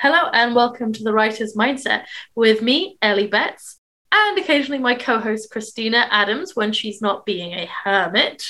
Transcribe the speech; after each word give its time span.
Hello 0.00 0.30
and 0.32 0.54
welcome 0.54 0.92
to 0.92 1.02
the 1.02 1.12
Writer's 1.12 1.56
Mindset 1.56 2.04
with 2.36 2.62
me, 2.62 2.96
Ellie 3.02 3.26
Betts, 3.26 3.80
and 4.12 4.38
occasionally 4.38 4.78
my 4.78 4.94
co 4.94 5.18
host 5.18 5.50
Christina 5.50 6.06
Adams 6.08 6.54
when 6.54 6.72
she's 6.72 7.02
not 7.02 7.26
being 7.26 7.52
a 7.52 7.68
hermit. 7.82 8.44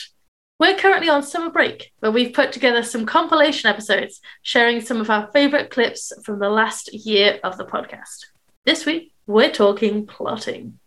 We're 0.60 0.76
currently 0.76 1.08
on 1.08 1.22
summer 1.22 1.48
break, 1.48 1.90
but 2.02 2.12
we've 2.12 2.34
put 2.34 2.52
together 2.52 2.82
some 2.82 3.06
compilation 3.06 3.70
episodes 3.70 4.20
sharing 4.42 4.82
some 4.82 5.00
of 5.00 5.08
our 5.08 5.30
favourite 5.32 5.70
clips 5.70 6.12
from 6.22 6.38
the 6.38 6.50
last 6.50 6.92
year 6.92 7.40
of 7.42 7.56
the 7.56 7.64
podcast. 7.64 8.26
This 8.66 8.84
week, 8.84 9.14
we're 9.26 9.50
talking 9.50 10.06
plotting. 10.06 10.78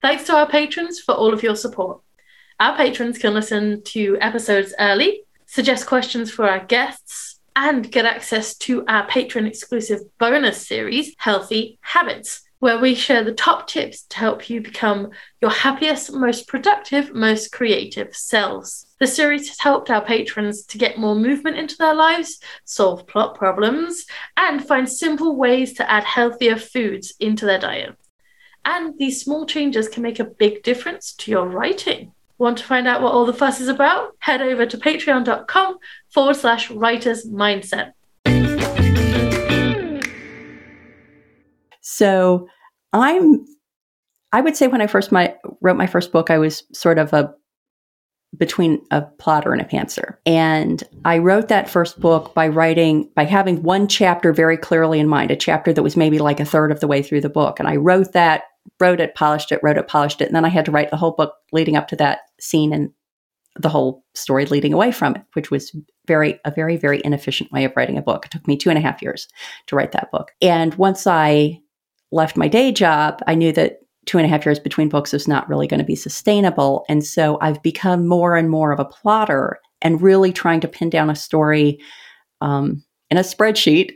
Thanks 0.00 0.24
to 0.24 0.36
our 0.36 0.48
patrons 0.48 1.00
for 1.00 1.12
all 1.12 1.34
of 1.34 1.42
your 1.42 1.56
support. 1.56 2.00
Our 2.60 2.76
patrons 2.76 3.18
can 3.18 3.34
listen 3.34 3.82
to 3.86 4.16
episodes 4.20 4.72
early, 4.78 5.22
suggest 5.46 5.88
questions 5.88 6.30
for 6.30 6.48
our 6.48 6.64
guests, 6.64 7.40
and 7.56 7.90
get 7.90 8.04
access 8.04 8.56
to 8.58 8.84
our 8.86 9.08
patron 9.08 9.44
exclusive 9.44 10.02
bonus 10.18 10.64
series, 10.64 11.16
Healthy 11.18 11.78
Habits, 11.80 12.42
where 12.60 12.78
we 12.78 12.94
share 12.94 13.24
the 13.24 13.32
top 13.32 13.66
tips 13.66 14.02
to 14.02 14.18
help 14.18 14.48
you 14.48 14.60
become 14.60 15.10
your 15.40 15.50
happiest, 15.50 16.12
most 16.12 16.46
productive, 16.46 17.12
most 17.12 17.50
creative 17.50 18.14
selves. 18.14 18.86
The 19.00 19.06
series 19.08 19.48
has 19.48 19.58
helped 19.58 19.90
our 19.90 20.04
patrons 20.04 20.64
to 20.66 20.78
get 20.78 20.98
more 20.98 21.16
movement 21.16 21.56
into 21.56 21.76
their 21.76 21.94
lives, 21.94 22.38
solve 22.64 23.08
plot 23.08 23.34
problems, 23.34 24.06
and 24.36 24.64
find 24.64 24.88
simple 24.88 25.34
ways 25.34 25.72
to 25.74 25.90
add 25.90 26.04
healthier 26.04 26.56
foods 26.56 27.14
into 27.18 27.46
their 27.46 27.58
diet. 27.58 27.96
And 28.70 28.98
these 28.98 29.22
small 29.22 29.46
changes 29.46 29.88
can 29.88 30.02
make 30.02 30.20
a 30.20 30.24
big 30.24 30.62
difference 30.62 31.14
to 31.14 31.30
your 31.30 31.46
writing. 31.46 32.12
Want 32.36 32.58
to 32.58 32.64
find 32.64 32.86
out 32.86 33.00
what 33.00 33.14
all 33.14 33.24
the 33.24 33.32
fuss 33.32 33.62
is 33.62 33.68
about? 33.68 34.14
Head 34.18 34.42
over 34.42 34.66
to 34.66 34.76
patreon.com 34.76 35.78
forward 36.10 36.36
slash 36.36 36.70
writers 36.70 37.26
mindset. 37.26 37.92
So 41.80 42.46
I'm, 42.92 43.46
I 44.32 44.42
would 44.42 44.54
say 44.54 44.66
when 44.66 44.82
I 44.82 44.86
first 44.86 45.10
my, 45.10 45.34
wrote 45.62 45.78
my 45.78 45.86
first 45.86 46.12
book, 46.12 46.28
I 46.28 46.36
was 46.36 46.62
sort 46.74 46.98
of 46.98 47.14
a 47.14 47.34
between 48.36 48.84
a 48.90 49.00
plotter 49.00 49.52
and 49.52 49.62
a 49.62 49.64
pantser. 49.64 50.16
And 50.26 50.84
I 51.06 51.16
wrote 51.16 51.48
that 51.48 51.70
first 51.70 51.98
book 51.98 52.34
by 52.34 52.48
writing, 52.48 53.08
by 53.16 53.24
having 53.24 53.62
one 53.62 53.88
chapter 53.88 54.34
very 54.34 54.58
clearly 54.58 55.00
in 55.00 55.08
mind, 55.08 55.30
a 55.30 55.36
chapter 55.36 55.72
that 55.72 55.82
was 55.82 55.96
maybe 55.96 56.18
like 56.18 56.38
a 56.38 56.44
third 56.44 56.70
of 56.70 56.80
the 56.80 56.86
way 56.86 57.02
through 57.02 57.22
the 57.22 57.30
book. 57.30 57.58
And 57.58 57.66
I 57.66 57.76
wrote 57.76 58.12
that 58.12 58.42
wrote 58.80 59.00
it, 59.00 59.14
polished 59.14 59.52
it, 59.52 59.60
wrote 59.62 59.78
it, 59.78 59.88
polished 59.88 60.20
it. 60.20 60.26
And 60.26 60.36
then 60.36 60.44
I 60.44 60.48
had 60.48 60.64
to 60.66 60.70
write 60.70 60.90
the 60.90 60.96
whole 60.96 61.12
book 61.12 61.34
leading 61.52 61.76
up 61.76 61.88
to 61.88 61.96
that 61.96 62.20
scene 62.40 62.72
and 62.72 62.90
the 63.58 63.68
whole 63.68 64.04
story 64.14 64.46
leading 64.46 64.72
away 64.72 64.92
from 64.92 65.16
it, 65.16 65.22
which 65.32 65.50
was 65.50 65.74
very, 66.06 66.38
a 66.44 66.50
very, 66.50 66.76
very 66.76 67.00
inefficient 67.04 67.50
way 67.50 67.64
of 67.64 67.72
writing 67.76 67.98
a 67.98 68.02
book. 68.02 68.26
It 68.26 68.30
took 68.30 68.46
me 68.46 68.56
two 68.56 68.70
and 68.70 68.78
a 68.78 68.82
half 68.82 69.02
years 69.02 69.28
to 69.66 69.76
write 69.76 69.92
that 69.92 70.10
book. 70.12 70.32
And 70.40 70.74
once 70.74 71.06
I 71.06 71.60
left 72.12 72.36
my 72.36 72.48
day 72.48 72.72
job, 72.72 73.20
I 73.26 73.34
knew 73.34 73.52
that 73.52 73.80
two 74.06 74.16
and 74.16 74.24
a 74.24 74.28
half 74.28 74.46
years 74.46 74.58
between 74.58 74.88
books 74.88 75.12
was 75.12 75.28
not 75.28 75.48
really 75.48 75.66
going 75.66 75.80
to 75.80 75.84
be 75.84 75.96
sustainable. 75.96 76.84
And 76.88 77.04
so 77.04 77.38
I've 77.42 77.62
become 77.62 78.06
more 78.06 78.36
and 78.36 78.48
more 78.48 78.72
of 78.72 78.80
a 78.80 78.84
plotter 78.84 79.58
and 79.82 80.00
really 80.00 80.32
trying 80.32 80.60
to 80.60 80.68
pin 80.68 80.88
down 80.88 81.10
a 81.10 81.16
story 81.16 81.78
um, 82.40 82.82
in 83.10 83.18
a 83.18 83.22
spreadsheet 83.22 83.92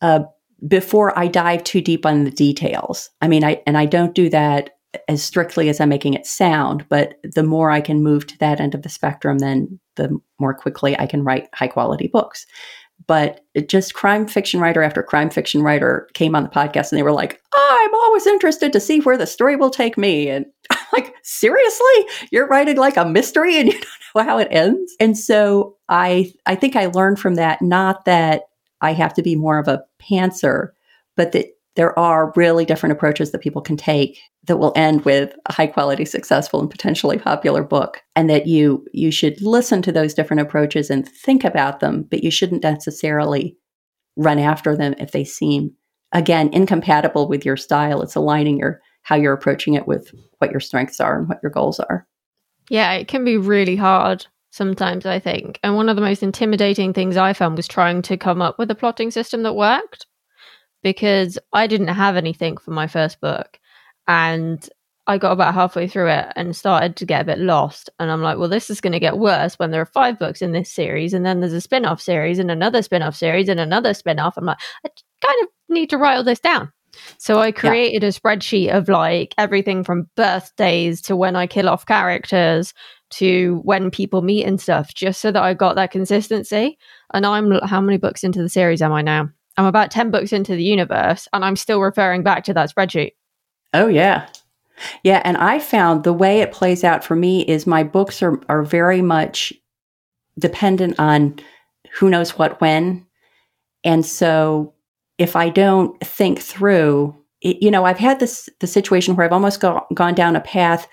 uh, 0.00 0.20
before 0.66 1.18
I 1.18 1.26
dive 1.26 1.64
too 1.64 1.80
deep 1.80 2.04
on 2.06 2.24
the 2.24 2.30
details. 2.30 3.10
I 3.20 3.28
mean, 3.28 3.44
I 3.44 3.62
and 3.66 3.78
I 3.78 3.86
don't 3.86 4.14
do 4.14 4.28
that 4.30 4.70
as 5.08 5.22
strictly 5.22 5.68
as 5.68 5.80
I'm 5.80 5.88
making 5.88 6.14
it 6.14 6.26
sound, 6.26 6.84
but 6.88 7.14
the 7.22 7.42
more 7.42 7.70
I 7.70 7.80
can 7.80 8.02
move 8.02 8.26
to 8.26 8.38
that 8.38 8.60
end 8.60 8.74
of 8.74 8.82
the 8.82 8.88
spectrum, 8.88 9.38
then 9.38 9.78
the 9.96 10.18
more 10.38 10.54
quickly 10.54 10.98
I 10.98 11.06
can 11.06 11.22
write 11.22 11.48
high 11.54 11.68
quality 11.68 12.08
books. 12.08 12.46
But 13.06 13.40
just 13.66 13.94
crime 13.94 14.26
fiction 14.26 14.60
writer 14.60 14.82
after 14.82 15.02
crime 15.02 15.30
fiction 15.30 15.62
writer 15.62 16.08
came 16.14 16.34
on 16.34 16.42
the 16.42 16.50
podcast 16.50 16.90
and 16.90 16.98
they 16.98 17.02
were 17.02 17.12
like, 17.12 17.40
I'm 17.56 17.94
always 17.94 18.26
interested 18.26 18.72
to 18.72 18.80
see 18.80 19.00
where 19.00 19.16
the 19.16 19.26
story 19.26 19.56
will 19.56 19.70
take 19.70 19.96
me. 19.96 20.28
And 20.28 20.44
I'm 20.70 20.78
like, 20.92 21.14
seriously? 21.22 22.06
You're 22.30 22.46
writing 22.46 22.76
like 22.76 22.96
a 22.96 23.06
mystery 23.06 23.58
and 23.58 23.68
you 23.72 23.80
don't 23.80 23.90
know 24.14 24.22
how 24.24 24.38
it 24.38 24.48
ends? 24.50 24.94
And 25.00 25.16
so 25.16 25.76
I 25.88 26.32
I 26.46 26.56
think 26.56 26.76
I 26.76 26.86
learned 26.86 27.18
from 27.18 27.36
that, 27.36 27.62
not 27.62 28.04
that 28.04 28.42
I 28.80 28.92
have 28.92 29.14
to 29.14 29.22
be 29.22 29.34
more 29.36 29.58
of 29.58 29.68
a 29.68 29.82
pantser, 30.00 30.68
but 31.16 31.32
that 31.32 31.46
there 31.76 31.98
are 31.98 32.32
really 32.36 32.64
different 32.64 32.92
approaches 32.92 33.30
that 33.30 33.40
people 33.40 33.62
can 33.62 33.76
take 33.76 34.18
that 34.44 34.56
will 34.56 34.72
end 34.74 35.04
with 35.04 35.34
a 35.46 35.52
high 35.52 35.66
quality 35.66 36.04
successful 36.04 36.60
and 36.60 36.70
potentially 36.70 37.18
popular 37.18 37.62
book 37.62 38.02
and 38.16 38.28
that 38.28 38.46
you 38.46 38.84
you 38.92 39.10
should 39.10 39.40
listen 39.40 39.80
to 39.82 39.92
those 39.92 40.14
different 40.14 40.40
approaches 40.40 40.90
and 40.90 41.08
think 41.08 41.44
about 41.44 41.80
them 41.80 42.06
but 42.10 42.24
you 42.24 42.30
shouldn't 42.30 42.62
necessarily 42.62 43.56
run 44.16 44.38
after 44.38 44.76
them 44.76 44.94
if 44.98 45.12
they 45.12 45.24
seem 45.24 45.72
again 46.12 46.50
incompatible 46.52 47.28
with 47.28 47.44
your 47.44 47.56
style. 47.56 48.02
It's 48.02 48.16
aligning 48.16 48.58
your 48.58 48.80
how 49.02 49.16
you're 49.16 49.32
approaching 49.32 49.74
it 49.74 49.88
with 49.88 50.12
what 50.38 50.50
your 50.50 50.60
strengths 50.60 51.00
are 51.00 51.18
and 51.18 51.28
what 51.28 51.38
your 51.42 51.50
goals 51.50 51.80
are. 51.80 52.06
Yeah 52.68 52.92
it 52.92 53.08
can 53.08 53.24
be 53.24 53.36
really 53.36 53.76
hard 53.76 54.26
sometimes, 54.50 55.06
I 55.06 55.18
think. 55.18 55.58
And 55.62 55.76
one 55.76 55.88
of 55.88 55.96
the 55.96 56.02
most 56.02 56.22
intimidating 56.22 56.92
things 56.92 57.16
I 57.16 57.32
found 57.32 57.56
was 57.56 57.68
trying 57.68 58.02
to 58.02 58.16
come 58.16 58.42
up 58.42 58.58
with 58.58 58.70
a 58.70 58.74
plotting 58.74 59.10
system 59.10 59.42
that 59.44 59.54
worked 59.54 60.06
because 60.82 61.38
I 61.52 61.66
didn't 61.66 61.88
have 61.88 62.16
anything 62.16 62.56
for 62.56 62.70
my 62.70 62.86
first 62.86 63.20
book. 63.20 63.58
And 64.08 64.68
I 65.06 65.18
got 65.18 65.32
about 65.32 65.54
halfway 65.54 65.88
through 65.88 66.08
it 66.08 66.26
and 66.36 66.54
started 66.54 66.96
to 66.96 67.06
get 67.06 67.22
a 67.22 67.24
bit 67.24 67.38
lost. 67.38 67.90
And 67.98 68.10
I'm 68.10 68.22
like, 68.22 68.38
well, 68.38 68.48
this 68.48 68.70
is 68.70 68.80
going 68.80 68.92
to 68.92 69.00
get 69.00 69.18
worse 69.18 69.58
when 69.58 69.70
there 69.70 69.80
are 69.80 69.86
five 69.86 70.18
books 70.18 70.42
in 70.42 70.52
this 70.52 70.70
series. 70.70 71.14
And 71.14 71.24
then 71.24 71.40
there's 71.40 71.52
a 71.52 71.60
spin 71.60 71.84
off 71.84 72.00
series 72.00 72.38
and 72.38 72.50
another 72.50 72.82
spin 72.82 73.02
off 73.02 73.16
series 73.16 73.48
and 73.48 73.58
another 73.58 73.94
spin 73.94 74.18
off. 74.18 74.36
I'm 74.36 74.44
like, 74.44 74.58
I 74.84 74.90
kind 75.24 75.42
of 75.42 75.48
need 75.68 75.90
to 75.90 75.98
write 75.98 76.16
all 76.16 76.24
this 76.24 76.40
down. 76.40 76.72
So 77.18 77.38
I 77.38 77.52
created 77.52 78.02
yeah. 78.02 78.08
a 78.08 78.12
spreadsheet 78.12 78.72
of 78.72 78.88
like 78.88 79.34
everything 79.38 79.84
from 79.84 80.08
birthdays 80.16 81.00
to 81.02 81.16
when 81.16 81.36
I 81.36 81.46
kill 81.46 81.68
off 81.68 81.86
characters 81.86 82.74
to 83.10 83.60
when 83.64 83.90
people 83.90 84.22
meet 84.22 84.44
and 84.44 84.60
stuff, 84.60 84.94
just 84.94 85.20
so 85.20 85.30
that 85.32 85.42
I 85.42 85.54
got 85.54 85.76
that 85.76 85.90
consistency. 85.90 86.78
And 87.12 87.26
I'm 87.26 87.50
how 87.62 87.80
many 87.80 87.98
books 87.98 88.24
into 88.24 88.42
the 88.42 88.48
series 88.48 88.82
am 88.82 88.92
I 88.92 89.02
now? 89.02 89.28
I'm 89.56 89.66
about 89.66 89.90
10 89.90 90.10
books 90.10 90.32
into 90.32 90.54
the 90.54 90.62
universe 90.62 91.28
and 91.32 91.44
I'm 91.44 91.56
still 91.56 91.80
referring 91.80 92.22
back 92.22 92.44
to 92.44 92.54
that 92.54 92.74
spreadsheet. 92.74 93.12
Oh, 93.74 93.88
yeah. 93.88 94.28
Yeah. 95.02 95.20
And 95.24 95.36
I 95.36 95.58
found 95.58 96.04
the 96.04 96.12
way 96.12 96.40
it 96.40 96.52
plays 96.52 96.84
out 96.84 97.04
for 97.04 97.14
me 97.14 97.42
is 97.42 97.66
my 97.66 97.82
books 97.82 98.22
are, 98.22 98.40
are 98.48 98.62
very 98.62 99.02
much 99.02 99.52
dependent 100.38 100.98
on 100.98 101.38
who 101.92 102.08
knows 102.08 102.38
what 102.38 102.60
when. 102.60 103.06
And 103.84 104.06
so 104.06 104.72
if 105.18 105.36
I 105.36 105.50
don't 105.50 105.98
think 106.00 106.38
through, 106.40 107.14
it, 107.42 107.62
you 107.62 107.70
know, 107.70 107.84
I've 107.84 107.98
had 107.98 108.20
this 108.20 108.48
the 108.60 108.66
situation 108.66 109.16
where 109.16 109.26
I've 109.26 109.32
almost 109.32 109.60
go, 109.60 109.84
gone 109.94 110.14
down 110.14 110.36
a 110.36 110.40
path 110.40 110.88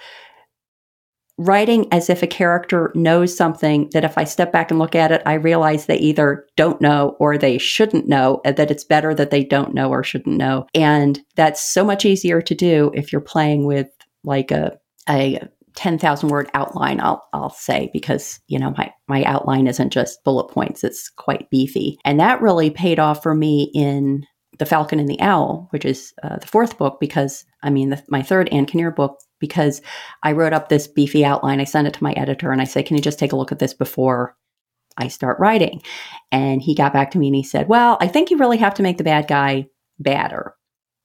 writing 1.37 1.87
as 1.91 2.09
if 2.09 2.23
a 2.23 2.27
character 2.27 2.91
knows 2.95 3.35
something 3.35 3.89
that 3.93 4.03
if 4.03 4.17
I 4.17 4.23
step 4.23 4.51
back 4.51 4.71
and 4.71 4.79
look 4.79 4.95
at 4.95 5.11
it, 5.11 5.21
I 5.25 5.33
realize 5.35 5.85
they 5.85 5.97
either 5.97 6.47
don't 6.55 6.81
know 6.81 7.15
or 7.19 7.37
they 7.37 7.57
shouldn't 7.57 8.07
know, 8.07 8.41
that 8.43 8.71
it's 8.71 8.83
better 8.83 9.13
that 9.13 9.29
they 9.29 9.43
don't 9.43 9.73
know 9.73 9.89
or 9.89 10.03
shouldn't 10.03 10.37
know. 10.37 10.65
And 10.73 11.19
that's 11.35 11.61
so 11.61 11.85
much 11.85 12.05
easier 12.05 12.41
to 12.41 12.55
do 12.55 12.91
if 12.95 13.11
you're 13.11 13.21
playing 13.21 13.65
with 13.65 13.87
like 14.23 14.51
a, 14.51 14.77
a 15.07 15.39
10,000 15.75 16.29
word 16.29 16.49
outline, 16.55 16.99
I'll, 16.99 17.23
I'll 17.33 17.51
say, 17.51 17.91
because, 17.93 18.39
you 18.47 18.57
know, 18.57 18.73
my, 18.75 18.91
my 19.07 19.23
outline 19.23 19.67
isn't 19.67 19.93
just 19.93 20.23
bullet 20.23 20.51
points. 20.51 20.83
It's 20.83 21.07
quite 21.07 21.49
beefy. 21.51 21.99
And 22.03 22.19
that 22.19 22.41
really 22.41 22.71
paid 22.71 22.97
off 22.97 23.21
for 23.21 23.35
me 23.35 23.71
in 23.75 24.25
The 24.57 24.65
Falcon 24.65 24.99
and 24.99 25.07
the 25.07 25.21
Owl, 25.21 25.67
which 25.69 25.85
is 25.85 26.13
uh, 26.23 26.37
the 26.37 26.47
fourth 26.47 26.79
book, 26.79 26.99
because 26.99 27.45
I 27.61 27.69
mean, 27.69 27.91
the, 27.91 28.03
my 28.09 28.23
third 28.23 28.49
Ann 28.49 28.65
Kinnear 28.65 28.89
book 28.89 29.19
because 29.39 29.81
I 30.24 30.31
wrote 30.31 30.54
up 30.54 30.69
this 30.69 30.88
beefy 30.88 31.24
outline. 31.24 31.60
I 31.60 31.66
sent 31.66 31.88
it 31.88 31.94
to 31.95 32.04
my 32.04 32.13
editor 32.13 32.51
and 32.51 32.62
I 32.62 32.66
said, 32.66 32.86
Can 32.86 32.95
you 32.95 33.01
just 33.01 33.19
take 33.19 33.31
a 33.31 33.36
look 33.36 33.51
at 33.51 33.60
this 33.60 33.74
before 33.74 34.36
I 34.98 35.07
start 35.07 35.39
writing? 35.39 35.81
And 36.31 36.62
he 36.62 36.75
got 36.75 36.94
back 36.94 37.12
to 37.12 37.18
me 37.18 37.28
and 37.28 37.36
he 37.36 37.44
said, 37.44 37.68
Well, 37.68 37.98
I 38.01 38.07
think 38.07 38.30
you 38.30 38.38
really 38.38 38.57
have 38.57 38.74
to 38.75 38.84
make 38.84 38.98
the 38.98 39.04
bad 39.04 39.28
guy 39.28 39.68
badder 40.00 40.54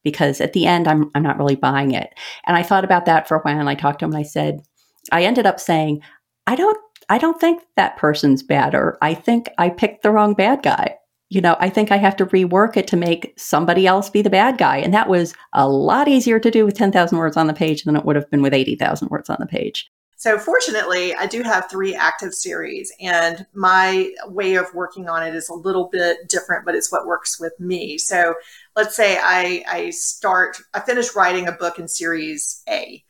because 0.04 0.40
at 0.40 0.52
the 0.52 0.66
end, 0.66 0.88
I'm, 0.88 1.10
I'm 1.14 1.22
not 1.22 1.38
really 1.38 1.56
buying 1.56 1.92
it. 1.92 2.12
And 2.46 2.56
I 2.56 2.62
thought 2.62 2.84
about 2.84 3.06
that 3.06 3.28
for 3.28 3.36
a 3.36 3.40
while 3.40 3.58
and 3.58 3.68
I 3.68 3.74
talked 3.74 4.00
to 4.00 4.04
him 4.04 4.12
and 4.12 4.20
I 4.20 4.24
said, 4.24 4.62
I 5.10 5.24
ended 5.24 5.46
up 5.46 5.60
saying, 5.60 6.02
I 6.46 6.56
don't 6.56 6.78
I 7.08 7.18
don't 7.18 7.40
think 7.40 7.62
that 7.76 7.96
person's 7.96 8.42
badder. 8.42 8.96
I 9.02 9.14
think 9.14 9.50
I 9.58 9.68
picked 9.68 10.02
the 10.02 10.10
wrong 10.10 10.34
bad 10.34 10.62
guy 10.62 10.96
you 11.32 11.40
know, 11.40 11.56
I 11.60 11.70
think 11.70 11.90
I 11.90 11.96
have 11.96 12.14
to 12.16 12.26
rework 12.26 12.76
it 12.76 12.86
to 12.88 12.96
make 12.96 13.32
somebody 13.38 13.86
else 13.86 14.10
be 14.10 14.20
the 14.20 14.28
bad 14.28 14.58
guy. 14.58 14.76
And 14.76 14.92
that 14.92 15.08
was 15.08 15.32
a 15.54 15.66
lot 15.66 16.06
easier 16.06 16.38
to 16.38 16.50
do 16.50 16.66
with 16.66 16.76
10,000 16.76 17.16
words 17.16 17.38
on 17.38 17.46
the 17.46 17.54
page 17.54 17.84
than 17.84 17.96
it 17.96 18.04
would 18.04 18.16
have 18.16 18.30
been 18.30 18.42
with 18.42 18.52
80,000 18.52 19.08
words 19.08 19.30
on 19.30 19.38
the 19.40 19.46
page. 19.46 19.90
So 20.16 20.38
fortunately, 20.38 21.14
I 21.14 21.24
do 21.26 21.42
have 21.42 21.70
three 21.70 21.94
active 21.94 22.34
series, 22.34 22.92
and 23.00 23.46
my 23.54 24.12
way 24.26 24.54
of 24.56 24.66
working 24.74 25.08
on 25.08 25.26
it 25.26 25.34
is 25.34 25.48
a 25.48 25.54
little 25.54 25.88
bit 25.90 26.28
different, 26.28 26.66
but 26.66 26.74
it's 26.76 26.92
what 26.92 27.06
works 27.06 27.40
with 27.40 27.58
me. 27.58 27.96
So 27.96 28.34
let's 28.76 28.94
say 28.94 29.18
I, 29.20 29.64
I 29.66 29.90
start, 29.90 30.58
I 30.74 30.80
finish 30.80 31.16
writing 31.16 31.48
a 31.48 31.52
book 31.52 31.78
in 31.78 31.88
series 31.88 32.62
A, 32.68 33.02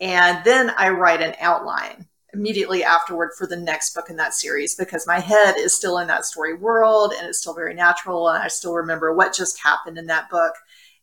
and 0.00 0.42
then 0.44 0.72
I 0.76 0.88
write 0.88 1.20
an 1.20 1.34
outline 1.40 2.08
immediately 2.36 2.84
afterward 2.84 3.30
for 3.36 3.46
the 3.46 3.56
next 3.56 3.94
book 3.94 4.10
in 4.10 4.16
that 4.16 4.34
series 4.34 4.74
because 4.74 5.06
my 5.06 5.18
head 5.18 5.56
is 5.56 5.74
still 5.74 5.98
in 5.98 6.06
that 6.08 6.24
story 6.24 6.54
world 6.54 7.12
and 7.16 7.26
it's 7.26 7.38
still 7.38 7.54
very 7.54 7.74
natural 7.74 8.28
and 8.28 8.42
I 8.42 8.48
still 8.48 8.74
remember 8.74 9.14
what 9.14 9.34
just 9.34 9.62
happened 9.62 9.98
in 9.98 10.06
that 10.06 10.28
book. 10.30 10.54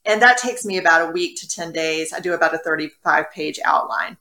And 0.06 0.22
that 0.22 0.38
takes 0.38 0.66
me 0.66 0.78
about 0.78 1.10
a 1.10 1.12
week 1.12 1.40
to 1.40 1.48
10 1.48 1.72
days. 1.72 2.14
I 2.14 2.20
do 2.20 2.34
about 2.34 2.54
a 2.54 2.58
35 2.58 3.32
page 3.32 3.60
outline. 3.66 4.18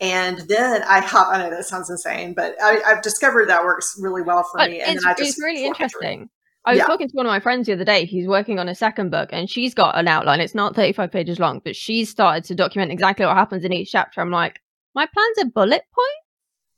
And 0.00 0.38
then 0.48 0.82
I 0.82 1.00
hop. 1.00 1.28
I 1.32 1.38
know 1.38 1.50
that 1.50 1.64
sounds 1.64 1.90
insane, 1.90 2.34
but 2.34 2.54
I, 2.62 2.80
have 2.86 3.02
discovered 3.02 3.48
that 3.48 3.64
works 3.64 3.98
really 4.00 4.22
well 4.22 4.42
for 4.42 4.58
but 4.58 4.70
me. 4.70 4.80
And 4.80 4.98
then 4.98 5.06
I 5.06 5.14
just 5.14 5.30
it's 5.30 5.42
really 5.42 5.64
interesting. 5.64 6.28
I 6.66 6.72
was 6.72 6.78
yeah. 6.78 6.86
talking 6.86 7.08
to 7.08 7.14
one 7.14 7.26
of 7.26 7.30
my 7.30 7.40
friends 7.40 7.66
the 7.66 7.74
other 7.74 7.84
day 7.84 8.06
who's 8.06 8.26
working 8.26 8.58
on 8.58 8.68
a 8.68 8.74
second 8.74 9.10
book, 9.10 9.28
and 9.32 9.50
she's 9.50 9.74
got 9.74 9.98
an 9.98 10.08
outline. 10.08 10.40
It's 10.40 10.54
not 10.54 10.74
35 10.74 11.12
pages 11.12 11.38
long, 11.38 11.60
but 11.62 11.76
she's 11.76 12.08
started 12.08 12.44
to 12.44 12.54
document 12.54 12.90
exactly 12.90 13.26
what 13.26 13.36
happens 13.36 13.64
in 13.64 13.72
each 13.72 13.92
chapter. 13.92 14.22
I'm 14.22 14.30
like, 14.30 14.60
my 14.94 15.06
plan's 15.12 15.38
a 15.42 15.44
bullet 15.46 15.82
point. 15.94 16.23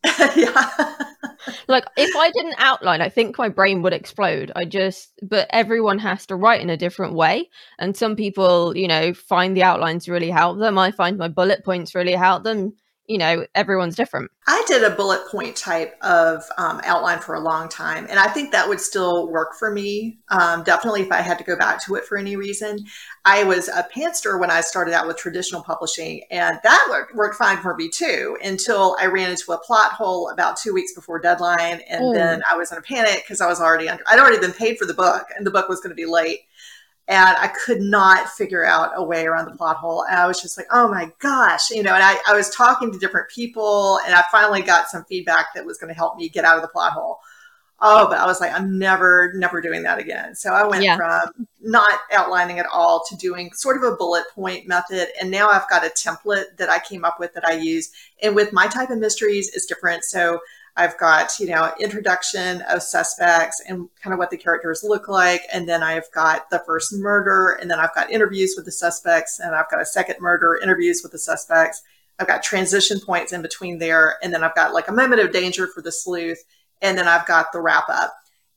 yeah. 0.36 0.94
like 1.68 1.84
if 1.96 2.14
I 2.16 2.30
didn't 2.30 2.56
outline, 2.58 3.00
I 3.00 3.08
think 3.08 3.38
my 3.38 3.48
brain 3.48 3.82
would 3.82 3.92
explode. 3.92 4.52
I 4.54 4.64
just, 4.64 5.12
but 5.22 5.48
everyone 5.50 5.98
has 5.98 6.26
to 6.26 6.36
write 6.36 6.60
in 6.60 6.70
a 6.70 6.76
different 6.76 7.14
way. 7.14 7.50
And 7.78 7.96
some 7.96 8.16
people, 8.16 8.76
you 8.76 8.88
know, 8.88 9.14
find 9.14 9.56
the 9.56 9.62
outlines 9.62 10.08
really 10.08 10.30
help 10.30 10.58
them. 10.58 10.78
I 10.78 10.90
find 10.90 11.18
my 11.18 11.28
bullet 11.28 11.64
points 11.64 11.94
really 11.94 12.12
help 12.12 12.44
them 12.44 12.74
you 13.08 13.18
know 13.18 13.46
everyone's 13.54 13.96
different. 13.96 14.30
I 14.46 14.62
did 14.66 14.84
a 14.84 14.90
bullet 14.90 15.26
point 15.28 15.56
type 15.56 15.96
of 16.02 16.44
um, 16.58 16.80
outline 16.84 17.18
for 17.18 17.34
a 17.34 17.40
long 17.40 17.68
time 17.68 18.06
and 18.08 18.18
i 18.18 18.28
think 18.28 18.52
that 18.52 18.68
would 18.68 18.80
still 18.80 19.28
work 19.28 19.54
for 19.58 19.70
me. 19.70 20.18
Um, 20.30 20.62
definitely 20.62 21.02
if 21.02 21.12
i 21.12 21.20
had 21.20 21.38
to 21.38 21.44
go 21.44 21.56
back 21.56 21.84
to 21.86 21.94
it 21.96 22.04
for 22.04 22.16
any 22.16 22.36
reason. 22.36 22.84
I 23.24 23.42
was 23.44 23.68
a 23.68 23.86
pantser 23.94 24.38
when 24.38 24.50
i 24.50 24.60
started 24.60 24.94
out 24.94 25.06
with 25.06 25.16
traditional 25.16 25.62
publishing 25.62 26.22
and 26.30 26.58
that 26.62 26.86
worked, 26.90 27.14
worked 27.14 27.36
fine 27.36 27.58
for 27.58 27.74
me 27.74 27.88
too 27.88 28.36
until 28.42 28.96
i 29.00 29.06
ran 29.06 29.30
into 29.30 29.52
a 29.52 29.58
plot 29.58 29.92
hole 29.92 30.30
about 30.30 30.56
two 30.56 30.72
weeks 30.72 30.94
before 30.94 31.18
deadline 31.18 31.80
and 31.88 32.02
mm. 32.02 32.14
then 32.14 32.42
i 32.50 32.56
was 32.56 32.72
in 32.72 32.78
a 32.78 32.82
panic 32.82 33.22
because 33.24 33.40
i 33.40 33.46
was 33.46 33.60
already 33.60 33.88
under 33.88 34.02
i'd 34.08 34.18
already 34.18 34.38
been 34.38 34.52
paid 34.52 34.78
for 34.78 34.86
the 34.86 34.94
book 34.94 35.26
and 35.36 35.46
the 35.46 35.50
book 35.50 35.68
was 35.68 35.80
going 35.80 35.90
to 35.90 35.96
be 35.96 36.06
late 36.06 36.40
and 37.08 37.36
I 37.38 37.48
could 37.48 37.80
not 37.80 38.28
figure 38.30 38.64
out 38.64 38.90
a 38.96 39.04
way 39.04 39.26
around 39.26 39.44
the 39.44 39.56
plot 39.56 39.76
hole. 39.76 40.02
And 40.04 40.16
I 40.16 40.26
was 40.26 40.42
just 40.42 40.58
like, 40.58 40.66
oh 40.72 40.88
my 40.88 41.10
gosh, 41.20 41.70
you 41.70 41.82
know, 41.82 41.94
and 41.94 42.02
I, 42.02 42.16
I 42.28 42.34
was 42.34 42.50
talking 42.50 42.90
to 42.92 42.98
different 42.98 43.28
people 43.28 44.00
and 44.04 44.14
I 44.14 44.24
finally 44.32 44.62
got 44.62 44.88
some 44.88 45.04
feedback 45.04 45.54
that 45.54 45.64
was 45.64 45.78
going 45.78 45.88
to 45.88 45.94
help 45.94 46.16
me 46.16 46.28
get 46.28 46.44
out 46.44 46.56
of 46.56 46.62
the 46.62 46.68
plot 46.68 46.92
hole. 46.92 47.20
Oh, 47.80 48.08
but 48.08 48.18
I 48.18 48.26
was 48.26 48.40
like, 48.40 48.52
I'm 48.52 48.78
never, 48.78 49.34
never 49.36 49.60
doing 49.60 49.82
that 49.82 49.98
again. 49.98 50.34
So 50.34 50.52
I 50.52 50.66
went 50.66 50.82
yeah. 50.82 50.96
from 50.96 51.46
not 51.60 52.00
outlining 52.10 52.58
at 52.58 52.66
all 52.72 53.04
to 53.08 53.16
doing 53.16 53.52
sort 53.52 53.76
of 53.76 53.82
a 53.82 53.96
bullet 53.96 54.24
point 54.34 54.66
method. 54.66 55.08
And 55.20 55.30
now 55.30 55.50
I've 55.50 55.68
got 55.68 55.84
a 55.84 55.90
template 55.90 56.56
that 56.56 56.70
I 56.70 56.78
came 56.78 57.04
up 57.04 57.20
with 57.20 57.34
that 57.34 57.46
I 57.46 57.52
use. 57.52 57.92
And 58.22 58.34
with 58.34 58.52
my 58.52 58.66
type 58.66 58.88
of 58.88 58.98
mysteries, 58.98 59.54
it's 59.54 59.66
different. 59.66 60.04
So 60.04 60.40
I've 60.78 60.98
got, 60.98 61.38
you 61.38 61.46
know, 61.46 61.72
introduction 61.80 62.60
of 62.62 62.82
suspects 62.82 63.62
and 63.66 63.88
kind 64.02 64.12
of 64.12 64.18
what 64.18 64.30
the 64.30 64.36
characters 64.36 64.84
look 64.84 65.08
like. 65.08 65.40
And 65.52 65.66
then 65.66 65.82
I've 65.82 66.10
got 66.12 66.50
the 66.50 66.62
first 66.66 66.92
murder. 66.92 67.58
And 67.60 67.70
then 67.70 67.80
I've 67.80 67.94
got 67.94 68.10
interviews 68.10 68.54
with 68.56 68.66
the 68.66 68.72
suspects. 68.72 69.40
And 69.40 69.54
I've 69.54 69.70
got 69.70 69.80
a 69.80 69.86
second 69.86 70.16
murder, 70.20 70.58
interviews 70.62 71.00
with 71.02 71.12
the 71.12 71.18
suspects. 71.18 71.82
I've 72.18 72.26
got 72.26 72.42
transition 72.42 73.00
points 73.00 73.32
in 73.32 73.40
between 73.40 73.78
there. 73.78 74.16
And 74.22 74.34
then 74.34 74.44
I've 74.44 74.54
got 74.54 74.74
like 74.74 74.88
a 74.88 74.92
moment 74.92 75.22
of 75.22 75.32
danger 75.32 75.66
for 75.66 75.80
the 75.80 75.92
sleuth. 75.92 76.44
And 76.82 76.98
then 76.98 77.08
I've 77.08 77.26
got 77.26 77.52
the 77.52 77.60
wrap 77.60 77.88
up. 77.88 78.14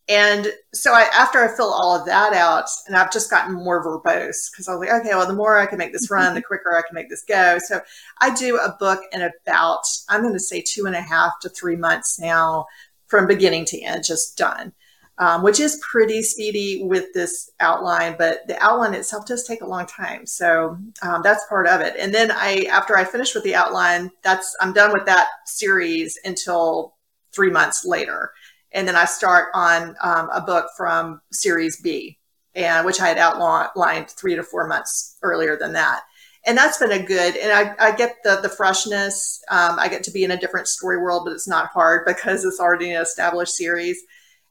And 0.09 0.47
so 0.73 0.91
I, 0.91 1.07
after 1.13 1.37
I 1.37 1.55
fill 1.55 1.71
all 1.71 1.95
of 1.95 2.07
that 2.07 2.33
out, 2.33 2.65
and 2.87 2.95
I've 2.95 3.11
just 3.11 3.29
gotten 3.29 3.53
more 3.53 3.85
verbose 3.85 4.51
because 4.51 4.67
I 4.67 4.73
was 4.73 4.79
like, 4.79 5.01
okay, 5.01 5.09
well, 5.09 5.27
the 5.27 5.33
more 5.33 5.59
I 5.59 5.67
can 5.67 5.77
make 5.77 5.93
this 5.93 6.09
run, 6.11 6.33
the 6.33 6.41
quicker 6.41 6.75
I 6.75 6.81
can 6.81 6.95
make 6.95 7.09
this 7.09 7.23
go. 7.23 7.59
So 7.59 7.79
I 8.19 8.33
do 8.33 8.57
a 8.57 8.75
book 8.79 9.01
in 9.11 9.21
about, 9.21 9.83
I'm 10.09 10.21
going 10.21 10.33
to 10.33 10.39
say 10.39 10.63
two 10.65 10.87
and 10.87 10.95
a 10.95 11.01
half 11.01 11.33
to 11.41 11.49
three 11.49 11.75
months 11.75 12.19
now 12.19 12.65
from 13.05 13.27
beginning 13.27 13.65
to 13.65 13.81
end, 13.81 14.03
just 14.03 14.35
done, 14.35 14.73
um, 15.19 15.43
which 15.43 15.59
is 15.59 15.79
pretty 15.87 16.23
speedy 16.23 16.81
with 16.83 17.13
this 17.13 17.51
outline, 17.59 18.15
but 18.17 18.47
the 18.47 18.57
outline 18.63 18.95
itself 18.95 19.27
does 19.27 19.43
take 19.43 19.61
a 19.61 19.67
long 19.67 19.85
time. 19.85 20.25
So 20.25 20.75
um, 21.03 21.21
that's 21.23 21.45
part 21.45 21.67
of 21.67 21.81
it. 21.81 21.95
And 21.99 22.11
then 22.11 22.31
I, 22.31 22.65
after 22.71 22.97
I 22.97 23.05
finish 23.05 23.35
with 23.35 23.43
the 23.43 23.53
outline, 23.53 24.09
that's, 24.23 24.55
I'm 24.59 24.73
done 24.73 24.91
with 24.91 25.05
that 25.05 25.27
series 25.45 26.19
until 26.23 26.95
three 27.31 27.51
months 27.51 27.85
later 27.85 28.31
and 28.71 28.87
then 28.87 28.95
I 28.95 29.05
start 29.05 29.49
on 29.53 29.95
um, 30.01 30.29
a 30.33 30.41
book 30.41 30.67
from 30.77 31.21
Series 31.31 31.81
B, 31.81 32.17
and 32.55 32.85
which 32.85 33.01
I 33.01 33.07
had 33.07 33.17
outlined 33.17 34.09
three 34.09 34.35
to 34.35 34.43
four 34.43 34.67
months 34.67 35.17
earlier 35.21 35.57
than 35.57 35.73
that. 35.73 36.01
And 36.45 36.57
that's 36.57 36.77
been 36.77 36.91
a 36.91 37.03
good, 37.03 37.35
and 37.35 37.51
I, 37.51 37.75
I 37.79 37.95
get 37.95 38.17
the 38.23 38.39
the 38.41 38.49
freshness. 38.49 39.41
Um, 39.49 39.77
I 39.79 39.87
get 39.89 40.03
to 40.03 40.11
be 40.11 40.23
in 40.23 40.31
a 40.31 40.39
different 40.39 40.67
story 40.67 40.97
world, 40.97 41.23
but 41.25 41.33
it's 41.33 41.47
not 41.47 41.67
hard 41.67 42.05
because 42.07 42.45
it's 42.45 42.59
already 42.59 42.91
an 42.91 43.01
established 43.01 43.55
series. 43.55 44.01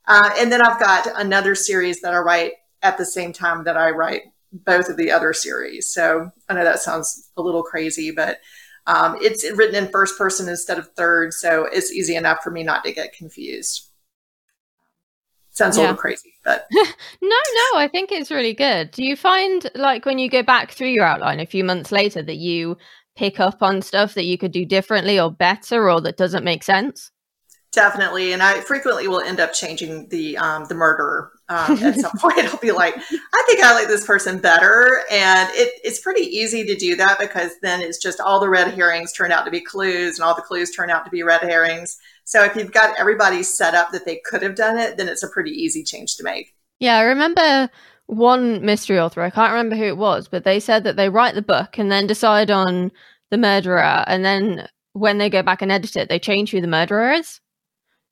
Uh, 0.06 0.31
and 0.38 0.50
then 0.50 0.62
I've 0.62 0.81
got 0.81 1.06
another 1.17 1.55
series 1.55 2.00
that 2.00 2.14
I 2.14 2.19
write 2.19 2.53
at 2.82 2.97
the 2.97 3.05
same 3.05 3.32
time 3.32 3.64
that 3.64 3.76
I 3.76 3.91
write 3.91 4.23
both 4.53 4.88
of 4.88 4.97
the 4.97 5.11
other 5.11 5.32
series. 5.32 5.91
So 5.91 6.31
I 6.49 6.55
know 6.55 6.64
that 6.64 6.81
sounds 6.81 7.31
a 7.37 7.43
little 7.43 7.62
crazy, 7.62 8.11
but 8.11 8.38
um, 8.87 9.19
it's 9.21 9.44
written 9.53 9.75
in 9.75 9.91
first 9.91 10.17
person 10.17 10.49
instead 10.49 10.79
of 10.79 10.88
third, 10.97 11.35
so 11.35 11.69
it's 11.71 11.93
easy 11.93 12.17
enough 12.17 12.43
for 12.43 12.50
me 12.50 12.62
not 12.62 12.85
to 12.85 12.93
get 12.93 13.12
confused. 13.12 13.88
Sounds 15.59 15.77
yeah. 15.77 15.83
a 15.83 15.87
little 15.87 15.97
crazy, 15.97 16.35
but 16.45 16.69
no, 16.73 16.87
no, 17.21 17.79
I 17.79 17.89
think 17.91 18.13
it's 18.13 18.31
really 18.31 18.55
good. 18.55 18.93
Do 18.93 19.03
you 19.03 19.17
find 19.17 19.69
like 19.75 20.07
when 20.07 20.21
you 20.21 20.31
go 20.31 20.45
back 20.45 20.71
through 20.71 20.91
your 20.91 21.05
outline 21.05 21.41
a 21.41 21.47
few 21.47 21.65
months 21.65 21.91
later 21.91 22.23
that 22.23 22.37
you 22.37 22.77
pick 23.17 23.41
up 23.41 23.61
on 23.61 23.83
stuff 23.83 24.15
that 24.15 24.25
you 24.25 24.39
could 24.39 24.53
do 24.53 24.65
differently 24.65 25.19
or 25.19 25.33
better 25.33 25.91
or 25.91 26.01
that 26.03 26.17
doesn't 26.17 26.45
make 26.45 26.63
sense? 26.63 27.11
Definitely, 27.73 28.33
and 28.33 28.41
I 28.41 28.61
frequently 28.61 29.09
will 29.09 29.21
end 29.21 29.41
up 29.41 29.53
changing 29.53 30.09
the 30.11 30.39
um, 30.39 30.67
the 30.69 30.77
murderer. 30.77 31.33
Um, 31.49 31.77
at 31.83 31.97
some 31.97 32.13
point, 32.19 32.39
I'll 32.45 32.61
be 32.61 32.71
like, 32.71 32.95
I 32.97 33.43
think 33.49 33.61
I 33.61 33.75
like 33.75 33.89
this 33.89 34.07
person 34.07 34.39
better, 34.39 35.03
and 35.11 35.51
it, 35.55 35.73
it's 35.83 35.99
pretty 35.99 36.23
easy 36.23 36.65
to 36.67 36.77
do 36.77 36.95
that 36.95 37.19
because 37.19 37.51
then 37.63 37.81
it's 37.81 37.99
just 37.99 38.21
all 38.21 38.39
the 38.39 38.49
red 38.49 38.73
herrings 38.75 39.13
turn 39.13 39.33
out 39.33 39.45
to 39.45 39.51
be 39.51 39.61
clues, 39.61 40.21
and 40.21 40.25
all 40.25 40.37
the 40.37 40.43
clues 40.43 40.71
turn 40.71 40.89
out 40.89 41.05
to 41.05 41.11
be 41.11 41.25
red 41.25 41.41
herrings. 41.41 41.99
So 42.29 42.45
if 42.45 42.55
you've 42.57 42.73
got 42.73 43.01
everybody 43.01 43.43
set 43.43 43.75
up 43.75 43.91
that 43.93 44.05
they 44.05 44.21
could 44.23 44.43
have 44.43 44.55
done 44.55 44.77
it, 44.77 44.99
then 44.99 45.09
it's 45.09 45.23
a 45.23 45.29
pretty 45.29 45.51
easy 45.51 45.83
change 45.83 46.15
to 46.17 46.23
make. 46.23 46.55
Yeah, 46.79 46.99
I 46.99 47.05
remember 47.05 47.71
one 48.05 48.63
mystery 48.63 49.01
author, 49.01 49.23
I 49.23 49.31
can't 49.31 49.51
remember 49.51 49.77
who 49.77 49.85
it 49.85 49.97
was, 49.97 50.29
but 50.29 50.45
they 50.45 50.61
said 50.61 50.85
that 50.85 50.97
they 50.97 51.09
write 51.09 51.35
the 51.35 51.41
book 51.41 51.79
and 51.79 51.91
then 51.91 52.07
decide 52.07 52.51
on 52.51 52.93
the 53.31 53.39
murderer, 53.39 54.05
and 54.07 54.27
then 54.27 54.69
when 54.93 55.17
they 55.17 55.31
go 55.31 55.43
back 55.43 55.62
and 55.62 55.73
edit 55.73 55.97
it, 55.97 56.11
they 56.11 56.19
change 56.19 56.50
who 56.50 56.61
the 56.61 56.67
murderer 56.67 57.12
is 57.12 57.41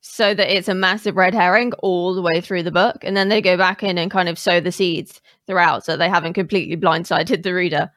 so 0.00 0.33
that 0.33 0.57
it's 0.57 0.69
a 0.69 0.75
massive 0.75 1.17
red 1.17 1.35
herring 1.35 1.75
all 1.81 2.14
the 2.14 2.23
way 2.23 2.40
through 2.40 2.62
the 2.62 2.71
book. 2.71 2.97
And 3.02 3.14
then 3.14 3.29
they 3.29 3.43
go 3.43 3.59
back 3.59 3.83
in 3.83 3.99
and 3.99 4.11
kind 4.11 4.31
of 4.31 4.38
sow 4.38 4.61
the 4.61 4.73
seeds 4.73 5.21
throughout 5.47 5.85
so 5.85 5.95
they 5.95 6.09
haven't 6.09 6.33
completely 6.35 6.76
blindsided 6.76 7.43
the 7.43 7.52
reader. 7.52 7.90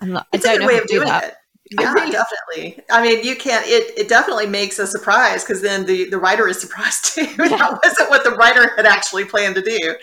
Like, 0.00 0.24
it's 0.32 0.46
I 0.46 0.54
don't 0.54 0.62
a 0.62 0.66
good 0.66 0.74
way 0.74 0.78
of 0.78 0.86
doing 0.86 1.08
that. 1.08 1.24
it. 1.24 1.34
Yeah, 1.70 1.92
definitely. 1.94 2.82
I 2.90 3.02
mean, 3.02 3.22
you 3.22 3.36
can't. 3.36 3.66
It 3.66 3.98
it 3.98 4.08
definitely 4.08 4.46
makes 4.46 4.78
a 4.78 4.86
surprise 4.86 5.44
because 5.44 5.60
then 5.60 5.84
the 5.84 6.08
the 6.08 6.18
writer 6.18 6.48
is 6.48 6.60
surprised 6.60 7.14
too. 7.14 7.26
that 7.36 7.80
wasn't 7.82 8.10
what 8.10 8.24
the 8.24 8.30
writer 8.30 8.74
had 8.76 8.86
actually 8.86 9.24
planned 9.24 9.54
to 9.56 9.62
do. 9.62 9.94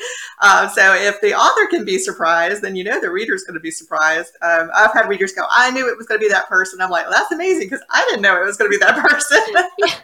Uh, 0.41 0.67
so 0.69 0.93
if 0.93 1.19
the 1.21 1.33
author 1.33 1.67
can 1.67 1.83
be 1.83 1.97
surprised, 1.97 2.61
then 2.61 2.75
you 2.75 2.83
know 2.83 3.01
the 3.01 3.09
reader's 3.09 3.43
going 3.43 3.55
to 3.55 3.59
be 3.59 3.71
surprised. 3.71 4.33
Um, 4.43 4.69
I've 4.75 4.93
had 4.93 5.09
readers 5.09 5.31
go, 5.31 5.43
"I 5.49 5.71
knew 5.71 5.89
it 5.89 5.97
was 5.97 6.05
going 6.05 6.19
to 6.19 6.25
be 6.25 6.31
that 6.31 6.47
person." 6.47 6.81
I'm 6.81 6.91
like, 6.91 7.05
well, 7.05 7.17
"That's 7.17 7.31
amazing," 7.31 7.69
because 7.69 7.83
I 7.89 8.05
didn't 8.09 8.21
know 8.21 8.39
it 8.39 8.45
was 8.45 8.57
going 8.57 8.71
to 8.71 8.77
be 8.77 8.83
that 8.85 8.97
person 9.07 9.41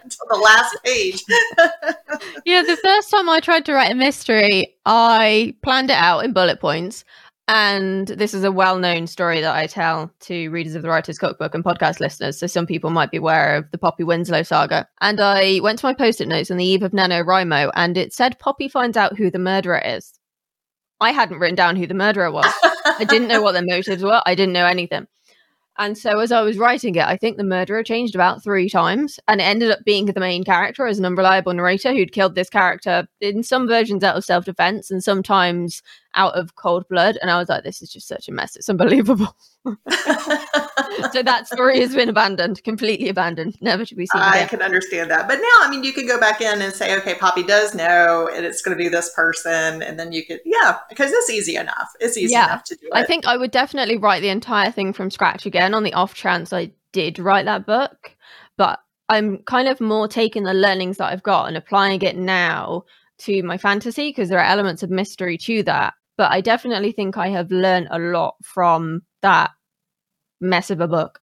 until 0.03 0.25
the 0.29 0.37
last 0.37 0.75
page. 0.83 1.23
yeah, 2.45 2.63
the 2.63 2.77
first 2.77 3.11
time 3.11 3.29
I 3.29 3.39
tried 3.39 3.65
to 3.65 3.73
write 3.73 3.91
a 3.91 3.95
mystery, 3.95 4.75
I 4.85 5.55
planned 5.61 5.91
it 5.91 5.97
out 5.97 6.25
in 6.25 6.33
bullet 6.33 6.59
points. 6.59 7.05
And 7.48 8.07
this 8.07 8.33
is 8.33 8.43
a 8.43 8.51
well 8.51 8.77
known 8.77 9.07
story 9.07 9.41
that 9.41 9.55
I 9.55 9.67
tell 9.67 10.12
to 10.21 10.50
readers 10.50 10.75
of 10.75 10.83
the 10.83 10.89
Writer's 10.89 11.17
Cookbook 11.17 11.53
and 11.53 11.63
podcast 11.63 12.00
listeners. 12.00 12.39
So 12.39 12.48
some 12.48 12.65
people 12.65 12.91
might 12.91 13.12
be 13.12 13.17
aware 13.17 13.57
of 13.57 13.69
the 13.71 13.77
Poppy 13.77 14.03
Winslow 14.03 14.43
saga. 14.43 14.88
And 15.01 15.19
I 15.19 15.60
went 15.62 15.79
to 15.79 15.86
my 15.86 15.93
post 15.93 16.21
it 16.21 16.27
notes 16.27 16.51
on 16.51 16.57
the 16.57 16.65
eve 16.65 16.83
of 16.83 16.91
NaNoWriMo 16.91 17.71
and 17.75 17.98
it 17.98 18.13
said 18.13 18.39
Poppy 18.39 18.69
finds 18.69 18.95
out 18.95 19.17
who 19.17 19.29
the 19.29 19.39
murderer 19.39 19.81
is. 19.83 20.13
I 21.01 21.12
hadn't 21.12 21.39
written 21.39 21.55
down 21.55 21.75
who 21.75 21.88
the 21.88 21.95
murderer 21.95 22.31
was. 22.31 22.53
I 22.86 23.05
didn't 23.05 23.27
know 23.27 23.41
what 23.41 23.53
their 23.53 23.65
motives 23.65 24.03
were. 24.03 24.21
I 24.25 24.36
didn't 24.36 24.53
know 24.53 24.67
anything. 24.67 25.07
And 25.77 25.98
so 25.98 26.19
as 26.19 26.31
I 26.31 26.41
was 26.41 26.57
writing 26.57 26.95
it, 26.95 27.05
I 27.05 27.17
think 27.17 27.38
the 27.38 27.43
murderer 27.43 27.81
changed 27.81 28.13
about 28.13 28.43
three 28.43 28.69
times 28.69 29.19
and 29.27 29.41
it 29.41 29.45
ended 29.45 29.71
up 29.71 29.79
being 29.86 30.05
the 30.05 30.19
main 30.19 30.43
character 30.43 30.86
as 30.86 31.00
an 31.00 31.05
unreliable 31.05 31.53
narrator 31.53 31.91
who'd 31.91 32.12
killed 32.12 32.36
this 32.36 32.50
character 32.50 33.07
in 33.19 33.41
some 33.41 33.67
versions 33.67 34.03
out 34.03 34.17
of 34.17 34.25
self 34.25 34.45
defense 34.45 34.91
and 34.91 35.03
sometimes 35.03 35.81
out 36.15 36.33
of 36.35 36.55
cold 36.55 36.87
blood. 36.89 37.17
And 37.21 37.29
I 37.31 37.37
was 37.39 37.49
like, 37.49 37.63
this 37.63 37.81
is 37.81 37.89
just 37.91 38.07
such 38.07 38.27
a 38.27 38.31
mess. 38.31 38.55
It's 38.55 38.69
unbelievable. 38.69 39.35
so 39.65 39.75
that 41.23 41.47
story 41.47 41.79
has 41.79 41.93
been 41.93 42.09
abandoned, 42.09 42.63
completely 42.63 43.09
abandoned, 43.09 43.57
never 43.61 43.85
to 43.85 43.95
be 43.95 44.05
seen. 44.07 44.21
I 44.21 44.37
again. 44.37 44.49
can 44.49 44.61
understand 44.61 45.11
that. 45.11 45.27
But 45.27 45.35
now, 45.35 45.57
I 45.61 45.67
mean, 45.69 45.83
you 45.83 45.93
can 45.93 46.07
go 46.07 46.19
back 46.19 46.41
in 46.41 46.61
and 46.61 46.73
say, 46.73 46.97
okay, 46.97 47.15
Poppy 47.15 47.43
does 47.43 47.73
know, 47.75 48.29
and 48.33 48.45
it's 48.45 48.61
going 48.61 48.77
to 48.77 48.83
be 48.83 48.89
this 48.89 49.13
person. 49.15 49.81
And 49.81 49.99
then 49.99 50.11
you 50.11 50.25
could, 50.25 50.41
yeah, 50.45 50.79
because 50.89 51.11
it's 51.11 51.29
easy 51.29 51.55
enough. 51.55 51.89
It's 51.99 52.17
easy 52.17 52.33
Yeah. 52.33 52.45
enough 52.45 52.63
to 52.65 52.75
do 52.75 52.87
it. 52.87 52.91
I 52.93 53.03
think 53.03 53.25
I 53.25 53.37
would 53.37 53.51
definitely 53.51 53.97
write 53.97 54.21
the 54.21 54.29
entire 54.29 54.71
thing 54.71 54.93
from 54.93 55.11
scratch 55.11 55.45
again 55.45 55.73
on 55.73 55.83
the 55.83 55.93
off 55.93 56.13
chance 56.13 56.51
I 56.51 56.71
did 56.91 57.19
write 57.19 57.45
that 57.45 57.65
book. 57.65 58.15
But 58.57 58.79
I'm 59.09 59.39
kind 59.39 59.67
of 59.67 59.81
more 59.81 60.07
taking 60.07 60.43
the 60.43 60.53
learnings 60.53 60.97
that 60.97 61.11
I've 61.11 61.23
got 61.23 61.47
and 61.47 61.57
applying 61.57 62.01
it 62.01 62.15
now 62.15 62.83
to 63.19 63.43
my 63.43 63.57
fantasy 63.57 64.09
because 64.09 64.29
there 64.29 64.39
are 64.39 64.45
elements 64.45 64.83
of 64.83 64.89
mystery 64.89 65.37
to 65.39 65.63
that. 65.63 65.93
But 66.21 66.31
I 66.31 66.41
definitely 66.41 66.91
think 66.91 67.17
I 67.17 67.29
have 67.29 67.49
learned 67.49 67.87
a 67.89 67.97
lot 67.97 68.35
from 68.43 69.01
that 69.23 69.49
mess 70.39 70.69
of 70.69 70.79
a 70.79 70.87
book. 70.87 71.19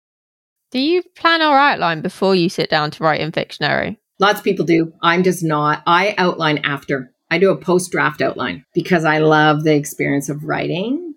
Do 0.71 0.79
you 0.79 1.03
plan 1.17 1.41
or 1.41 1.57
outline 1.57 2.03
before 2.03 2.35
you 2.35 2.51
sit 2.51 2.69
down 2.69 2.91
to 2.91 3.03
write 3.03 3.23
in 3.23 3.33
Fictionary? 3.33 3.97
Lots 4.19 4.41
of 4.41 4.45
people 4.45 4.67
do. 4.67 4.93
I'm 5.01 5.23
just 5.23 5.43
not. 5.43 5.83
I 5.87 6.15
outline 6.19 6.59
after. 6.59 7.11
I 7.31 7.39
do 7.39 7.49
a 7.49 7.57
post 7.57 7.91
draft 7.91 8.21
outline 8.21 8.67
because 8.75 9.07
I 9.07 9.17
love 9.17 9.65
the 9.65 9.75
experience 9.75 10.29
of 10.29 10.45
writing. 10.45 11.15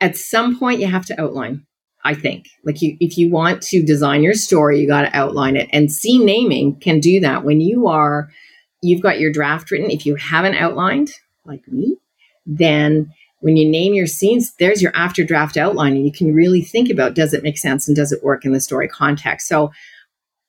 At 0.00 0.16
some 0.16 0.58
point, 0.58 0.80
you 0.80 0.86
have 0.86 1.04
to 1.04 1.20
outline. 1.20 1.66
I 2.02 2.14
think, 2.14 2.46
like 2.64 2.80
you, 2.80 2.96
if 2.98 3.18
you 3.18 3.30
want 3.30 3.60
to 3.64 3.84
design 3.84 4.22
your 4.22 4.32
story, 4.32 4.80
you 4.80 4.88
got 4.88 5.02
to 5.02 5.14
outline 5.14 5.56
it. 5.56 5.68
And 5.70 5.92
scene 5.92 6.24
naming 6.24 6.80
can 6.80 6.98
do 6.98 7.20
that 7.20 7.44
when 7.44 7.60
you 7.60 7.88
are, 7.88 8.30
you've 8.80 9.02
got 9.02 9.20
your 9.20 9.32
draft 9.32 9.70
written. 9.70 9.90
If 9.90 10.06
you 10.06 10.14
haven't 10.14 10.54
outlined, 10.54 11.10
like 11.44 11.68
me, 11.68 11.98
then 12.48 13.12
when 13.40 13.56
you 13.56 13.68
name 13.68 13.94
your 13.94 14.06
scenes, 14.06 14.52
there's 14.58 14.82
your 14.82 14.94
after 14.96 15.22
draft 15.22 15.56
outline, 15.56 15.94
and 15.94 16.04
you 16.04 16.12
can 16.12 16.34
really 16.34 16.62
think 16.62 16.90
about 16.90 17.14
does 17.14 17.32
it 17.32 17.44
make 17.44 17.58
sense 17.58 17.86
and 17.86 17.96
does 17.96 18.10
it 18.10 18.24
work 18.24 18.44
in 18.44 18.52
the 18.52 18.60
story 18.60 18.88
context. 18.88 19.46
So, 19.46 19.70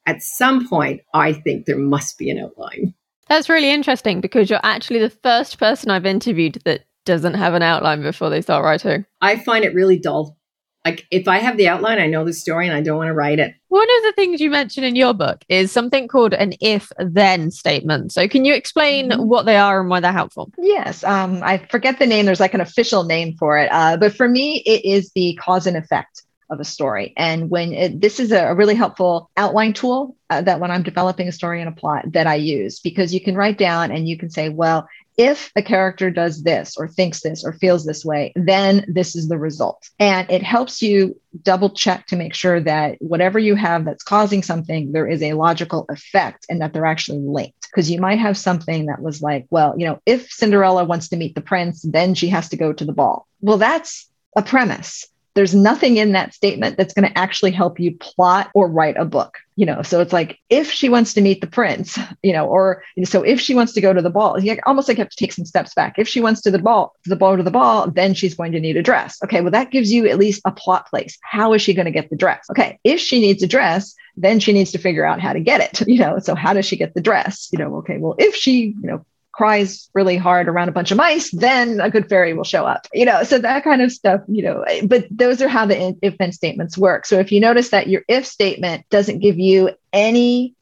at 0.08 0.24
some 0.24 0.68
point, 0.68 1.01
I 1.13 1.34
think 1.34 1.65
there 1.65 1.77
must 1.77 2.18
be 2.18 2.32
an 2.32 2.39
outline. 2.39 2.96
That's 3.27 3.50
really 3.50 3.70
interesting 3.70 4.22
because 4.22 4.50
you're 4.50 4.60
actually 4.63 5.00
the 5.00 5.12
first 5.12 5.60
person 5.60 5.91
I've 5.91 6.08
interviewed 6.08 6.60
that 6.65 6.86
doesn't 7.06 7.36
have 7.36 7.53
an 7.53 7.62
outline 7.62 8.01
before 8.01 8.32
they 8.32 8.41
start 8.41 8.63
writing. 8.63 9.06
I 9.22 9.38
find 9.38 9.63
it 9.63 9.75
really 9.75 10.00
dull. 10.00 10.38
Like 10.86 11.05
if 11.12 11.27
I 11.27 11.39
have 11.39 11.57
the 11.57 11.67
outline, 11.67 12.00
I 12.00 12.07
know 12.07 12.24
the 12.24 12.33
story 12.33 12.65
and 12.67 12.75
I 12.75 12.81
don't 12.81 12.98
want 12.98 13.09
to 13.09 13.13
write 13.13 13.39
it. 13.39 13.53
One 13.67 13.83
of 13.98 14.03
the 14.03 14.13
things 14.15 14.39
you 14.39 14.50
mention 14.50 14.83
in 14.83 14.95
your 14.95 15.13
book 15.13 15.43
is 15.50 15.71
something 15.71 16.07
called 16.07 16.33
an 16.33 16.53
if 16.62 16.91
then 16.98 17.51
statement. 17.51 18.13
So, 18.13 18.27
can 18.27 18.45
you 18.45 18.53
explain 18.53 19.09
Mhm. 19.12 19.25
what 19.25 19.45
they 19.45 19.57
are 19.57 19.81
and 19.81 19.89
why 19.89 20.00
they're 20.00 20.12
helpful? 20.13 20.51
Yes, 20.57 21.03
um, 21.03 21.41
I 21.43 21.57
forget 21.69 22.00
the 22.00 22.07
name. 22.07 22.25
There's 22.25 22.39
like 22.39 22.53
an 22.53 22.62
official 22.62 23.03
name 23.03 23.36
for 23.38 23.57
it, 23.57 23.69
uh, 23.71 23.98
but 23.98 24.15
for 24.15 24.27
me, 24.27 24.63
it 24.65 24.86
is 24.86 25.12
the 25.13 25.38
cause 25.41 25.67
and 25.67 25.75
effect 25.77 26.24
of 26.50 26.59
a 26.59 26.65
story. 26.65 27.13
And 27.15 27.51
when 27.51 27.74
it, 27.74 28.01
this 28.01 28.19
is 28.19 28.31
a, 28.31 28.48
a 28.48 28.55
really 28.55 28.74
helpful 28.74 29.29
outline 29.38 29.74
tool 29.74 30.15
uh, 30.31 30.41
that 30.41 30.59
when 30.59 30.71
I'm 30.71 30.81
developing 30.81 31.27
a 31.27 31.31
story 31.31 31.59
and 31.62 31.69
a 31.69 31.71
plot 31.74 32.12
that 32.13 32.25
I 32.25 32.36
use, 32.36 32.79
because 32.79 33.13
you 33.13 33.21
can 33.21 33.36
write 33.36 33.59
down 33.59 33.91
and 33.91 34.09
you 34.09 34.17
can 34.17 34.31
say, 34.31 34.50
well, 34.50 34.88
if 35.19 35.51
a 35.57 35.61
character 35.61 36.09
does 36.09 36.43
this 36.43 36.77
or 36.77 36.88
thinks 36.88 37.21
this 37.21 37.43
or 37.43 37.51
feels 37.51 37.85
this 37.85 38.05
way, 38.05 38.31
then 38.38 38.85
this 38.88 39.17
is 39.17 39.27
the 39.27 39.38
result. 39.38 39.89
And 39.99 40.31
it 40.31 40.41
helps 40.41 40.81
you 40.81 41.19
double 41.43 41.71
check 41.71 42.05
to 42.07 42.15
make 42.15 42.33
sure 42.33 42.61
that 42.61 42.95
whatever 43.01 43.38
you 43.38 43.55
have 43.55 43.83
that's 43.83 44.01
causing 44.01 44.41
something, 44.41 44.93
there 44.93 45.07
is 45.07 45.21
a 45.21 45.33
logical 45.33 45.85
effect 45.89 46.45
and 46.49 46.61
that 46.61 46.71
they're 46.71 46.85
actually 46.85 47.19
linked. 47.19 47.67
Because 47.69 47.91
you 47.91 47.99
might 47.99 48.19
have 48.19 48.38
something 48.38 48.85
that 48.85 49.01
was 49.01 49.21
like, 49.21 49.45
well, 49.49 49.75
you 49.77 49.85
know, 49.85 49.99
if 50.05 50.31
Cinderella 50.31 50.85
wants 50.85 51.09
to 51.09 51.17
meet 51.17 51.35
the 51.35 51.41
prince, 51.41 51.81
then 51.81 52.15
she 52.15 52.29
has 52.29 52.47
to 52.49 52.57
go 52.57 52.71
to 52.71 52.85
the 52.85 52.93
ball. 52.93 53.27
Well, 53.41 53.57
that's 53.57 54.09
a 54.38 54.41
premise. 54.41 55.05
There's 55.36 55.55
nothing 55.55 55.98
in 55.98 56.13
that 56.13 56.33
statement 56.33 56.77
that's 56.77 56.93
going 56.93 57.07
to 57.07 57.17
actually 57.17 57.51
help 57.51 57.79
you 57.79 57.95
plot 57.98 58.50
or 58.53 58.67
write 58.67 58.98
a 58.98 59.05
book. 59.05 59.38
You 59.55 59.65
know, 59.65 59.81
so 59.81 60.00
it's 60.00 60.13
like 60.13 60.39
if 60.50 60.71
she 60.71 60.88
wants 60.88 61.13
to 61.15 61.21
meet 61.21 61.41
the 61.41 61.48
prince, 61.48 62.00
you 62.24 62.31
know, 62.31 62.48
or 62.48 62.83
so 63.03 63.24
if 63.24 63.41
she 63.41 63.53
wants 63.53 63.74
to 63.74 63.81
go 63.81 63.91
to 63.91 64.01
the 64.01 64.09
ball, 64.09 64.39
you 64.39 64.57
almost 64.65 64.88
like 64.88 64.98
have 64.98 65.09
to 65.09 65.17
take 65.17 65.33
some 65.33 65.45
steps 65.45 65.74
back. 65.74 65.95
If 65.98 66.07
she 66.07 66.21
wants 66.21 66.41
to 66.41 66.51
the 66.51 66.59
ball, 66.59 66.95
the 67.05 67.15
ball 67.15 67.36
to 67.36 67.43
the 67.43 67.51
ball, 67.51 67.89
then 67.89 68.13
she's 68.13 68.36
going 68.36 68.53
to 68.53 68.59
need 68.59 68.77
a 68.77 68.83
dress. 68.83 69.19
Okay, 69.24 69.41
well 69.41 69.51
that 69.51 69.71
gives 69.71 69.91
you 69.91 70.07
at 70.07 70.17
least 70.17 70.41
a 70.45 70.51
plot 70.51 70.89
place. 70.89 71.17
How 71.24 71.53
is 71.53 71.62
she 71.62 71.74
going 71.74 71.86
to 71.86 71.91
get 71.91 72.09
the 72.09 72.15
dress? 72.15 72.45
Okay, 72.51 72.79
if 72.83 73.00
she 73.00 73.19
needs 73.19 73.43
a 73.43 73.48
dress, 73.48 73.95
then 74.15 74.39
she 74.39 74.53
needs 74.53 74.71
to 74.71 74.77
figure 74.77 75.05
out 75.05 75.19
how 75.19 75.33
to 75.33 75.39
get 75.39 75.62
it. 75.62 75.88
You 75.89 75.98
know, 75.98 76.19
so 76.19 76.36
how 76.36 76.53
does 76.53 76.65
she 76.65 76.77
get 76.77 76.93
the 76.93 77.01
dress? 77.01 77.50
You 77.51 77.59
know, 77.59 77.77
okay, 77.77 77.98
well 77.98 78.15
if 78.19 78.36
she, 78.36 78.75
you 78.79 78.88
know, 78.88 79.05
cries 79.31 79.89
really 79.93 80.17
hard 80.17 80.48
around 80.48 80.69
a 80.69 80.71
bunch 80.71 80.91
of 80.91 80.98
mice, 80.98 81.31
then 81.31 81.79
a 81.79 81.89
good 81.89 82.09
fairy 82.09 82.33
will 82.33 82.43
show 82.43 82.65
up. 82.65 82.88
You 82.93 83.05
know, 83.05 83.24
so 83.24 83.39
that 83.39 83.63
kind 83.63 83.81
of 83.81 83.91
stuff, 83.91 84.21
you 84.27 84.43
know, 84.43 84.65
but 84.86 85.07
those 85.09 85.41
are 85.41 85.48
how 85.48 85.65
the 85.65 85.98
if 86.01 86.17
then 86.17 86.31
statements 86.31 86.77
work. 86.77 87.05
So 87.05 87.19
if 87.19 87.31
you 87.31 87.39
notice 87.39 87.69
that 87.69 87.88
your 87.88 88.03
if 88.07 88.25
statement 88.25 88.86
doesn't 88.89 89.19
give 89.19 89.39
you 89.39 89.71
any 89.93 90.55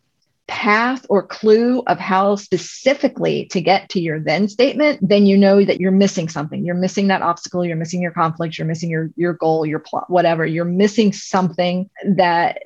path 0.47 1.05
or 1.09 1.27
clue 1.27 1.83
of 1.87 1.99
how 1.99 2.35
specifically 2.35 3.47
to 3.47 3.61
get 3.61 3.89
to 3.89 3.99
your 3.99 4.19
then 4.19 4.47
statement, 4.47 4.99
then 5.01 5.25
you 5.25 5.37
know 5.37 5.63
that 5.63 5.79
you're 5.79 5.91
missing 5.91 6.29
something. 6.29 6.65
You're 6.65 6.75
missing 6.75 7.07
that 7.07 7.21
obstacle, 7.21 7.65
you're 7.65 7.75
missing 7.75 8.01
your 8.01 8.11
conflict, 8.11 8.57
you're 8.57 8.67
missing 8.67 8.89
your 8.89 9.09
your 9.15 9.33
goal, 9.33 9.65
your 9.65 9.79
plot, 9.79 10.09
whatever. 10.09 10.45
You're 10.45 10.65
missing 10.65 11.13
something 11.13 11.89
that 12.15 12.61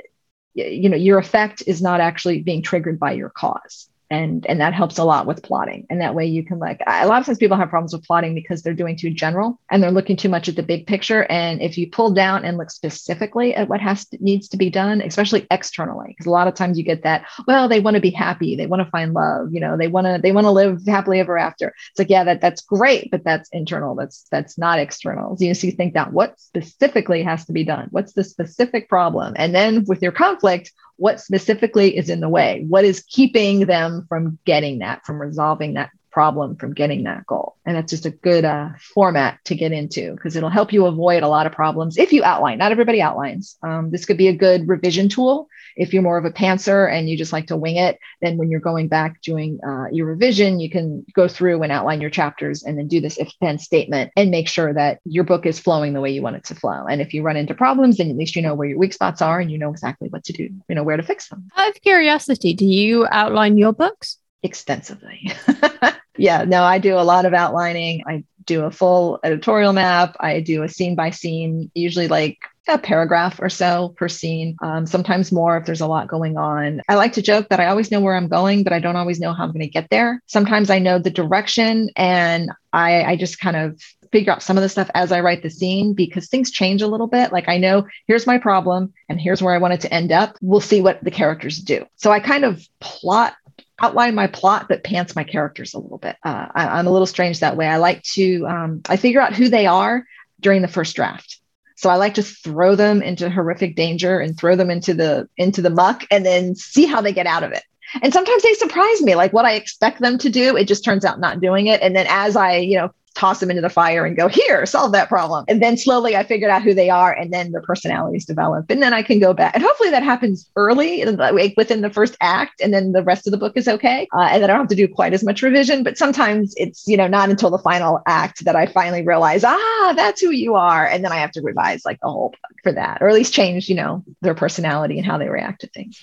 you 0.54 0.90
know 0.90 0.98
your 0.98 1.20
effect 1.20 1.64
is 1.66 1.82
not 1.82 2.02
actually 2.02 2.42
being 2.42 2.62
triggered 2.62 3.00
by 3.00 3.14
your 3.14 3.30
cause 3.30 3.88
and 4.12 4.46
and 4.48 4.60
that 4.60 4.74
helps 4.74 4.98
a 4.98 5.04
lot 5.06 5.26
with 5.26 5.42
plotting. 5.42 5.88
And 5.90 6.02
that 6.02 6.14
way 6.14 6.26
you 6.26 6.44
can 6.44 6.60
like 6.60 6.82
a 6.86 7.08
lot 7.08 7.22
of 7.22 7.26
times 7.26 7.38
people 7.38 7.58
have 7.58 7.70
problems 7.70 7.94
with 7.94 8.06
plotting 8.06 8.36
because 8.36 8.62
they're 8.62 8.74
doing 8.74 8.98
too 8.98 9.10
general 9.10 9.60
and 9.72 9.82
they're 9.82 9.90
looking 9.90 10.18
too 10.18 10.28
much 10.28 10.50
at 10.50 10.58
the 10.58 10.64
big 10.64 10.86
picture. 10.86 11.24
And 11.30 11.62
if 11.62 11.78
you 11.78 11.90
pull 11.90 12.12
down 12.12 12.44
and 12.44 12.58
look 12.58 12.70
specifically 12.70 13.56
at 13.56 13.70
what 13.70 13.80
has 13.80 14.06
to, 14.10 14.18
needs 14.20 14.50
to 14.50 14.58
be 14.58 14.70
done 14.70 15.02
especially 15.02 15.48
externally 15.50 16.10
because 16.10 16.26
a 16.26 16.32
lot 16.32 16.48
of 16.48 16.54
times 16.54 16.78
you 16.78 16.84
get 16.84 17.04
that 17.04 17.26
well 17.48 17.70
they 17.70 17.80
want 17.80 17.96
to 17.96 18.02
be 18.02 18.12
happy 18.12 18.56
they 18.56 18.68
want 18.68 18.84
to 18.84 18.92
find 18.92 19.14
love 19.14 19.48
you 19.54 19.62
know 19.62 19.78
they 19.78 19.88
want 19.88 20.06
to 20.06 20.20
they 20.22 20.34
want 20.34 20.46
to 20.46 20.52
live 20.52 20.86
happily 20.86 21.22
ever 21.22 21.38
after. 21.38 21.74
It's 21.92 22.00
like 22.00 22.10
yeah 22.10 22.26
that 22.26 22.42
that's 22.42 22.62
great 22.62 23.10
but 23.12 23.24
that's 23.24 23.50
internal 23.54 23.96
that's 23.96 24.28
that's 24.30 24.58
not 24.58 24.78
external. 24.78 25.38
So 25.38 25.46
you, 25.46 25.54
you 25.62 25.72
think 25.72 25.94
that 25.94 26.12
what 26.12 26.38
specifically 26.38 27.24
has 27.24 27.46
to 27.46 27.54
be 27.54 27.64
done? 27.64 27.88
What's 27.92 28.12
the 28.12 28.26
specific 28.26 28.90
problem? 28.90 29.34
And 29.38 29.56
then 29.56 29.86
with 29.88 30.02
your 30.02 30.12
conflict 30.12 30.74
what 31.02 31.20
specifically 31.20 31.98
is 31.98 32.12
in 32.12 32.20
the 32.20 32.30
way? 32.30 32.64
What 32.70 32.86
is 32.86 33.04
keeping 33.10 33.66
them 33.66 34.06
from 34.08 34.38
getting 34.46 34.80
that 34.80 35.04
from 35.04 35.20
resolving 35.20 35.74
that 35.74 35.90
problem 36.12 36.56
from 36.56 36.74
getting 36.74 37.04
that 37.04 37.26
goal. 37.26 37.56
And 37.66 37.76
that's 37.76 37.90
just 37.90 38.06
a 38.06 38.12
good 38.12 38.46
uh, 38.46 38.70
format 38.94 39.40
to 39.46 39.56
get 39.56 39.72
into 39.72 40.14
because 40.14 40.36
it'll 40.36 40.50
help 40.50 40.74
you 40.74 40.86
avoid 40.86 41.24
a 41.24 41.28
lot 41.28 41.46
of 41.46 41.54
problems 41.54 41.98
if 41.98 42.14
you 42.14 42.24
outline. 42.24 42.58
Not 42.58 42.72
everybody 42.72 43.02
outlines. 43.02 43.58
Um, 43.64 43.92
this 43.92 44.06
could 44.06 44.18
be 44.18 44.28
a 44.28 44.36
good 44.36 44.68
revision 44.68 45.10
tool. 45.10 45.48
If 45.76 45.94
you're 45.94 46.04
more 46.04 46.18
of 46.18 46.26
a 46.26 46.32
pantser 46.32 46.92
and 46.92 47.10
you 47.10 47.18
just 47.18 47.32
like 47.32 47.48
to 47.48 47.58
wing 47.58 47.78
it 47.78 47.98
then 48.22 48.38
when 48.38 48.52
you're 48.52 48.60
going 48.60 48.88
back 48.88 49.22
doing 49.22 49.60
uh, 49.66 49.86
your 49.92 50.06
revision 50.06 50.60
you 50.60 50.70
can 50.70 51.06
go 51.14 51.28
through 51.28 51.64
and 51.64 51.72
outline 51.72 52.02
your 52.02 52.10
chapters 52.10 52.64
and 52.64 52.78
then 52.78 52.88
do 52.88 53.00
this 53.00 53.18
if 53.18 53.32
then 53.40 53.58
statement 53.58 54.12
and 54.18 54.32
make 54.32 54.50
sure 54.50 54.74
that 54.74 55.00
your 55.06 55.24
book 55.24 55.46
is 55.46 55.60
flowing 55.60 55.94
the 55.94 56.02
way 56.02 56.12
you 56.12 56.22
want 56.22 56.36
it 56.36 56.44
to 56.46 56.56
flow. 56.56 56.86
And 56.90 57.02
if 57.02 57.14
you 57.14 57.24
run 57.24 57.38
into 57.38 57.54
problems 57.54 57.98
then 57.98 58.10
at 58.10 58.18
least 58.18 58.36
you 58.36 58.42
know 58.42 58.54
where 58.54 58.68
your 58.68 58.78
weak 58.78 58.94
spots 58.94 59.22
are 59.22 59.40
and 59.40 59.50
you 59.50 59.58
know 59.58 59.72
exactly 59.72 60.10
what 60.10 60.24
to 60.26 60.34
do 60.34 60.50
you 60.68 60.76
know 60.76 60.84
where 60.84 60.98
to 60.98 61.04
fix 61.04 61.30
them. 61.30 61.48
Out 61.56 61.70
of 61.70 61.82
curiosity, 61.82 62.54
do 62.54 62.66
you 62.66 63.08
outline 63.10 63.58
your 63.58 63.74
books? 63.74 64.18
Extensively. 64.44 65.32
yeah, 66.18 66.44
no, 66.44 66.64
I 66.64 66.80
do 66.80 66.98
a 66.98 67.02
lot 67.04 67.26
of 67.26 67.34
outlining. 67.34 68.04
I 68.08 68.24
do 68.46 68.66
a 68.66 68.72
full 68.72 69.20
editorial 69.24 69.74
map. 69.74 70.16
I 70.20 70.42
do 70.42 70.64
a 70.64 70.70
scene 70.70 70.96
by 70.96 71.12
scene, 71.12 71.72
usually 71.74 72.08
like 72.08 72.40
a 72.68 72.78
paragraph 72.78 73.40
or 73.42 73.50
so 73.50 73.94
per 73.98 74.08
scene, 74.08 74.56
um, 74.62 74.86
sometimes 74.86 75.32
more 75.32 75.58
if 75.58 75.66
there's 75.66 75.82
a 75.82 75.88
lot 75.88 76.08
going 76.08 76.38
on. 76.38 76.82
I 76.88 76.96
like 76.96 77.14
to 77.14 77.22
joke 77.22 77.50
that 77.50 77.60
I 77.60 77.68
always 77.68 77.92
know 77.92 78.00
where 78.00 78.16
I'm 78.16 78.28
going, 78.28 78.64
but 78.64 78.74
I 78.74 78.80
don't 78.80 78.96
always 78.96 79.20
know 79.20 79.34
how 79.34 79.44
I'm 79.44 79.52
going 79.52 79.62
to 79.62 79.68
get 79.68 79.90
there. 79.90 80.22
Sometimes 80.28 80.70
I 80.70 80.80
know 80.80 81.00
the 81.00 81.10
direction 81.10 81.90
and 81.96 82.52
I, 82.72 83.04
I 83.04 83.16
just 83.16 83.40
kind 83.40 83.58
of 83.58 83.82
figure 84.12 84.34
out 84.34 84.44
some 84.44 84.58
of 84.58 84.62
the 84.62 84.70
stuff 84.70 84.90
as 84.94 85.12
I 85.12 85.22
write 85.22 85.42
the 85.42 85.50
scene 85.50 85.94
because 85.94 86.28
things 86.28 86.52
change 86.52 86.82
a 86.82 86.88
little 86.88 87.08
bit. 87.08 87.32
Like 87.32 87.48
I 87.48 87.58
know 87.58 87.88
here's 88.08 88.28
my 88.28 88.38
problem 88.38 88.94
and 89.10 89.20
here's 89.20 89.42
where 89.42 89.54
I 89.54 89.58
want 89.58 89.74
it 89.74 89.82
to 89.82 89.94
end 89.94 90.12
up. 90.12 90.38
We'll 90.42 90.62
see 90.62 90.82
what 90.82 91.04
the 91.04 91.12
characters 91.12 91.58
do. 91.58 91.86
So 91.96 92.12
I 92.12 92.20
kind 92.20 92.46
of 92.46 92.66
plot 92.80 93.34
outline 93.82 94.16
my 94.16 94.28
plot 94.28 94.68
but 94.70 94.84
pants 94.84 95.16
my 95.16 95.24
characters 95.24 95.74
a 95.74 95.80
little 95.80 95.98
bit. 95.98 96.16
Uh, 96.24 96.48
I, 96.54 96.80
am 96.80 96.88
a 96.88 96.92
little 96.92 97.08
strange 97.08 97.40
that 97.40 97.58
way. 97.58 97.68
I 97.68 97.78
like 97.78 98.04
to 98.04 98.46
um, 98.48 98.82
i 98.88 98.98
figure 98.98 99.22
out 99.22 99.34
who 99.34 99.50
they 99.50 99.66
are 99.66 100.06
during 100.40 100.62
the 100.62 100.68
first 100.68 100.96
draft. 100.96 101.40
So 101.76 101.90
i 101.90 101.96
like 101.96 102.16
to 102.16 102.24
throw 102.24 102.76
them 102.76 103.02
into 103.02 103.30
horrific 103.30 103.76
danger 103.76 104.20
and 104.20 104.38
throw 104.38 104.56
them 104.56 104.70
into 104.70 104.94
the 104.94 105.28
into 105.38 105.62
the 105.62 105.70
muck 105.70 106.06
and 106.12 106.26
then 106.26 106.56
see 106.56 106.86
how 106.86 107.02
they 107.02 107.14
get 107.14 107.28
out 107.28 107.44
of 107.44 107.52
it. 107.52 107.64
And 108.02 108.14
sometimes 108.14 108.44
they 108.44 108.54
surprise 108.54 109.02
me 109.02 109.16
like 109.16 109.34
what 109.34 109.46
i 109.46 109.54
expect 109.54 110.00
them 110.00 110.18
to 110.20 110.30
do. 110.30 110.56
It 110.56 110.68
just 110.68 110.86
turns 110.86 111.06
out 111.06 111.20
not 111.20 111.42
doing 111.42 111.68
it. 111.68 111.82
And 111.82 111.96
then 111.96 112.06
as 112.08 112.36
i 112.36 112.58
you 112.58 112.78
know 112.78 112.92
toss 113.16 113.40
them 113.40 113.50
into 113.50 113.62
the 113.62 113.70
fire 113.70 114.06
and 114.06 114.16
go, 114.16 114.28
here, 114.28 114.66
solve 114.66 114.92
that 114.94 115.10
problem. 115.10 115.46
And 115.48 115.62
then 115.62 115.78
slowly 115.78 116.16
I 116.16 116.24
figured 116.24 116.50
out 116.50 116.62
who 116.62 116.74
they 116.74 116.90
are 116.90 117.14
and 117.14 117.32
then 117.32 117.52
their 117.52 117.62
personalities 117.62 118.26
develop. 118.26 118.70
And 118.70 118.82
then 118.82 118.94
I 118.94 119.04
can 119.04 119.20
go 119.20 119.34
back. 119.34 119.54
And 119.54 119.64
hopefully 119.64 119.90
that 119.90 120.04
happens 120.04 120.50
early 120.56 121.04
like 121.06 121.54
within 121.58 121.82
the 121.82 121.90
first 121.90 122.16
act. 122.22 122.62
And 122.62 122.74
then 122.74 122.92
the 122.94 123.04
rest 123.04 123.28
of 123.28 123.32
the 123.32 123.38
book 123.38 123.54
is 123.56 123.68
okay. 123.68 124.08
Uh, 124.16 124.30
and 124.32 124.42
then 124.42 124.50
I 124.50 124.54
don't 124.54 124.62
have 124.62 124.70
to 124.70 124.76
do 124.76 124.88
quite 124.88 125.14
as 125.14 125.24
much 125.24 125.42
revision. 125.42 125.84
But 125.84 125.98
sometimes 125.98 126.54
it's, 126.58 126.88
you 126.88 126.98
know, 126.98 127.08
not 127.08 127.30
until 127.30 127.50
the 127.50 127.58
final 127.58 128.02
act 128.08 128.46
that 128.46 128.56
I 128.56 128.66
finally 128.68 129.04
realize, 129.04 129.44
ah, 129.44 129.94
that's 129.96 130.22
who 130.22 130.32
you 130.32 130.56
are. 130.56 130.88
And 130.88 131.04
then 131.04 131.12
I 131.12 131.18
have 131.18 131.32
to 131.32 131.42
revise 131.42 131.86
like 131.86 132.00
the 132.02 132.10
whole 132.10 132.30
book 132.30 132.58
for 132.64 132.72
that, 132.72 133.00
or 133.02 133.10
at 133.10 133.16
least 133.16 133.34
change, 133.34 133.70
you 133.70 133.76
know, 133.76 134.04
their 134.22 134.36
personality 134.36 134.98
and 134.98 135.06
how 135.06 135.18
they 135.18 135.30
react 135.30 135.62
to 135.62 135.68
things 135.68 136.02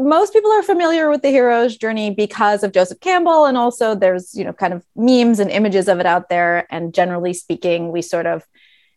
most 0.00 0.32
people 0.32 0.50
are 0.50 0.62
familiar 0.62 1.10
with 1.10 1.22
the 1.22 1.28
hero's 1.28 1.76
journey 1.76 2.10
because 2.10 2.62
of 2.62 2.72
Joseph 2.72 3.00
Campbell. 3.00 3.44
And 3.44 3.56
also, 3.56 3.94
there's, 3.94 4.34
you 4.34 4.44
know, 4.44 4.52
kind 4.52 4.72
of 4.72 4.84
memes 4.96 5.38
and 5.38 5.50
images 5.50 5.88
of 5.88 6.00
it 6.00 6.06
out 6.06 6.28
there. 6.28 6.66
And 6.70 6.94
generally 6.94 7.34
speaking, 7.34 7.92
we 7.92 8.00
sort 8.02 8.26
of 8.26 8.44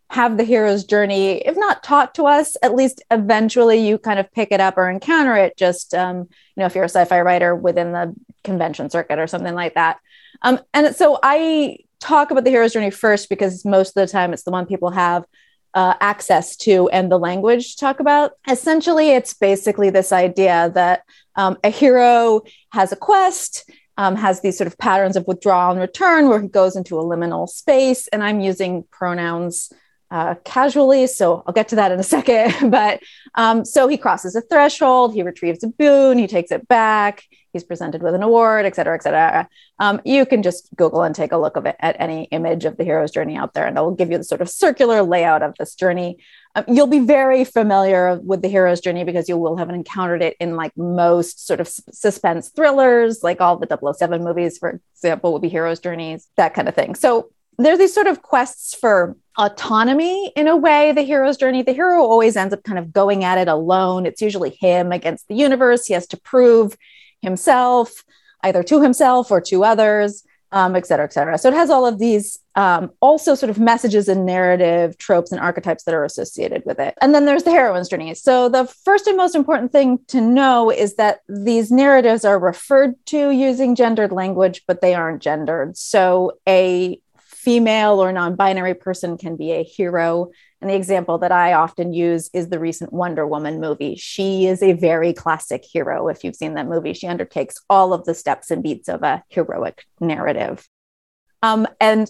have 0.09 0.37
the 0.37 0.43
hero's 0.43 0.83
journey, 0.83 1.39
if 1.39 1.57
not 1.57 1.83
taught 1.83 2.15
to 2.15 2.25
us, 2.25 2.55
at 2.61 2.75
least 2.75 3.01
eventually 3.11 3.85
you 3.85 3.97
kind 3.97 4.19
of 4.19 4.31
pick 4.31 4.51
it 4.51 4.61
up 4.61 4.77
or 4.77 4.89
encounter 4.89 5.35
it. 5.35 5.57
Just, 5.57 5.93
um, 5.93 6.19
you 6.19 6.27
know, 6.57 6.65
if 6.65 6.75
you're 6.75 6.83
a 6.83 6.89
sci 6.89 7.03
fi 7.05 7.21
writer 7.21 7.55
within 7.55 7.91
the 7.91 8.15
convention 8.43 8.89
circuit 8.89 9.19
or 9.19 9.27
something 9.27 9.55
like 9.55 9.73
that. 9.73 9.99
Um, 10.41 10.59
and 10.73 10.95
so 10.95 11.19
I 11.23 11.79
talk 11.99 12.31
about 12.31 12.43
the 12.43 12.49
hero's 12.49 12.73
journey 12.73 12.91
first 12.91 13.29
because 13.29 13.65
most 13.65 13.89
of 13.89 13.93
the 13.95 14.07
time 14.07 14.33
it's 14.33 14.43
the 14.43 14.51
one 14.51 14.65
people 14.65 14.91
have 14.91 15.25
uh, 15.73 15.95
access 15.99 16.55
to 16.55 16.89
and 16.89 17.11
the 17.11 17.17
language 17.17 17.75
to 17.75 17.79
talk 17.79 17.99
about. 17.99 18.33
Essentially, 18.47 19.11
it's 19.11 19.33
basically 19.33 19.89
this 19.89 20.11
idea 20.11 20.71
that 20.75 21.03
um, 21.35 21.57
a 21.63 21.69
hero 21.69 22.41
has 22.71 22.91
a 22.91 22.95
quest, 22.95 23.69
um, 23.97 24.15
has 24.15 24.41
these 24.41 24.57
sort 24.57 24.67
of 24.67 24.77
patterns 24.77 25.15
of 25.15 25.27
withdrawal 25.27 25.71
and 25.71 25.79
return 25.79 26.29
where 26.29 26.41
he 26.41 26.47
goes 26.47 26.75
into 26.75 26.99
a 26.99 27.03
liminal 27.03 27.47
space. 27.49 28.07
And 28.09 28.23
I'm 28.23 28.39
using 28.39 28.83
pronouns 28.91 29.71
uh, 30.11 30.35
casually, 30.45 31.07
so 31.07 31.43
I'll 31.47 31.53
get 31.53 31.69
to 31.69 31.75
that 31.77 31.91
in 31.91 31.99
a 31.99 32.03
second. 32.17 32.69
but 32.69 33.01
um, 33.35 33.65
so 33.65 33.87
he 33.87 33.97
crosses 33.97 34.35
a 34.35 34.41
threshold, 34.41 35.13
he 35.13 35.23
retrieves 35.23 35.63
a 35.63 35.67
boon, 35.67 36.17
he 36.17 36.27
takes 36.27 36.51
it 36.51 36.67
back, 36.67 37.23
he's 37.53 37.63
presented 37.63 38.03
with 38.03 38.15
an 38.15 38.23
award, 38.23 38.65
et 38.65 38.75
cetera, 38.75 38.95
et 38.95 39.03
cetera. 39.03 39.47
Um, 39.79 40.01
you 40.03 40.25
can 40.25 40.43
just 40.43 40.69
Google 40.75 41.03
and 41.03 41.15
take 41.15 41.31
a 41.31 41.37
look 41.37 41.55
of 41.55 41.65
it 41.65 41.75
at 41.79 41.95
any 41.99 42.23
image 42.25 42.65
of 42.65 42.75
the 42.77 42.83
hero's 42.83 43.11
journey 43.11 43.37
out 43.37 43.53
there, 43.53 43.65
and 43.65 43.77
it 43.77 43.81
will 43.81 43.95
give 43.95 44.11
you 44.11 44.17
the 44.17 44.23
sort 44.23 44.41
of 44.41 44.49
circular 44.49 45.03
layout 45.03 45.43
of 45.43 45.55
this 45.57 45.75
journey. 45.75 46.17
Um, 46.55 46.65
you'll 46.67 46.87
be 46.87 46.99
very 46.99 47.45
familiar 47.45 48.19
with 48.21 48.41
the 48.41 48.49
hero's 48.49 48.81
journey 48.81 49.03
because 49.03 49.29
you 49.29 49.37
will 49.37 49.57
have 49.57 49.69
encountered 49.69 50.21
it 50.21 50.35
in 50.39 50.55
like 50.55 50.75
most 50.75 51.45
sort 51.47 51.61
of 51.61 51.67
suspense 51.67 52.49
thrillers, 52.49 53.23
like 53.23 53.39
all 53.39 53.57
the 53.57 53.93
007 53.93 54.23
movies, 54.23 54.57
for 54.57 54.81
example, 54.95 55.31
will 55.31 55.39
be 55.39 55.49
hero's 55.49 55.79
journeys, 55.79 56.27
that 56.35 56.53
kind 56.53 56.67
of 56.67 56.75
thing. 56.75 56.95
So 56.95 57.29
there's 57.57 57.79
these 57.79 57.93
sort 57.93 58.07
of 58.07 58.21
quests 58.21 58.75
for 58.75 59.15
autonomy 59.37 60.31
in 60.35 60.47
a 60.47 60.55
way 60.55 60.91
the 60.91 61.01
hero's 61.01 61.37
journey 61.37 61.63
the 61.63 61.73
hero 61.73 62.01
always 62.03 62.35
ends 62.35 62.53
up 62.53 62.63
kind 62.63 62.77
of 62.77 62.93
going 62.93 63.23
at 63.23 63.39
it 63.39 63.47
alone 63.47 64.05
it's 64.05 64.21
usually 64.21 64.51
him 64.51 64.91
against 64.91 65.27
the 65.27 65.35
universe 65.35 65.87
he 65.87 65.93
has 65.93 66.05
to 66.05 66.17
prove 66.17 66.77
himself 67.23 68.03
either 68.43 68.61
to 68.61 68.81
himself 68.81 69.31
or 69.31 69.41
to 69.41 69.63
others 69.63 70.23
um, 70.53 70.75
et 70.75 70.85
cetera 70.85 71.05
et 71.05 71.11
cetera. 71.11 71.37
So 71.37 71.49
it 71.49 71.55
has 71.55 71.71
all 71.71 71.85
of 71.85 71.97
these 71.97 72.37
um, 72.55 72.91
also 73.01 73.33
sort 73.33 73.49
of 73.49 73.59
messages 73.59 74.07
and 74.07 74.23
narrative 74.23 74.99
tropes 74.99 75.31
and 75.31 75.41
archetypes 75.41 75.83
that 75.85 75.95
are 75.95 76.05
associated 76.05 76.61
with 76.63 76.79
it. 76.79 76.93
And 77.01 77.13
then 77.13 77.25
there's 77.25 77.41
the 77.41 77.51
heroine's 77.51 77.89
journey. 77.89 78.13
So 78.13 78.49
the 78.49 78.67
first 78.67 79.07
and 79.07 79.17
most 79.17 79.33
important 79.33 79.71
thing 79.71 79.99
to 80.09 80.21
know 80.21 80.69
is 80.69 80.95
that 80.95 81.21
these 81.27 81.71
narratives 81.71 82.23
are 82.23 82.37
referred 82.37 82.93
to 83.07 83.31
using 83.31 83.73
gendered 83.73 84.11
language 84.11 84.61
but 84.67 84.79
they 84.79 84.93
aren't 84.93 85.23
gendered. 85.23 85.75
So 85.75 86.33
a 86.47 87.01
female 87.17 88.01
or 88.01 88.13
non 88.13 88.35
binary 88.35 88.75
person 88.75 89.17
can 89.17 89.35
be 89.35 89.51
a 89.51 89.63
hero. 89.63 90.29
And 90.63 90.69
the 90.69 90.75
example 90.75 91.17
that 91.17 91.33
I 91.33 91.51
often 91.51 91.91
use 91.91 92.29
is 92.31 92.47
the 92.47 92.57
recent 92.57 92.93
Wonder 92.93 93.27
Woman 93.27 93.59
movie. 93.59 93.95
She 93.95 94.47
is 94.47 94.63
a 94.63 94.71
very 94.71 95.11
classic 95.11 95.65
hero. 95.69 96.07
If 96.07 96.23
you've 96.23 96.37
seen 96.37 96.53
that 96.53 96.69
movie, 96.69 96.93
she 96.93 97.05
undertakes 97.05 97.55
all 97.69 97.93
of 97.93 98.05
the 98.05 98.13
steps 98.13 98.49
and 98.49 98.63
beats 98.63 98.87
of 98.87 99.03
a 99.03 99.21
heroic 99.27 99.83
narrative. 99.99 100.65
Um, 101.41 101.67
and 101.81 102.09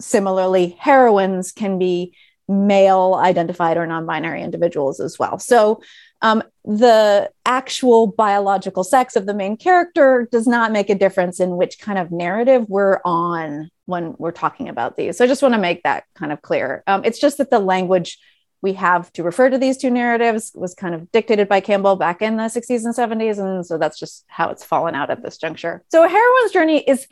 similarly, 0.00 0.76
heroines 0.78 1.50
can 1.50 1.80
be 1.80 2.14
male 2.46 3.18
identified 3.20 3.76
or 3.76 3.86
non 3.88 4.06
binary 4.06 4.44
individuals 4.44 5.00
as 5.00 5.18
well. 5.18 5.40
So 5.40 5.82
um, 6.20 6.42
the 6.64 7.30
actual 7.46 8.08
biological 8.08 8.84
sex 8.84 9.16
of 9.16 9.26
the 9.26 9.34
main 9.34 9.56
character 9.56 10.28
does 10.30 10.46
not 10.46 10.72
make 10.72 10.90
a 10.90 10.94
difference 10.94 11.40
in 11.40 11.56
which 11.56 11.78
kind 11.78 11.98
of 11.98 12.10
narrative 12.10 12.66
we're 12.68 13.00
on 13.04 13.70
when 13.86 14.14
we're 14.18 14.32
talking 14.32 14.68
about 14.68 14.96
these. 14.96 15.16
So 15.16 15.24
I 15.24 15.28
just 15.28 15.42
want 15.42 15.54
to 15.54 15.60
make 15.60 15.82
that 15.84 16.04
kind 16.14 16.32
of 16.32 16.42
clear. 16.42 16.82
Um, 16.86 17.02
it's 17.04 17.18
just 17.18 17.38
that 17.38 17.50
the 17.50 17.58
language 17.58 18.18
we 18.60 18.72
have 18.72 19.12
to 19.12 19.22
refer 19.22 19.48
to 19.48 19.58
these 19.58 19.76
two 19.76 19.90
narratives 19.90 20.50
was 20.54 20.74
kind 20.74 20.94
of 20.94 21.10
dictated 21.12 21.48
by 21.48 21.60
Campbell 21.60 21.96
back 21.96 22.20
in 22.20 22.36
the 22.36 22.44
60s 22.44 22.84
and 22.84 22.94
70s. 22.94 23.38
And 23.38 23.64
so 23.64 23.78
that's 23.78 23.98
just 23.98 24.24
how 24.26 24.50
it's 24.50 24.64
fallen 24.64 24.94
out 24.94 25.10
at 25.10 25.22
this 25.22 25.38
juncture. 25.38 25.84
So 25.90 26.04
a 26.04 26.08
heroine's 26.08 26.52
journey 26.52 26.80
is 26.80 27.06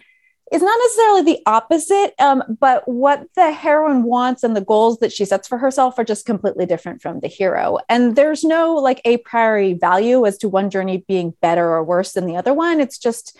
is 0.52 0.62
not 0.62 0.78
necessarily 0.84 1.22
the 1.22 1.42
opposite, 1.46 2.14
um, 2.20 2.42
but 2.60 2.86
what 2.86 3.26
the 3.34 3.50
heroine 3.52 4.04
wants 4.04 4.44
and 4.44 4.54
the 4.54 4.60
goals 4.60 4.98
that 4.98 5.12
she 5.12 5.24
sets 5.24 5.48
for 5.48 5.58
herself 5.58 5.98
are 5.98 6.04
just 6.04 6.24
completely 6.24 6.66
different 6.66 7.02
from 7.02 7.20
the 7.20 7.28
hero. 7.28 7.78
And 7.88 8.14
there's 8.14 8.44
no 8.44 8.74
like 8.74 9.00
a 9.04 9.16
priori 9.18 9.74
value 9.74 10.24
as 10.24 10.38
to 10.38 10.48
one 10.48 10.70
journey 10.70 11.04
being 11.08 11.34
better 11.40 11.68
or 11.68 11.82
worse 11.82 12.12
than 12.12 12.26
the 12.26 12.36
other 12.36 12.54
one. 12.54 12.80
It's 12.80 12.98
just 12.98 13.36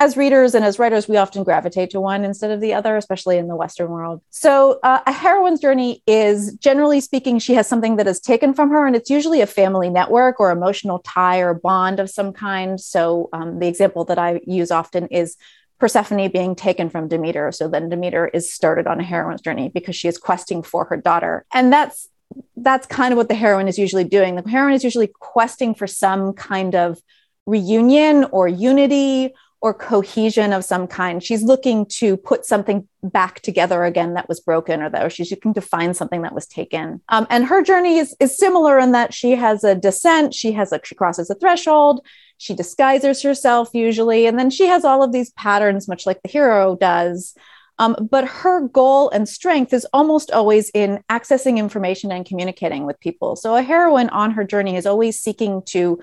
as 0.00 0.16
readers 0.16 0.54
and 0.54 0.64
as 0.64 0.78
writers, 0.78 1.08
we 1.08 1.16
often 1.16 1.42
gravitate 1.42 1.90
to 1.90 2.00
one 2.00 2.24
instead 2.24 2.52
of 2.52 2.60
the 2.60 2.72
other, 2.72 2.96
especially 2.96 3.36
in 3.36 3.48
the 3.48 3.56
Western 3.56 3.90
world. 3.90 4.22
So, 4.30 4.78
uh, 4.84 5.00
a 5.06 5.12
heroine's 5.12 5.60
journey 5.60 6.04
is 6.06 6.54
generally 6.54 7.00
speaking, 7.00 7.40
she 7.40 7.54
has 7.54 7.66
something 7.66 7.96
that 7.96 8.06
is 8.06 8.20
taken 8.20 8.54
from 8.54 8.70
her, 8.70 8.86
and 8.86 8.94
it's 8.94 9.10
usually 9.10 9.40
a 9.40 9.46
family 9.46 9.90
network 9.90 10.38
or 10.38 10.52
emotional 10.52 11.00
tie 11.00 11.38
or 11.38 11.52
bond 11.52 11.98
of 11.98 12.10
some 12.10 12.32
kind. 12.32 12.80
So, 12.80 13.28
um, 13.32 13.58
the 13.58 13.66
example 13.66 14.04
that 14.04 14.18
I 14.18 14.40
use 14.46 14.70
often 14.70 15.08
is 15.08 15.36
Persephone 15.78 16.28
being 16.30 16.54
taken 16.54 16.90
from 16.90 17.08
Demeter. 17.08 17.52
So 17.52 17.68
then 17.68 17.88
Demeter 17.88 18.28
is 18.28 18.52
started 18.52 18.86
on 18.86 19.00
a 19.00 19.04
heroine's 19.04 19.40
journey 19.40 19.68
because 19.68 19.96
she 19.96 20.08
is 20.08 20.18
questing 20.18 20.62
for 20.62 20.84
her 20.86 20.96
daughter. 20.96 21.44
And 21.52 21.72
that's 21.72 22.08
that's 22.56 22.86
kind 22.86 23.12
of 23.12 23.16
what 23.16 23.28
the 23.28 23.34
heroine 23.34 23.68
is 23.68 23.78
usually 23.78 24.04
doing. 24.04 24.36
The 24.36 24.48
heroine 24.48 24.74
is 24.74 24.84
usually 24.84 25.06
questing 25.06 25.74
for 25.74 25.86
some 25.86 26.34
kind 26.34 26.74
of 26.74 27.00
reunion 27.46 28.24
or 28.24 28.46
unity 28.46 29.34
or 29.60 29.74
cohesion 29.74 30.52
of 30.52 30.64
some 30.64 30.86
kind. 30.86 31.22
She's 31.22 31.42
looking 31.42 31.86
to 31.86 32.16
put 32.16 32.44
something 32.44 32.86
back 33.02 33.40
together 33.40 33.84
again 33.84 34.14
that 34.14 34.28
was 34.28 34.40
broken, 34.40 34.82
or 34.82 34.90
that 34.90 35.12
she's 35.12 35.30
looking 35.30 35.54
to 35.54 35.60
find 35.60 35.96
something 35.96 36.22
that 36.22 36.34
was 36.34 36.46
taken. 36.46 37.00
Um, 37.08 37.26
and 37.28 37.44
her 37.46 37.62
journey 37.62 37.98
is, 37.98 38.14
is 38.20 38.36
similar 38.36 38.78
in 38.78 38.92
that 38.92 39.12
she 39.12 39.32
has 39.32 39.64
a 39.64 39.74
descent, 39.74 40.32
she 40.34 40.52
has 40.52 40.72
a 40.72 40.80
she 40.84 40.94
crosses 40.94 41.28
a 41.30 41.34
threshold, 41.34 42.06
she 42.38 42.54
disguises 42.54 43.22
herself 43.22 43.70
usually, 43.74 44.26
and 44.26 44.38
then 44.38 44.48
she 44.48 44.66
has 44.66 44.84
all 44.84 45.02
of 45.02 45.12
these 45.12 45.30
patterns, 45.32 45.88
much 45.88 46.06
like 46.06 46.22
the 46.22 46.30
hero 46.30 46.76
does. 46.76 47.34
Um, 47.80 48.08
but 48.10 48.26
her 48.26 48.66
goal 48.66 49.10
and 49.10 49.28
strength 49.28 49.72
is 49.72 49.86
almost 49.92 50.30
always 50.32 50.70
in 50.70 51.02
accessing 51.08 51.58
information 51.58 52.10
and 52.10 52.26
communicating 52.26 52.86
with 52.86 52.98
people. 52.98 53.36
So 53.36 53.54
a 53.54 53.62
heroine 53.62 54.08
on 54.08 54.32
her 54.32 54.44
journey 54.44 54.76
is 54.76 54.86
always 54.86 55.20
seeking 55.20 55.62
to 55.66 56.00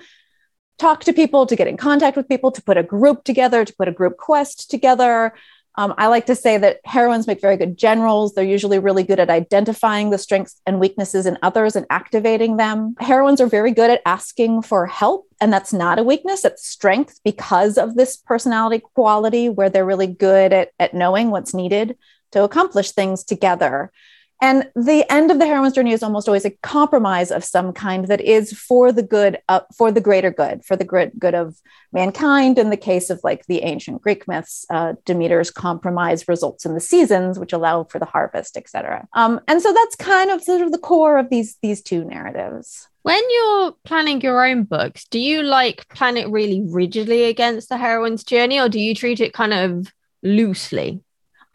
talk 0.78 1.04
to 1.04 1.12
people, 1.12 1.46
to 1.46 1.56
get 1.56 1.66
in 1.66 1.76
contact 1.76 2.16
with 2.16 2.28
people, 2.28 2.50
to 2.52 2.62
put 2.62 2.78
a 2.78 2.82
group 2.82 3.24
together, 3.24 3.64
to 3.64 3.74
put 3.76 3.88
a 3.88 3.92
group 3.92 4.16
quest 4.16 4.70
together. 4.70 5.34
Um, 5.78 5.94
I 5.98 6.06
like 6.06 6.26
to 6.26 6.34
say 6.34 6.56
that 6.58 6.80
heroines 6.84 7.26
make 7.26 7.40
very 7.40 7.56
good 7.56 7.76
generals. 7.76 8.32
They're 8.32 8.44
usually 8.44 8.78
really 8.78 9.02
good 9.02 9.20
at 9.20 9.28
identifying 9.28 10.10
the 10.10 10.18
strengths 10.18 10.60
and 10.66 10.80
weaknesses 10.80 11.26
in 11.26 11.36
others 11.42 11.76
and 11.76 11.84
activating 11.90 12.56
them. 12.56 12.94
Heroines 12.98 13.40
are 13.40 13.46
very 13.46 13.72
good 13.72 13.90
at 13.90 14.00
asking 14.06 14.62
for 14.62 14.86
help, 14.86 15.26
and 15.40 15.52
that's 15.52 15.72
not 15.72 15.98
a 15.98 16.02
weakness, 16.02 16.44
it's 16.44 16.66
strength 16.66 17.20
because 17.24 17.76
of 17.76 17.94
this 17.94 18.16
personality 18.16 18.82
quality 18.94 19.48
where 19.48 19.68
they're 19.68 19.84
really 19.84 20.06
good 20.06 20.52
at, 20.52 20.70
at 20.78 20.94
knowing 20.94 21.30
what's 21.30 21.52
needed 21.52 21.96
to 22.32 22.42
accomplish 22.42 22.92
things 22.92 23.22
together. 23.22 23.92
And 24.40 24.68
the 24.74 25.10
end 25.10 25.30
of 25.30 25.38
the 25.38 25.46
heroine's 25.46 25.72
journey 25.72 25.92
is 25.92 26.02
almost 26.02 26.28
always 26.28 26.44
a 26.44 26.50
compromise 26.62 27.30
of 27.30 27.42
some 27.42 27.72
kind 27.72 28.06
that 28.08 28.20
is 28.20 28.52
for 28.52 28.92
the 28.92 29.02
good, 29.02 29.38
uh, 29.48 29.60
for 29.76 29.90
the 29.90 30.00
greater 30.00 30.30
good, 30.30 30.64
for 30.64 30.76
the 30.76 30.84
good, 30.84 31.12
good 31.18 31.34
of 31.34 31.56
mankind. 31.92 32.58
In 32.58 32.68
the 32.68 32.76
case 32.76 33.08
of 33.08 33.20
like 33.24 33.46
the 33.46 33.62
ancient 33.62 34.02
Greek 34.02 34.28
myths, 34.28 34.66
uh, 34.68 34.94
Demeter's 35.06 35.50
compromise 35.50 36.28
results 36.28 36.66
in 36.66 36.74
the 36.74 36.80
seasons, 36.80 37.38
which 37.38 37.54
allow 37.54 37.84
for 37.84 37.98
the 37.98 38.04
harvest, 38.04 38.58
etc. 38.58 39.08
Um, 39.14 39.40
and 39.48 39.62
so 39.62 39.72
that's 39.72 39.96
kind 39.96 40.30
of 40.30 40.42
sort 40.42 40.60
of 40.60 40.70
the 40.70 40.78
core 40.78 41.18
of 41.18 41.30
these 41.30 41.56
these 41.62 41.80
two 41.80 42.04
narratives. 42.04 42.88
When 43.02 43.22
you're 43.30 43.72
planning 43.84 44.20
your 44.20 44.44
own 44.44 44.64
books, 44.64 45.04
do 45.04 45.18
you 45.18 45.42
like 45.42 45.88
plan 45.88 46.16
it 46.16 46.28
really 46.28 46.62
rigidly 46.66 47.24
against 47.24 47.68
the 47.68 47.78
heroine's 47.78 48.24
journey, 48.24 48.60
or 48.60 48.68
do 48.68 48.80
you 48.80 48.94
treat 48.94 49.20
it 49.20 49.32
kind 49.32 49.54
of 49.54 49.92
loosely? 50.22 51.00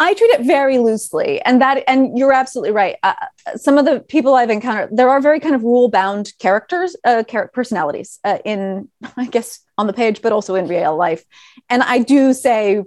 I 0.01 0.15
treat 0.15 0.31
it 0.31 0.41
very 0.41 0.79
loosely, 0.79 1.39
and 1.43 1.61
that 1.61 1.83
and 1.87 2.17
you're 2.17 2.33
absolutely 2.33 2.71
right. 2.71 2.95
Uh, 3.03 3.13
some 3.55 3.77
of 3.77 3.85
the 3.85 3.99
people 3.99 4.33
I've 4.33 4.49
encountered, 4.49 4.89
there 4.97 5.11
are 5.11 5.21
very 5.21 5.39
kind 5.39 5.53
of 5.53 5.61
rule 5.61 5.89
bound 5.89 6.33
characters, 6.39 6.95
uh, 7.03 7.21
char- 7.21 7.49
personalities 7.49 8.19
uh, 8.23 8.39
in, 8.43 8.89
I 9.15 9.27
guess, 9.27 9.59
on 9.77 9.85
the 9.85 9.93
page, 9.93 10.23
but 10.23 10.31
also 10.31 10.55
in 10.55 10.67
real 10.67 10.97
life. 10.97 11.23
And 11.69 11.83
I 11.83 11.99
do 11.99 12.33
say, 12.33 12.81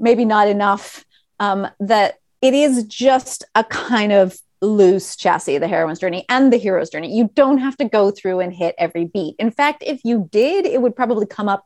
maybe 0.00 0.24
not 0.24 0.48
enough, 0.48 1.04
um, 1.38 1.68
that 1.78 2.16
it 2.42 2.54
is 2.54 2.82
just 2.82 3.44
a 3.54 3.62
kind 3.62 4.10
of 4.10 4.36
loose 4.60 5.14
chassis, 5.14 5.58
the 5.58 5.68
heroine's 5.68 6.00
journey 6.00 6.24
and 6.28 6.52
the 6.52 6.56
hero's 6.56 6.90
journey. 6.90 7.16
You 7.16 7.30
don't 7.34 7.58
have 7.58 7.76
to 7.76 7.84
go 7.84 8.10
through 8.10 8.40
and 8.40 8.52
hit 8.52 8.74
every 8.78 9.04
beat. 9.04 9.36
In 9.38 9.52
fact, 9.52 9.84
if 9.86 10.00
you 10.02 10.28
did, 10.32 10.66
it 10.66 10.82
would 10.82 10.96
probably 10.96 11.26
come 11.26 11.48
up, 11.48 11.64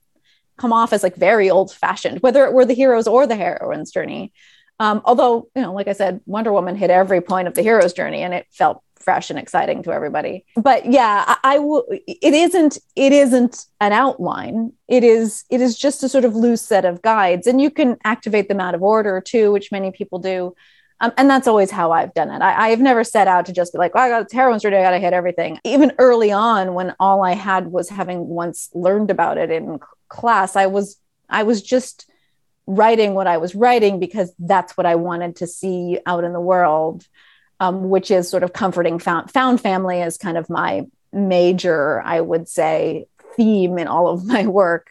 come 0.58 0.70
off 0.70 0.92
as 0.92 1.02
like 1.02 1.16
very 1.16 1.48
old 1.48 1.72
fashioned, 1.72 2.20
whether 2.20 2.44
it 2.44 2.52
were 2.52 2.66
the 2.66 2.74
hero's 2.74 3.06
or 3.06 3.26
the 3.26 3.36
heroine's 3.36 3.90
journey. 3.90 4.34
Um, 4.80 5.02
although, 5.04 5.48
you 5.54 5.62
know, 5.62 5.72
like 5.72 5.88
I 5.88 5.92
said, 5.92 6.20
Wonder 6.26 6.52
Woman 6.52 6.76
hit 6.76 6.90
every 6.90 7.20
point 7.20 7.48
of 7.48 7.54
the 7.54 7.62
hero's 7.62 7.92
journey 7.92 8.22
and 8.22 8.34
it 8.34 8.46
felt 8.50 8.82
fresh 8.96 9.30
and 9.30 9.38
exciting 9.38 9.82
to 9.82 9.92
everybody. 9.92 10.44
But 10.56 10.90
yeah, 10.90 11.24
I, 11.26 11.36
I 11.44 11.58
will 11.58 11.84
it 11.88 12.34
isn't 12.34 12.78
it 12.96 13.12
isn't 13.12 13.66
an 13.80 13.92
outline. 13.92 14.72
It 14.88 15.04
is 15.04 15.44
it 15.50 15.60
is 15.60 15.76
just 15.76 16.02
a 16.02 16.08
sort 16.08 16.24
of 16.24 16.34
loose 16.34 16.62
set 16.62 16.84
of 16.84 17.02
guides. 17.02 17.46
And 17.46 17.60
you 17.60 17.70
can 17.70 17.96
activate 18.04 18.48
them 18.48 18.60
out 18.60 18.74
of 18.74 18.82
order 18.82 19.20
too, 19.20 19.52
which 19.52 19.72
many 19.72 19.90
people 19.90 20.18
do. 20.18 20.54
Um, 21.00 21.12
and 21.18 21.28
that's 21.28 21.48
always 21.48 21.72
how 21.72 21.90
I've 21.90 22.14
done 22.14 22.30
it. 22.30 22.40
I, 22.42 22.68
have 22.68 22.80
never 22.80 23.02
set 23.02 23.26
out 23.26 23.46
to 23.46 23.52
just 23.52 23.72
be 23.72 23.78
like, 23.80 23.92
well, 23.92 24.04
I 24.04 24.08
got 24.08 24.30
heroine's 24.30 24.62
journey, 24.62 24.76
I 24.76 24.82
got 24.82 24.92
to 24.92 25.00
hit 25.00 25.12
everything. 25.12 25.58
Even 25.64 25.92
early 25.98 26.30
on, 26.30 26.74
when 26.74 26.94
all 27.00 27.24
I 27.24 27.32
had 27.32 27.66
was 27.66 27.88
having 27.88 28.28
once 28.28 28.70
learned 28.72 29.10
about 29.10 29.36
it 29.36 29.50
in 29.50 29.80
class, 30.08 30.54
I 30.54 30.66
was 30.66 30.96
I 31.28 31.42
was 31.42 31.60
just 31.60 32.08
writing 32.66 33.14
what 33.14 33.26
I 33.26 33.38
was 33.38 33.54
writing 33.54 33.98
because 33.98 34.32
that's 34.38 34.76
what 34.76 34.86
I 34.86 34.94
wanted 34.94 35.36
to 35.36 35.46
see 35.46 35.98
out 36.06 36.24
in 36.24 36.32
the 36.32 36.40
world, 36.40 37.06
um, 37.60 37.88
which 37.90 38.10
is 38.10 38.28
sort 38.28 38.42
of 38.42 38.52
comforting. 38.52 38.98
Found, 38.98 39.30
found 39.30 39.60
family 39.60 40.00
is 40.00 40.16
kind 40.16 40.36
of 40.36 40.48
my 40.48 40.86
major, 41.12 42.00
I 42.02 42.20
would 42.20 42.48
say, 42.48 43.06
theme 43.36 43.78
in 43.78 43.88
all 43.88 44.08
of 44.08 44.24
my 44.26 44.46
work. 44.46 44.90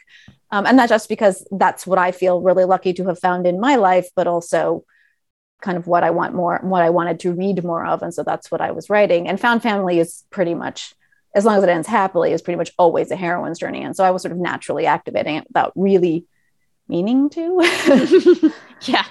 Um, 0.52 0.66
and 0.66 0.76
not 0.76 0.90
just 0.90 1.08
because 1.08 1.48
that's 1.52 1.88
what 1.88 1.98
I 1.98 2.12
feel 2.12 2.42
really 2.42 2.66
lucky 2.66 2.94
to 2.94 3.06
have 3.06 3.20
found 3.20 3.48
in 3.48 3.60
my 3.60 3.76
life, 3.76 4.10
but 4.16 4.28
also 4.28 4.84
kind 5.62 5.78
of 5.78 5.88
what 5.88 6.04
I 6.04 6.10
want 6.10 6.34
more, 6.34 6.60
what 6.62 6.82
I 6.82 6.90
wanted 6.90 7.22
to 7.22 7.32
read 7.32 7.64
more 7.64 7.86
of. 7.86 8.02
And 8.02 8.14
so 8.14 8.24
that's 8.24 8.52
what 8.52 8.60
I 8.60 8.72
was 8.72 8.90
writing. 8.90 9.28
And 9.28 9.40
Found 9.40 9.64
Family 9.64 10.00
is 10.00 10.24
pretty 10.30 10.56
much, 10.56 10.94
as 11.34 11.46
long 11.46 11.58
as 11.58 11.64
it 11.64 11.70
ends 11.70 11.88
happily, 11.88 12.34
is 12.34 12.42
pretty 12.42 12.58
much 12.58 12.72
always 12.78 13.12
a 13.12 13.16
heroine's 13.16 13.60
journey. 13.60 13.82
And 13.82 13.96
so 13.96 14.04
I 14.04 14.12
was 14.12 14.24
sort 14.24 14.34
of 14.34 14.40
naturally 14.40 14.88
activating 14.88 15.36
it 15.36 15.48
without 15.48 15.72
really 15.76 16.26
meaning 16.92 17.30
to. 17.32 17.62
yeah. 18.82 19.06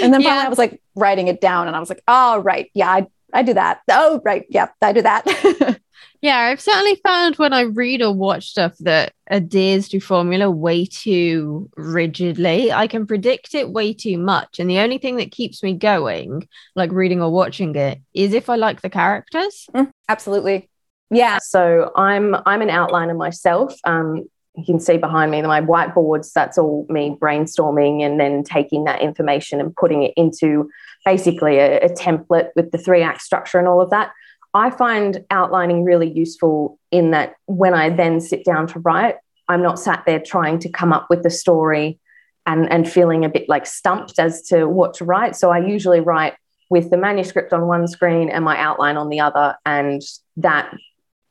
And 0.00 0.12
then 0.12 0.22
finally 0.22 0.24
yeah. 0.24 0.44
I 0.46 0.48
was 0.48 0.58
like 0.58 0.80
writing 0.94 1.28
it 1.28 1.40
down 1.40 1.66
and 1.66 1.74
I 1.74 1.80
was 1.80 1.88
like, 1.88 2.02
oh, 2.06 2.38
right. 2.38 2.70
Yeah, 2.74 2.90
I, 2.90 3.06
I 3.32 3.42
do 3.42 3.54
that. 3.54 3.80
Oh, 3.90 4.20
right. 4.24 4.44
Yeah, 4.48 4.68
I 4.80 4.92
do 4.92 5.02
that. 5.02 5.80
Yeah, 6.24 6.38
I've 6.38 6.60
certainly 6.60 6.98
found 7.04 7.36
when 7.36 7.52
I 7.52 7.60
read 7.60 8.00
or 8.00 8.14
watch 8.14 8.48
stuff 8.48 8.74
that 8.80 9.12
adheres 9.26 9.90
to 9.90 10.00
formula 10.00 10.50
way 10.50 10.86
too 10.86 11.68
rigidly, 11.76 12.72
I 12.72 12.86
can 12.86 13.06
predict 13.06 13.54
it 13.54 13.68
way 13.68 13.92
too 13.92 14.16
much. 14.16 14.58
And 14.58 14.70
the 14.70 14.78
only 14.78 14.96
thing 14.96 15.16
that 15.16 15.32
keeps 15.32 15.62
me 15.62 15.74
going, 15.74 16.48
like 16.74 16.92
reading 16.92 17.20
or 17.20 17.30
watching 17.30 17.74
it, 17.74 18.00
is 18.14 18.32
if 18.32 18.48
I 18.48 18.56
like 18.56 18.80
the 18.80 18.88
characters. 18.88 19.66
Mm, 19.74 19.90
absolutely. 20.08 20.70
Yeah. 21.10 21.40
So 21.42 21.92
I'm 21.94 22.34
I'm 22.46 22.62
an 22.62 22.70
outliner 22.70 23.14
myself. 23.14 23.74
Um, 23.84 24.24
you 24.56 24.64
can 24.64 24.78
see 24.78 24.96
behind 24.96 25.30
me 25.30 25.42
my 25.42 25.60
whiteboards. 25.60 26.32
That's 26.32 26.58
all 26.58 26.86
me 26.88 27.16
brainstorming 27.20 28.02
and 28.02 28.20
then 28.20 28.44
taking 28.44 28.84
that 28.84 29.02
information 29.02 29.60
and 29.60 29.74
putting 29.74 30.04
it 30.04 30.14
into 30.16 30.70
basically 31.04 31.58
a, 31.58 31.80
a 31.80 31.88
template 31.88 32.50
with 32.54 32.70
the 32.70 32.78
three 32.78 33.02
act 33.02 33.22
structure 33.22 33.58
and 33.58 33.66
all 33.66 33.80
of 33.80 33.90
that. 33.90 34.12
I 34.54 34.70
find 34.70 35.24
outlining 35.30 35.82
really 35.82 36.10
useful 36.10 36.78
in 36.92 37.10
that 37.10 37.34
when 37.46 37.74
I 37.74 37.90
then 37.90 38.20
sit 38.20 38.44
down 38.44 38.68
to 38.68 38.78
write, 38.78 39.16
I'm 39.48 39.62
not 39.62 39.80
sat 39.80 40.04
there 40.06 40.20
trying 40.20 40.60
to 40.60 40.68
come 40.68 40.92
up 40.92 41.08
with 41.10 41.24
the 41.24 41.30
story 41.30 41.98
and, 42.46 42.70
and 42.70 42.90
feeling 42.90 43.24
a 43.24 43.28
bit 43.28 43.48
like 43.48 43.66
stumped 43.66 44.18
as 44.20 44.42
to 44.42 44.66
what 44.66 44.94
to 44.94 45.04
write. 45.04 45.34
So 45.34 45.50
I 45.50 45.58
usually 45.58 46.00
write 46.00 46.34
with 46.70 46.90
the 46.90 46.96
manuscript 46.96 47.52
on 47.52 47.66
one 47.66 47.88
screen 47.88 48.30
and 48.30 48.44
my 48.44 48.56
outline 48.56 48.96
on 48.96 49.08
the 49.08 49.20
other. 49.20 49.56
And 49.66 50.00
that 50.36 50.72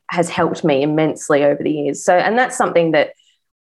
has 0.10 0.30
helped 0.30 0.64
me 0.64 0.84
immensely 0.84 1.44
over 1.44 1.64
the 1.64 1.72
years. 1.72 2.04
So, 2.04 2.16
and 2.16 2.38
that's 2.38 2.58
something 2.58 2.92
that 2.92 3.14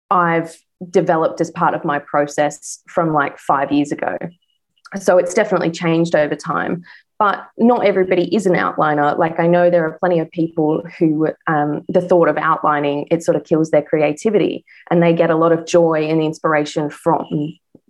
I've 0.10 0.56
developed 0.90 1.40
as 1.42 1.52
part 1.52 1.74
of 1.74 1.86
my 1.86 2.00
process 2.00 2.80
from 2.88 3.14
like 3.14 3.38
five 3.38 3.72
years 3.72 3.92
ago. 3.92 4.18
So 5.00 5.18
it's 5.18 5.34
definitely 5.34 5.72
changed 5.72 6.16
over 6.16 6.36
time 6.36 6.84
but 7.22 7.48
not 7.56 7.86
everybody 7.86 8.36
is 8.36 8.48
an 8.48 8.54
outliner. 8.54 9.16
Like 9.16 9.40
I 9.40 9.46
know 9.46 9.70
there 9.70 9.86
are 9.86 10.00
plenty 10.00 10.18
of 10.18 10.32
people 10.32 10.82
who 10.98 11.30
um, 11.46 11.86
the 11.88 12.02
thought 12.02 12.28
of 12.28 12.36
outlining 12.36 13.06
it 13.12 13.22
sort 13.22 13.36
of 13.36 13.44
kills 13.44 13.70
their 13.70 13.84
creativity, 13.84 14.66
and 14.90 15.04
they 15.04 15.14
get 15.14 15.30
a 15.30 15.36
lot 15.36 15.52
of 15.52 15.68
joy 15.68 16.08
and 16.10 16.20
inspiration 16.20 16.90
from 16.90 17.28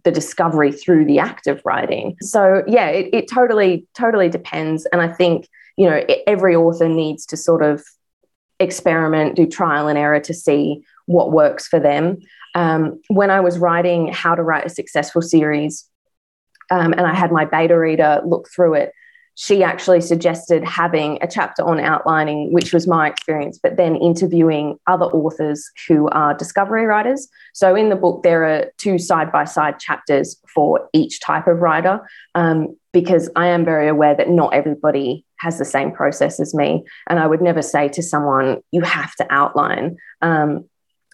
the 0.03 0.11
discovery 0.11 0.73
through 0.73 1.05
the 1.05 1.19
act 1.19 1.47
of 1.47 1.61
writing. 1.63 2.17
So 2.19 2.61
yeah, 2.67 2.87
it, 2.87 3.09
it 3.13 3.29
totally 3.31 3.87
totally 3.93 4.27
depends, 4.27 4.85
and 4.87 5.01
I 5.01 5.07
think 5.07 5.47
you 5.77 5.89
know 5.89 6.03
every 6.27 6.53
author 6.53 6.89
needs 6.89 7.25
to 7.27 7.37
sort 7.37 7.63
of 7.63 7.85
experiment, 8.62 9.36
do 9.36 9.45
trial 9.47 9.88
and 9.88 9.97
error 9.97 10.19
to 10.21 10.34
see 10.34 10.84
what 11.06 11.32
works 11.32 11.67
for 11.67 11.80
them. 11.80 12.19
Um, 12.56 13.02
when 13.08 13.30
I 13.30 13.39
was 13.39 13.58
writing 13.58 14.12
How 14.12 14.36
to 14.36 14.43
Write 14.43 14.65
a 14.65 14.69
Successful 14.69 15.21
Series, 15.21 15.88
um, 16.69 16.93
and 16.93 17.02
I 17.02 17.13
had 17.13 17.32
my 17.32 17.45
beta 17.45 17.78
reader 17.78 18.21
look 18.26 18.47
through 18.54 18.76
it, 18.76 18.93
she 19.36 19.63
actually 19.63 20.02
suggested 20.02 20.63
having 20.63 21.17
a 21.22 21.28
chapter 21.28 21.63
on 21.63 21.80
outlining, 21.80 22.52
which 22.52 22.74
was 22.74 22.88
my 22.88 23.08
experience, 23.08 23.60
but 23.62 23.78
then 23.78 23.96
interviewing 23.96 24.78
other 24.88 25.06
authors 25.06 25.70
who 25.88 26.08
are 26.10 26.34
discovery 26.34 26.86
writers. 26.86 27.28
So 27.54 27.76
in 27.76 27.89
the 27.89 27.96
book, 27.96 28.24
there 28.24 28.44
are 28.44 28.72
two 28.78 28.98
side 28.98 29.32
by 29.32 29.46
side 29.46 29.80
chapters 29.80 30.38
for 30.54 30.89
each 30.94 31.22
type 31.22 31.48
of 31.48 31.60
writer, 31.60 32.08
um, 32.36 32.76
because 32.94 33.30
I 33.36 33.48
am 33.48 33.63
very 33.63 33.88
aware 33.88 34.15
that 34.15 34.30
not 34.30 34.54
everybody 34.54 35.26
has 35.39 35.58
the 35.58 35.65
same 35.65 35.91
process 35.91 36.39
as 36.39 36.54
me. 36.54 36.84
And 37.10 37.17
I 37.17 37.26
would 37.26 37.41
never 37.41 37.62
say 37.62 37.88
to 37.89 38.04
someone, 38.04 38.62
you 38.72 38.82
have 38.82 39.15
to 39.15 39.28
outline. 39.30 39.98
Um, 40.22 40.65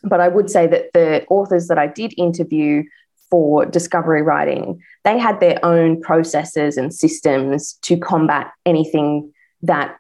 but 0.04 0.20
I 0.20 0.28
would 0.28 0.50
say 0.50 0.68
that 0.68 0.92
the 0.94 1.26
authors 1.30 1.68
that 1.68 1.78
I 1.78 1.88
did 1.88 2.14
interview 2.18 2.84
for 3.30 3.66
discovery 3.66 4.22
writing, 4.22 4.82
they 5.04 5.18
had 5.18 5.40
their 5.40 5.64
own 5.64 6.02
processes 6.02 6.78
and 6.78 6.94
systems 6.94 7.74
to 7.84 7.98
combat 7.98 8.52
anything 8.66 9.34
that 9.62 9.98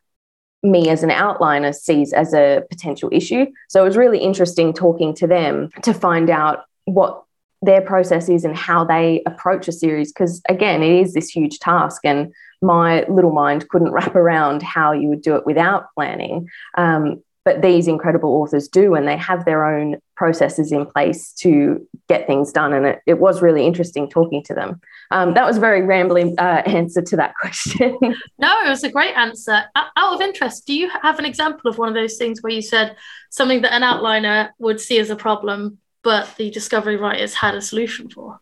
me 0.63 0.89
as 0.89 1.03
an 1.03 1.09
outliner 1.09 1.73
sees 1.73 2.13
as 2.13 2.33
a 2.33 2.63
potential 2.69 3.09
issue. 3.11 3.45
So 3.69 3.81
it 3.81 3.87
was 3.87 3.97
really 3.97 4.19
interesting 4.19 4.73
talking 4.73 5.13
to 5.15 5.27
them 5.27 5.69
to 5.83 5.93
find 5.93 6.29
out 6.29 6.63
what 6.85 7.23
their 7.61 7.81
process 7.81 8.29
is 8.29 8.45
and 8.45 8.55
how 8.55 8.83
they 8.83 9.23
approach 9.25 9.67
a 9.67 9.71
series. 9.71 10.11
Because 10.11 10.41
again, 10.49 10.83
it 10.83 11.01
is 11.01 11.13
this 11.13 11.29
huge 11.29 11.59
task, 11.59 12.01
and 12.03 12.33
my 12.61 13.05
little 13.07 13.31
mind 13.31 13.69
couldn't 13.69 13.91
wrap 13.91 14.15
around 14.15 14.63
how 14.63 14.91
you 14.91 15.09
would 15.09 15.21
do 15.21 15.35
it 15.35 15.45
without 15.45 15.87
planning. 15.95 16.49
Um, 16.77 17.23
but 17.47 17.61
these 17.61 17.87
incredible 17.87 18.31
authors 18.41 18.67
do 18.67 18.93
and 18.93 19.07
they 19.07 19.15
have 19.15 19.45
their 19.45 19.65
own 19.65 19.95
processes 20.17 20.73
in 20.73 20.85
place 20.85 21.31
to 21.31 21.87
get 22.09 22.27
things 22.27 22.51
done 22.51 22.73
and 22.73 22.85
it, 22.85 22.99
it 23.05 23.19
was 23.19 23.41
really 23.41 23.65
interesting 23.65 24.09
talking 24.09 24.43
to 24.43 24.53
them. 24.53 24.81
Um, 25.11 25.33
that 25.35 25.45
was 25.45 25.55
a 25.55 25.61
very 25.61 25.81
rambling 25.81 26.35
uh, 26.37 26.61
answer 26.65 27.01
to 27.01 27.15
that 27.15 27.35
question. 27.39 27.97
No 28.37 28.53
it 28.65 28.67
was 28.67 28.83
a 28.83 28.91
great 28.91 29.15
answer. 29.15 29.63
Out 29.77 30.13
of 30.13 30.19
interest 30.19 30.67
do 30.67 30.73
you 30.73 30.89
have 30.89 31.19
an 31.19 31.25
example 31.25 31.71
of 31.71 31.77
one 31.77 31.87
of 31.87 31.95
those 31.95 32.17
things 32.17 32.43
where 32.43 32.51
you 32.51 32.61
said 32.61 32.97
something 33.29 33.61
that 33.61 33.71
an 33.71 33.81
outliner 33.81 34.49
would 34.59 34.81
see 34.81 34.99
as 34.99 35.09
a 35.09 35.15
problem 35.15 35.77
but 36.03 36.35
the 36.35 36.51
discovery 36.51 36.97
writers 36.97 37.33
had 37.33 37.55
a 37.55 37.61
solution 37.61 38.09
for? 38.09 38.41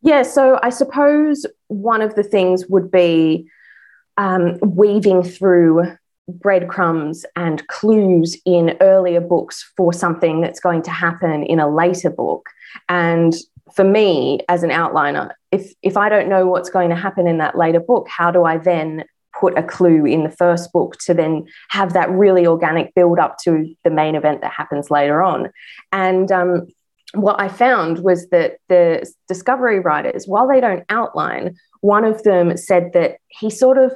Yeah 0.00 0.22
so 0.22 0.58
i 0.62 0.70
suppose 0.70 1.44
one 1.68 2.00
of 2.00 2.14
the 2.14 2.22
things 2.22 2.66
would 2.68 2.90
be 2.90 3.50
um, 4.16 4.58
weaving 4.62 5.24
through 5.24 5.98
breadcrumbs 6.28 7.24
and 7.36 7.66
clues 7.68 8.36
in 8.44 8.76
earlier 8.80 9.20
books 9.20 9.70
for 9.76 9.92
something 9.92 10.40
that's 10.40 10.60
going 10.60 10.82
to 10.82 10.90
happen 10.90 11.42
in 11.42 11.58
a 11.58 11.68
later 11.68 12.10
book. 12.10 12.48
And 12.88 13.34
for 13.74 13.84
me, 13.84 14.40
as 14.48 14.62
an 14.62 14.70
outliner, 14.70 15.30
if 15.50 15.72
if 15.82 15.96
I 15.96 16.08
don't 16.08 16.28
know 16.28 16.46
what's 16.46 16.70
going 16.70 16.90
to 16.90 16.96
happen 16.96 17.26
in 17.26 17.38
that 17.38 17.56
later 17.56 17.80
book, 17.80 18.08
how 18.08 18.30
do 18.30 18.44
I 18.44 18.58
then 18.58 19.04
put 19.38 19.56
a 19.58 19.62
clue 19.62 20.04
in 20.04 20.24
the 20.24 20.30
first 20.30 20.72
book 20.72 20.96
to 20.98 21.14
then 21.14 21.46
have 21.70 21.94
that 21.94 22.10
really 22.10 22.46
organic 22.46 22.94
build 22.94 23.18
up 23.18 23.38
to 23.44 23.74
the 23.82 23.90
main 23.90 24.14
event 24.14 24.42
that 24.42 24.52
happens 24.52 24.90
later 24.90 25.22
on? 25.22 25.50
And 25.90 26.30
um, 26.30 26.68
what 27.14 27.40
I 27.40 27.48
found 27.48 28.00
was 28.00 28.28
that 28.28 28.58
the 28.68 29.10
discovery 29.28 29.80
writers, 29.80 30.26
while 30.26 30.48
they 30.48 30.60
don't 30.60 30.84
outline, 30.88 31.56
one 31.80 32.04
of 32.04 32.22
them 32.22 32.56
said 32.56 32.92
that 32.94 33.16
he 33.28 33.50
sort 33.50 33.78
of 33.78 33.92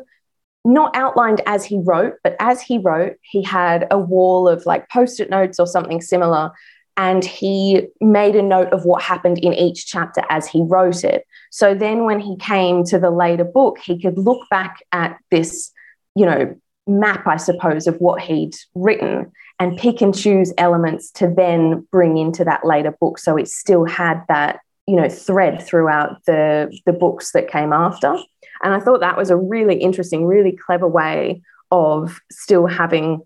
not 0.67 0.97
outlined 0.97 1.41
as 1.47 1.65
he 1.65 1.79
wrote, 1.79 2.15
but 2.25 2.35
as 2.41 2.61
he 2.61 2.79
wrote, 2.79 3.17
he 3.23 3.43
had 3.43 3.87
a 3.91 3.99
wall 3.99 4.49
of 4.49 4.67
like 4.67 4.89
post 4.91 5.21
it 5.21 5.31
notes 5.31 5.61
or 5.61 5.67
something 5.67 6.01
similar. 6.01 6.51
And 6.97 7.25
he 7.25 7.87
made 8.01 8.35
a 8.35 8.43
note 8.43 8.73
of 8.73 8.85
what 8.85 9.03
happened 9.03 9.39
in 9.39 9.53
each 9.55 9.87
chapter 9.87 10.23
as 10.29 10.49
he 10.49 10.63
wrote 10.63 11.05
it. 11.05 11.25
So 11.51 11.75
then 11.75 12.05
when 12.05 12.19
he 12.19 12.37
came 12.39 12.85
to 12.85 12.99
the 12.99 13.11
later 13.11 13.45
book, 13.45 13.79
he 13.79 14.01
could 14.01 14.19
look 14.19 14.49
back 14.51 14.83
at 14.93 15.17
this, 15.31 15.71
you 16.17 16.27
know, 16.27 16.57
map, 16.89 17.27
I 17.27 17.37
suppose, 17.37 17.87
of 17.87 17.97
what 17.99 18.21
he'd 18.21 18.55
written 18.75 19.31
and 19.61 19.79
pick 19.79 20.01
and 20.01 20.17
choose 20.17 20.53
elements 20.59 21.13
to 21.13 21.29
then 21.29 21.87
bring 21.93 22.17
into 22.17 22.45
that 22.45 22.65
later 22.65 22.95
book. 22.99 23.19
So 23.19 23.37
it 23.37 23.49
still 23.49 23.85
had 23.85 24.23
that, 24.29 24.61
you 24.89 24.97
know, 24.97 25.09
thread 25.09 25.63
throughout 25.63 26.25
the, 26.27 26.77
the 26.87 26.93
books 26.93 27.33
that 27.33 27.51
came 27.51 27.73
after. 27.73 28.17
And 28.63 28.75
I 28.75 28.81
thought 28.81 29.01
that 29.01 29.17
was 29.17 29.31
a 29.31 29.37
really 29.37 29.77
interesting, 29.77 30.27
really 30.27 30.53
clever 30.53 30.89
way 30.89 31.43
of 31.71 32.21
still 32.31 32.67
having 32.67 33.23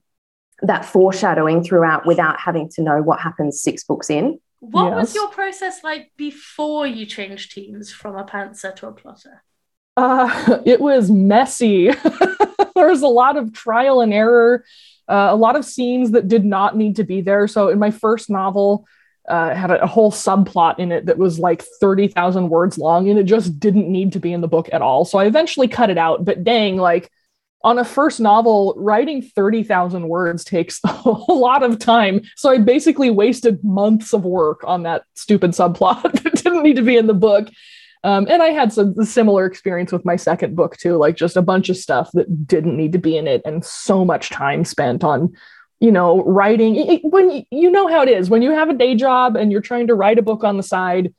that 0.63 0.85
foreshadowing 0.85 1.63
throughout 1.63 2.07
without 2.07 2.39
having 2.39 2.69
to 2.71 2.83
know 2.83 3.01
what 3.01 3.21
happens 3.21 3.63
six 3.63 3.85
books 3.85 4.11
in. 4.11 4.39
What 4.61 4.91
Yes. 4.91 4.97
was 4.97 5.15
your 5.15 5.29
process 5.29 5.83
like 5.83 6.13
before 6.17 6.87
you 6.87 7.07
changed 7.07 7.53
teams 7.53 7.91
from 7.91 8.17
a 8.17 8.25
pantser 8.25 8.75
to 8.77 8.89
a 8.89 8.93
plotter? 8.93 9.43
Uh, 9.97 10.61
it 10.67 10.81
was 10.81 11.11
messy. 11.11 11.91
there 12.75 12.89
was 12.89 13.03
a 13.03 13.09
lot 13.09 13.37
of 13.37 13.53
trial 13.53 14.01
and 14.01 14.13
error, 14.13 14.65
uh, 15.09 15.29
a 15.31 15.37
lot 15.37 15.57
of 15.57 15.65
scenes 15.65 16.11
that 16.11 16.29
did 16.29 16.45
not 16.45 16.77
need 16.77 16.97
to 16.97 17.05
be 17.05 17.21
there. 17.23 17.49
So 17.49 17.69
in 17.69 17.79
my 17.79 17.91
first 17.91 18.29
novel, 18.29 18.87
uh, 19.31 19.55
had 19.55 19.71
a, 19.71 19.83
a 19.83 19.87
whole 19.87 20.11
subplot 20.11 20.79
in 20.79 20.93
it 20.93 21.07
that 21.07 21.19
was 21.19 21.39
like 21.39 21.63
30,000 21.81 22.49
words 22.49 22.77
long 22.77 23.09
and 23.09 23.19
it 23.19 23.25
just 23.25 23.59
didn't 23.61 23.91
need 23.91 24.13
to 24.13 24.21
be 24.21 24.33
in 24.33 24.41
the 24.41 24.49
book 24.49 24.69
at 24.73 24.83
all. 24.83 25.05
So 25.05 25.19
I 25.19 25.27
eventually 25.27 25.69
cut 25.69 25.91
it 25.91 25.99
out. 25.99 26.25
But 26.25 26.45
dang, 26.45 26.77
like 26.77 27.11
on 27.63 27.79
a 27.79 27.85
first 27.85 28.21
novel, 28.21 28.75
writing 28.77 29.23
30,000 29.23 30.09
words 30.09 30.45
takes 30.45 30.81
a 30.85 31.11
lot 31.29 31.63
of 31.63 31.79
time. 31.79 32.23
So 32.37 32.51
I 32.51 32.59
basically 32.59 33.11
wasted 33.11 33.63
months 33.63 34.13
of 34.13 34.25
work 34.25 34.63
on 34.65 34.83
that 34.83 35.05
stupid 35.15 35.53
subplot 35.53 36.03
that 36.23 36.43
didn't 36.43 36.63
need 36.63 36.77
to 36.77 36.83
be 36.83 36.97
in 36.97 37.07
the 37.07 37.15
book. 37.15 37.49
Um, 38.03 38.27
and 38.31 38.43
I 38.43 38.49
had 38.49 38.73
some 38.73 38.95
similar 39.05 39.45
experience 39.45 39.93
with 39.93 40.07
my 40.07 40.17
second 40.17 40.57
book 40.57 40.77
too, 40.79 40.97
like 40.97 41.17
just 41.17 41.37
a 41.37 41.43
bunch 41.43 41.69
of 41.69 41.77
stuff 41.77 42.11
that 42.15 42.47
didn't 42.47 42.77
need 42.77 42.93
to 42.93 42.99
be 42.99 43.17
in 43.17 43.27
it, 43.27 43.43
and 43.45 43.63
so 43.63 44.07
much 44.07 44.31
time 44.31 44.65
spent 44.65 45.05
on, 45.05 45.35
you 45.81 45.91
know, 45.91 46.23
writing. 46.23 46.77
It- 46.77 47.05
when 47.05 47.45
you 47.51 47.71
know 47.71 47.89
how 47.89 48.03
it 48.03 48.09
is, 48.09 48.31
when 48.31 48.43
you 48.43 48.53
have 48.53 48.69
a 48.69 48.75
day 48.75 48.95
job 48.95 49.37
and 49.37 49.51
you're 49.51 49.61
trying 49.61 49.89
to 49.89 49.95
write 49.95 50.19
a 50.19 50.23
book 50.23 50.45
on 50.45 50.57
the 50.57 50.63
side, 50.63 51.15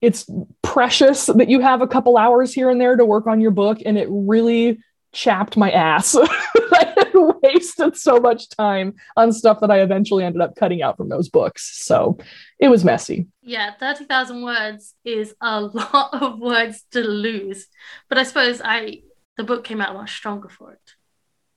it's 0.00 0.28
precious 0.62 1.26
that 1.26 1.48
you 1.48 1.60
have 1.60 1.80
a 1.82 1.86
couple 1.86 2.16
hours 2.16 2.52
here 2.52 2.68
and 2.70 2.80
there 2.80 2.96
to 2.96 3.04
work 3.04 3.26
on 3.26 3.40
your 3.40 3.50
book, 3.50 3.78
and 3.84 3.96
it 3.96 4.08
really 4.10 4.78
chapped 5.12 5.56
my 5.56 5.70
ass. 5.70 6.14
I 6.72 6.92
had 6.96 7.12
wasted 7.42 7.96
so 7.96 8.20
much 8.20 8.50
time 8.50 8.94
on 9.16 9.32
stuff 9.32 9.60
that 9.60 9.70
I 9.70 9.80
eventually 9.80 10.24
ended 10.24 10.42
up 10.42 10.56
cutting 10.56 10.82
out 10.82 10.98
from 10.98 11.08
those 11.08 11.30
books. 11.30 11.78
So 11.84 12.18
it 12.58 12.68
was 12.68 12.84
messy. 12.84 13.26
Yeah, 13.42 13.72
30,000 13.80 14.42
words 14.42 14.94
is 15.04 15.34
a 15.40 15.60
lot 15.62 16.22
of 16.22 16.38
words 16.38 16.84
to 16.90 17.00
lose. 17.00 17.66
But 18.08 18.18
I 18.18 18.24
suppose 18.24 18.60
I 18.62 19.00
the 19.38 19.44
book 19.44 19.64
came 19.64 19.80
out 19.80 19.94
much 19.94 20.14
stronger 20.16 20.48
for 20.48 20.72
it. 20.72 20.95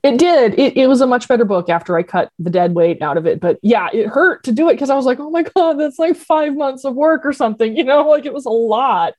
It 0.01 0.17
did. 0.17 0.57
It, 0.57 0.77
it 0.77 0.87
was 0.87 1.01
a 1.01 1.07
much 1.07 1.27
better 1.27 1.43
book 1.43 1.67
after 1.69 1.97
I 1.97 2.03
cut 2.03 2.31
the 2.39 2.49
dead 2.49 2.73
weight 2.73 3.01
out 3.01 3.17
of 3.17 3.25
it. 3.25 3.41
But 3.41 3.59
yeah, 3.61 3.89
it 3.91 4.07
hurt 4.07 4.43
to 4.45 4.51
do 4.53 4.69
it 4.69 4.73
because 4.73 4.89
I 4.89 4.95
was 4.95 5.05
like, 5.05 5.19
oh 5.19 5.29
my 5.29 5.43
God, 5.43 5.73
that's 5.73 5.99
like 5.99 6.15
five 6.15 6.55
months 6.55 6.85
of 6.85 6.95
work 6.95 7.25
or 7.25 7.33
something. 7.33 7.75
You 7.79 7.85
know, 7.85 8.09
like 8.09 8.25
it 8.25 8.33
was 8.33 8.45
a 8.45 8.49
lot. 8.49 9.13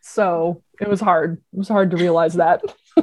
So 0.00 0.62
it 0.80 0.88
was 0.88 1.00
hard. 1.00 1.40
It 1.52 1.58
was 1.58 1.68
hard 1.68 1.90
to 1.90 1.96
realize 1.96 2.34
that. 2.34 2.62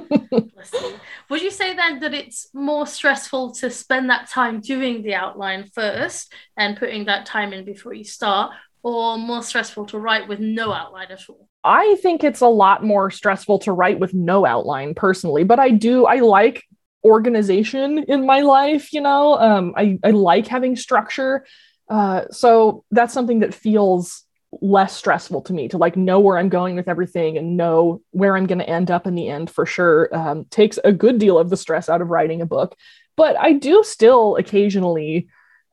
Would 1.30 1.41
you 1.41 1.52
say 1.52 1.76
then 1.76 2.00
that 2.00 2.13
it's 2.13 2.48
more 2.54 2.86
stressful 2.86 3.54
to 3.56 3.70
spend 3.70 4.10
that 4.10 4.30
time 4.30 4.62
doing 4.62 5.02
the 5.02 5.15
outline 5.15 5.70
first 5.74 6.34
and 6.56 6.78
putting 6.78 7.06
that 7.06 7.26
time 7.26 7.52
in 7.52 7.65
before 7.65 7.94
you 7.94 8.04
start, 8.04 8.52
or 8.84 9.17
more 9.17 9.44
stressful 9.44 9.86
to 9.88 10.00
write 10.00 10.28
with 10.28 10.39
no 10.39 10.72
outline 10.72 11.12
at 11.12 11.28
all? 11.28 11.48
I 11.63 11.96
think 12.02 12.24
it's 12.24 12.41
a 12.41 12.48
lot 12.48 12.84
more 12.84 13.12
stressful 13.12 13.60
to 13.60 13.72
write 13.72 14.00
with 14.00 14.13
no 14.13 14.46
outline 14.46 14.94
personally, 14.94 15.44
but 15.44 15.60
I 15.60 15.70
do, 15.72 16.06
I 16.06 16.20
like 16.20 16.63
organization 17.04 18.00
in 18.08 18.26
my 18.26 18.42
life, 18.42 18.94
you 18.94 19.02
know, 19.02 19.38
um, 19.40 19.74
I, 19.76 20.00
I 20.04 20.12
like 20.12 20.48
having 20.48 20.76
structure. 20.76 21.46
Uh, 21.90 22.26
so 22.32 22.84
that's 22.92 23.14
something 23.14 23.40
that 23.40 23.54
feels 23.54 24.24
less 24.62 24.96
stressful 24.96 25.42
to 25.42 25.54
me 25.54 25.68
to 25.70 25.78
like 25.78 25.96
know 25.96 26.20
where 26.20 26.38
I'm 26.38 26.50
going 26.50 26.76
with 26.76 26.90
everything 26.90 27.38
and 27.38 27.56
know 27.56 28.02
where 28.12 28.36
I'm 28.36 28.48
going 28.48 28.60
to 28.60 28.70
end 28.70 28.92
up 28.92 29.08
in 29.08 29.16
the 29.16 29.30
end 29.30 29.50
for 29.50 29.66
sure. 29.66 30.10
Um, 30.14 30.46
takes 30.46 30.78
a 30.84 30.92
good 30.92 31.20
deal 31.20 31.40
of 31.40 31.50
the 31.50 31.58
stress 31.58 31.90
out 31.90 32.02
of 32.02 32.10
writing 32.10 32.42
a 32.42 32.46
book, 32.46 32.76
but 33.16 33.38
I 33.40 33.54
do 33.54 33.84
still 33.84 34.36
occasionally 34.36 35.28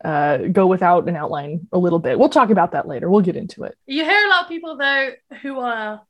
uh, 0.04 0.38
go 0.38 0.66
without 0.66 1.08
an 1.08 1.16
outline 1.16 1.66
a 1.72 1.78
little 1.78 1.98
bit. 1.98 2.18
We'll 2.18 2.28
talk 2.28 2.50
about 2.50 2.72
that 2.72 2.86
later. 2.86 3.10
We'll 3.10 3.20
get 3.20 3.36
into 3.36 3.64
it. 3.64 3.76
You 3.86 4.04
hear 4.04 4.26
a 4.26 4.30
lot 4.30 4.44
of 4.44 4.48
people 4.48 4.76
though 4.76 5.10
who 5.42 5.58
are 5.58 6.02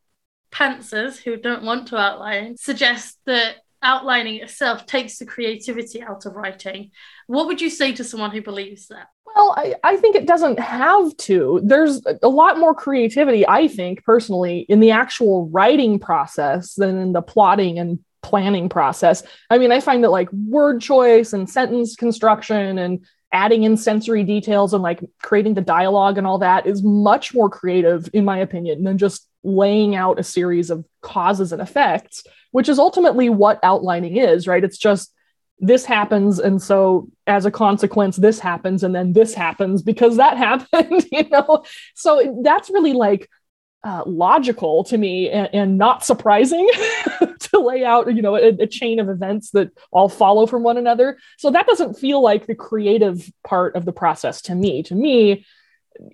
pantsers 0.53 1.17
who 1.19 1.37
don't 1.37 1.63
want 1.63 1.89
to 1.89 1.97
outline 1.97 2.57
suggest 2.57 3.19
that 3.27 3.57
outlining 3.83 4.37
itself 4.37 4.87
takes 4.87 5.19
the 5.19 5.27
creativity 5.27 6.03
out 6.03 6.27
of 6.27 6.35
writing. 6.35 6.91
What 7.27 7.47
would 7.47 7.61
you 7.61 7.71
say 7.71 7.93
to 7.93 8.05
someone 8.05 8.31
who 8.31 8.43
believes 8.43 8.89
that? 8.89 9.09
Well, 9.35 9.55
I, 9.57 9.75
I 9.85 9.97
think 9.97 10.17
it 10.17 10.27
doesn't 10.27 10.59
have 10.59 11.17
to. 11.19 11.61
There's 11.63 12.03
a 12.23 12.29
lot 12.29 12.59
more 12.59 12.75
creativity, 12.75 13.47
I 13.47 13.69
think, 13.69 14.05
personally, 14.05 14.61
in 14.69 14.81
the 14.81 14.91
actual 14.91 15.49
writing 15.49 15.99
process 15.99 16.75
than 16.75 16.99
in 16.99 17.13
the 17.13 17.23
plotting 17.23 17.79
and 17.79 17.99
planning 18.23 18.69
process. 18.69 19.23
I 19.51 19.59
mean, 19.59 19.71
I 19.71 19.81
find 19.81 20.03
that 20.05 20.11
like 20.11 20.33
word 20.33 20.81
choice 20.81 21.33
and 21.33 21.49
sentence 21.49 21.95
construction 21.95 22.79
and 22.79 23.07
adding 23.33 23.65
in 23.65 23.77
sensory 23.77 24.25
details 24.25 24.73
and 24.73 24.83
like 24.83 25.01
creating 25.23 25.55
the 25.55 25.61
dialogue 25.61 26.19
and 26.19 26.27
all 26.27 26.39
that 26.39 26.67
is 26.67 26.83
much 26.83 27.35
more 27.35 27.51
creative, 27.51 28.09
in 28.13 28.25
my 28.25 28.39
opinion, 28.39 28.85
than 28.85 28.99
just 28.99 29.29
laying 29.45 29.95
out 29.95 30.19
a 30.19 30.25
series 30.25 30.71
of 30.71 30.85
causes 31.03 31.53
and 31.53 31.61
effects, 31.63 32.25
which 32.53 32.69
is 32.69 32.79
ultimately 32.79 33.29
what 33.29 33.61
outlining 33.63 34.17
is, 34.17 34.47
right? 34.47 34.65
It's 34.65 34.79
just 34.79 35.13
this 35.61 35.85
happens 35.85 36.39
and 36.39 36.63
so 36.63 37.09
as 37.27 37.45
a 37.45 37.51
consequence 37.51 38.17
this 38.17 38.39
happens 38.39 38.85
and 38.85 38.95
then 38.95 39.13
this 39.13 39.35
happens 39.35 39.83
because 39.83 40.17
that 40.17 40.37
happened 40.47 41.05
you 41.11 41.29
know 41.31 41.65
so 41.95 42.41
that's 42.45 42.71
really 42.71 42.93
like 42.93 43.29
uh, 43.85 44.03
logical 44.07 44.83
to 44.85 44.99
me 44.99 45.31
and, 45.31 45.49
and 45.53 45.79
not 45.79 46.05
surprising 46.05 46.69
to 47.39 47.61
lay 47.61 47.85
out 47.85 48.13
you 48.13 48.21
know 48.21 48.35
a, 48.35 48.49
a 48.49 48.67
chain 48.67 48.99
of 48.99 49.09
events 49.09 49.51
that 49.53 49.71
all 49.93 50.09
follow 50.09 50.47
from 50.47 50.65
one 50.65 50.77
another 50.77 51.17
so 51.37 51.51
that 51.51 51.67
doesn't 51.67 51.95
feel 51.95 52.21
like 52.21 52.47
the 52.47 52.55
creative 52.55 53.31
part 53.45 53.77
of 53.77 53.85
the 53.85 53.93
process 53.93 54.43
to 54.43 54.55
me 54.55 54.83
to 54.83 54.95
me 54.95 55.45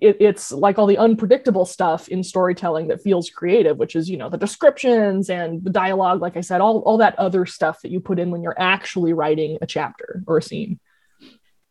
it, 0.01 0.17
it's 0.19 0.51
like 0.51 0.77
all 0.77 0.87
the 0.87 0.97
unpredictable 0.97 1.65
stuff 1.65 2.07
in 2.07 2.23
storytelling 2.23 2.87
that 2.87 3.01
feels 3.01 3.29
creative, 3.29 3.77
which 3.77 3.95
is, 3.95 4.09
you 4.09 4.17
know, 4.17 4.29
the 4.29 4.37
descriptions 4.37 5.29
and 5.29 5.63
the 5.63 5.69
dialogue, 5.69 6.21
like 6.21 6.37
I 6.37 6.41
said, 6.41 6.61
all, 6.61 6.79
all 6.79 6.97
that 6.97 7.17
other 7.19 7.45
stuff 7.45 7.81
that 7.81 7.91
you 7.91 7.99
put 7.99 8.19
in 8.19 8.31
when 8.31 8.41
you're 8.41 8.59
actually 8.59 9.13
writing 9.13 9.57
a 9.61 9.67
chapter 9.67 10.23
or 10.27 10.37
a 10.37 10.41
scene. 10.41 10.79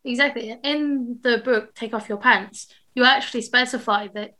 Exactly. 0.03 0.57
In 0.63 1.19
the 1.21 1.39
book, 1.39 1.73
Take 1.73 1.93
Off 1.93 2.07
Your 2.07 2.17
Pants, 2.17 2.67
you 2.93 3.03
actually 3.03 3.41
specify 3.41 4.07
that 4.13 4.35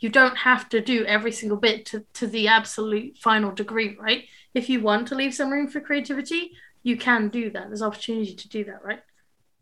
you 0.00 0.08
don't 0.08 0.36
have 0.38 0.68
to 0.70 0.80
do 0.80 1.04
every 1.04 1.30
single 1.30 1.58
bit 1.58 1.86
to, 1.86 2.04
to 2.14 2.26
the 2.26 2.48
absolute 2.48 3.18
final 3.18 3.52
degree, 3.52 3.96
right? 4.00 4.24
If 4.54 4.68
you 4.68 4.80
want 4.80 5.08
to 5.08 5.14
leave 5.14 5.34
some 5.34 5.50
room 5.50 5.68
for 5.68 5.80
creativity, 5.80 6.52
you 6.82 6.96
can 6.96 7.28
do 7.28 7.50
that. 7.50 7.68
There's 7.68 7.82
opportunity 7.82 8.34
to 8.34 8.48
do 8.48 8.64
that, 8.64 8.82
right? 8.82 9.00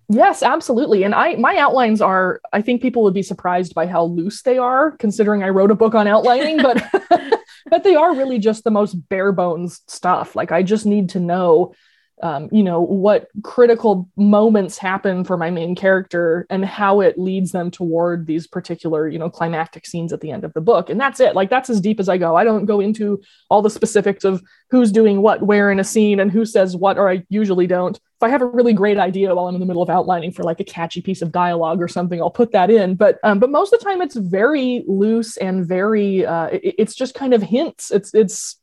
Yes, 0.08 0.42
absolutely. 0.42 1.02
And 1.02 1.14
I 1.14 1.36
my 1.36 1.56
outlines 1.58 2.00
are 2.00 2.40
I 2.52 2.62
think 2.62 2.80
people 2.80 3.02
would 3.02 3.12
be 3.12 3.22
surprised 3.22 3.74
by 3.74 3.86
how 3.86 4.04
loose 4.04 4.40
they 4.40 4.56
are 4.56 4.92
considering 4.92 5.42
I 5.42 5.50
wrote 5.50 5.70
a 5.70 5.74
book 5.74 5.94
on 5.94 6.06
outlining, 6.06 6.62
but 6.62 6.82
but 7.66 7.84
they 7.84 7.94
are 7.94 8.14
really 8.14 8.38
just 8.38 8.64
the 8.64 8.70
most 8.70 8.94
bare 9.10 9.32
bones 9.32 9.82
stuff. 9.86 10.34
Like 10.34 10.50
I 10.50 10.62
just 10.62 10.86
need 10.86 11.10
to 11.10 11.20
know 11.20 11.74
um, 12.22 12.48
you 12.50 12.62
know 12.62 12.80
what 12.80 13.28
critical 13.42 14.08
moments 14.16 14.78
happen 14.78 15.24
for 15.24 15.36
my 15.36 15.50
main 15.50 15.74
character 15.74 16.46
and 16.50 16.64
how 16.64 17.00
it 17.00 17.18
leads 17.18 17.52
them 17.52 17.70
toward 17.70 18.26
these 18.26 18.46
particular 18.46 19.08
you 19.08 19.18
know 19.18 19.30
climactic 19.30 19.86
scenes 19.86 20.12
at 20.12 20.20
the 20.20 20.30
end 20.30 20.44
of 20.44 20.52
the 20.54 20.60
book. 20.60 20.90
And 20.90 21.00
that's 21.00 21.20
it. 21.20 21.34
Like 21.34 21.50
that's 21.50 21.70
as 21.70 21.80
deep 21.80 22.00
as 22.00 22.08
i 22.08 22.16
go. 22.18 22.36
I 22.36 22.44
don't 22.44 22.64
go 22.66 22.80
into 22.80 23.20
all 23.50 23.62
the 23.62 23.70
specifics 23.70 24.24
of 24.24 24.42
who's 24.70 24.92
doing 24.92 25.22
what 25.22 25.42
where 25.42 25.70
in 25.70 25.80
a 25.80 25.84
scene 25.84 26.20
and 26.20 26.30
who 26.30 26.44
says 26.44 26.76
what 26.76 26.98
or 26.98 27.10
i 27.10 27.24
usually 27.28 27.66
don't. 27.66 27.96
If 27.96 28.22
i 28.22 28.28
have 28.28 28.42
a 28.42 28.46
really 28.46 28.72
great 28.72 28.98
idea 28.98 29.34
while 29.34 29.46
i'm 29.46 29.54
in 29.54 29.60
the 29.60 29.66
middle 29.66 29.82
of 29.82 29.90
outlining 29.90 30.32
for 30.32 30.42
like 30.42 30.60
a 30.60 30.64
catchy 30.64 31.00
piece 31.00 31.22
of 31.22 31.32
dialogue 31.32 31.80
or 31.80 31.88
something 31.88 32.20
i'll 32.20 32.30
put 32.30 32.52
that 32.52 32.70
in. 32.70 32.94
But 32.96 33.18
um, 33.22 33.38
but 33.38 33.50
most 33.50 33.72
of 33.72 33.78
the 33.78 33.84
time 33.84 34.02
it's 34.02 34.16
very 34.16 34.84
loose 34.86 35.36
and 35.36 35.66
very 35.66 36.26
uh, 36.26 36.46
it- 36.46 36.74
it's 36.78 36.94
just 36.94 37.14
kind 37.14 37.34
of 37.34 37.42
hints. 37.42 37.90
It's 37.90 38.14
it's 38.14 38.56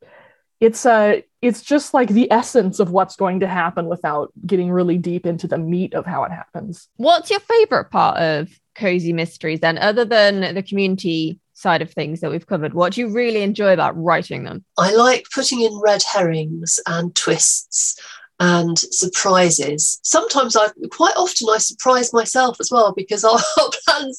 it's 0.59 0.85
uh 0.85 1.21
it's 1.41 1.61
just 1.61 1.93
like 1.93 2.09
the 2.09 2.31
essence 2.31 2.79
of 2.79 2.91
what's 2.91 3.15
going 3.15 3.39
to 3.41 3.47
happen 3.47 3.85
without 3.85 4.31
getting 4.45 4.71
really 4.71 4.97
deep 4.97 5.25
into 5.25 5.47
the 5.47 5.57
meat 5.57 5.93
of 5.93 6.05
how 6.05 6.23
it 6.23 6.31
happens. 6.31 6.87
What's 6.95 7.29
your 7.29 7.39
favorite 7.39 7.91
part 7.91 8.17
of 8.17 8.49
cozy 8.73 9.13
mysteries 9.13 9.59
then, 9.59 9.77
other 9.77 10.05
than 10.05 10.55
the 10.55 10.63
community 10.63 11.39
side 11.53 11.81
of 11.81 11.91
things 11.91 12.21
that 12.21 12.31
we've 12.31 12.47
covered? 12.47 12.73
What 12.73 12.93
do 12.93 13.01
you 13.01 13.09
really 13.09 13.41
enjoy 13.41 13.73
about 13.73 14.01
writing 14.01 14.43
them? 14.43 14.65
I 14.77 14.93
like 14.93 15.25
putting 15.33 15.61
in 15.61 15.79
red 15.83 16.03
herrings 16.03 16.79
and 16.87 17.15
twists 17.15 17.99
and 18.39 18.77
surprises. 18.77 19.99
Sometimes 20.03 20.55
I 20.55 20.67
quite 20.91 21.15
often 21.15 21.47
I 21.49 21.57
surprise 21.57 22.11
myself 22.11 22.57
as 22.59 22.69
well 22.69 22.93
because 22.93 23.23
I'll, 23.23 23.41
I'll 23.57 23.71
plan 23.85 24.11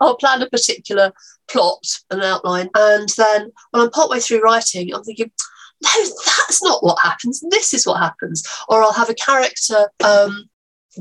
I'll 0.00 0.16
plan 0.16 0.42
a 0.42 0.50
particular 0.50 1.12
plot 1.48 1.84
and 2.10 2.22
outline, 2.22 2.70
and 2.74 3.08
then 3.16 3.50
when 3.70 3.82
I'm 3.82 3.90
partway 3.90 4.20
through 4.20 4.42
writing, 4.42 4.94
I'm 4.94 5.02
thinking, 5.02 5.32
no, 5.84 6.04
that's 6.46 6.62
not 6.62 6.82
what 6.82 6.98
happens. 7.02 7.42
This 7.50 7.74
is 7.74 7.86
what 7.86 8.00
happens. 8.00 8.46
Or 8.68 8.82
I'll 8.82 8.92
have 8.92 9.10
a 9.10 9.14
character. 9.14 9.90
Um, 10.02 10.48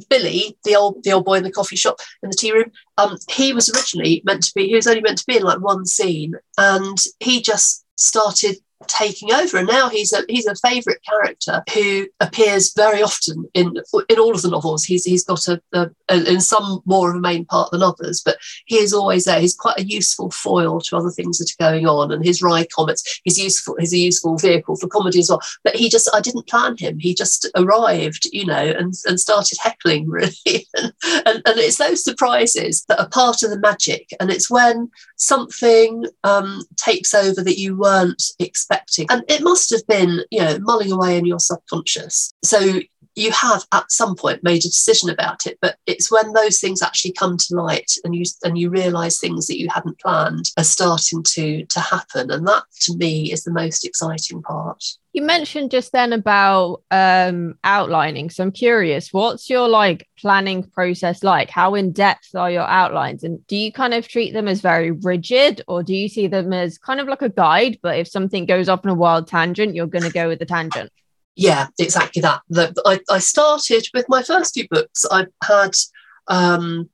Billy, 0.09 0.57
the 0.63 0.75
old 0.75 1.03
the 1.03 1.11
old 1.11 1.25
boy 1.25 1.35
in 1.35 1.43
the 1.43 1.51
coffee 1.51 1.75
shop 1.75 1.99
in 2.23 2.29
the 2.29 2.35
tea 2.35 2.51
room, 2.51 2.71
um, 2.97 3.17
he 3.29 3.53
was 3.53 3.69
originally 3.69 4.23
meant 4.25 4.43
to 4.43 4.51
be 4.55 4.67
he 4.67 4.75
was 4.75 4.87
only 4.87 5.01
meant 5.01 5.19
to 5.19 5.25
be 5.27 5.37
in 5.37 5.43
like 5.43 5.59
one 5.59 5.85
scene, 5.85 6.33
and 6.57 6.97
he 7.19 7.41
just 7.41 7.85
started 7.95 8.55
taking 8.87 9.31
over 9.33 9.57
and 9.57 9.67
now 9.67 9.89
he's 9.89 10.13
a 10.13 10.23
he's 10.29 10.45
a 10.45 10.55
favorite 10.55 11.01
character 11.07 11.63
who 11.73 12.07
appears 12.19 12.73
very 12.73 13.01
often 13.01 13.45
in 13.53 13.75
in 14.09 14.19
all 14.19 14.33
of 14.33 14.41
the 14.41 14.49
novels. 14.49 14.83
He's 14.83 15.05
he's 15.05 15.23
got 15.23 15.47
a, 15.47 15.61
a, 15.73 15.89
a, 16.09 16.31
in 16.31 16.41
some 16.41 16.81
more 16.85 17.09
of 17.09 17.15
a 17.15 17.19
main 17.19 17.45
part 17.45 17.71
than 17.71 17.83
others 17.83 18.21
but 18.23 18.37
he 18.65 18.77
is 18.77 18.93
always 18.93 19.25
there. 19.25 19.39
He's 19.39 19.55
quite 19.55 19.79
a 19.79 19.85
useful 19.85 20.31
foil 20.31 20.81
to 20.81 20.97
other 20.97 21.11
things 21.11 21.37
that 21.37 21.51
are 21.51 21.71
going 21.71 21.87
on 21.87 22.11
and 22.11 22.23
his 22.23 22.41
wry 22.41 22.65
comments 22.73 23.21
he's 23.23 23.39
useful 23.39 23.75
he's 23.79 23.93
a 23.93 23.97
useful 23.97 24.37
vehicle 24.37 24.75
for 24.75 24.87
comedy 24.87 25.19
as 25.19 25.29
well. 25.29 25.41
But 25.63 25.75
he 25.75 25.89
just 25.89 26.09
i 26.13 26.21
didn't 26.21 26.47
plan 26.47 26.77
him. 26.77 26.99
He 26.99 27.13
just 27.13 27.49
arrived 27.55 28.27
you 28.31 28.45
know 28.45 28.53
and 28.55 28.93
and 29.05 29.19
started 29.19 29.57
heckling 29.61 30.07
really. 30.09 30.67
And, 30.75 30.93
and, 31.25 31.41
and 31.45 31.59
it's 31.59 31.77
those 31.77 32.03
surprises 32.03 32.85
that 32.87 32.99
are 32.99 33.09
part 33.09 33.43
of 33.43 33.49
the 33.49 33.59
magic. 33.59 34.09
And 34.19 34.29
it's 34.29 34.49
when 34.49 34.89
something 35.17 36.05
um, 36.23 36.63
takes 36.75 37.13
over 37.13 37.43
that 37.43 37.57
you 37.57 37.77
weren't 37.77 38.23
expecting. 38.39 38.72
And 39.09 39.23
it 39.27 39.41
must 39.41 39.69
have 39.71 39.85
been, 39.87 40.21
you 40.31 40.39
know, 40.39 40.57
mulling 40.59 40.91
away 40.91 41.17
in 41.17 41.25
your 41.25 41.39
subconscious. 41.39 42.33
So 42.43 42.79
you 43.15 43.31
have 43.31 43.63
at 43.71 43.91
some 43.91 44.15
point 44.15 44.43
made 44.43 44.65
a 44.65 44.69
decision 44.69 45.09
about 45.09 45.45
it 45.45 45.57
but 45.61 45.77
it's 45.85 46.11
when 46.11 46.33
those 46.33 46.59
things 46.59 46.81
actually 46.81 47.13
come 47.13 47.37
to 47.37 47.55
light 47.55 47.91
and 48.03 48.15
you 48.15 48.23
and 48.43 48.57
you 48.57 48.69
realize 48.69 49.19
things 49.19 49.47
that 49.47 49.59
you 49.59 49.69
hadn't 49.69 49.99
planned 49.99 50.51
are 50.57 50.63
starting 50.63 51.23
to 51.23 51.65
to 51.65 51.79
happen. 51.79 52.31
And 52.31 52.47
that 52.47 52.63
to 52.81 52.95
me 52.97 53.31
is 53.31 53.43
the 53.43 53.51
most 53.51 53.85
exciting 53.85 54.41
part. 54.41 54.83
You 55.13 55.21
mentioned 55.21 55.71
just 55.71 55.91
then 55.91 56.11
about 56.11 56.81
um 56.89 57.55
outlining 57.63 58.31
so 58.31 58.43
i'm 58.43 58.51
curious 58.51 59.13
what's 59.13 59.47
your 59.47 59.67
like 59.67 60.07
planning 60.17 60.63
process 60.63 61.23
like? 61.23 61.49
How 61.49 61.75
in 61.75 61.91
depth 61.91 62.33
are 62.35 62.49
your 62.49 62.67
outlines? 62.67 63.23
And 63.23 63.45
do 63.47 63.55
you 63.55 63.71
kind 63.71 63.93
of 63.93 64.07
treat 64.07 64.33
them 64.33 64.47
as 64.47 64.61
very 64.61 64.91
rigid 64.91 65.61
or 65.67 65.83
do 65.83 65.93
you 65.93 66.07
see 66.07 66.27
them 66.27 66.53
as 66.53 66.77
kind 66.77 66.99
of 66.99 67.07
like 67.07 67.21
a 67.21 67.29
guide 67.29 67.77
but 67.81 67.97
if 67.97 68.07
something 68.07 68.45
goes 68.45 68.69
off 68.69 68.85
on 68.85 68.91
a 68.91 68.95
wild 68.95 69.27
tangent 69.27 69.75
you're 69.75 69.87
going 69.87 70.03
to 70.03 70.09
go 70.09 70.27
with 70.27 70.39
the 70.39 70.45
tangent 70.45 70.91
yeah, 71.35 71.67
exactly 71.79 72.21
that. 72.21 72.41
The, 72.49 72.73
I, 72.85 72.99
I 73.13 73.19
started 73.19 73.87
with 73.93 74.05
my 74.09 74.23
first 74.23 74.53
few 74.53 74.67
books. 74.69 75.05
I 75.09 75.27
had 75.43 75.75
um, 76.27 76.89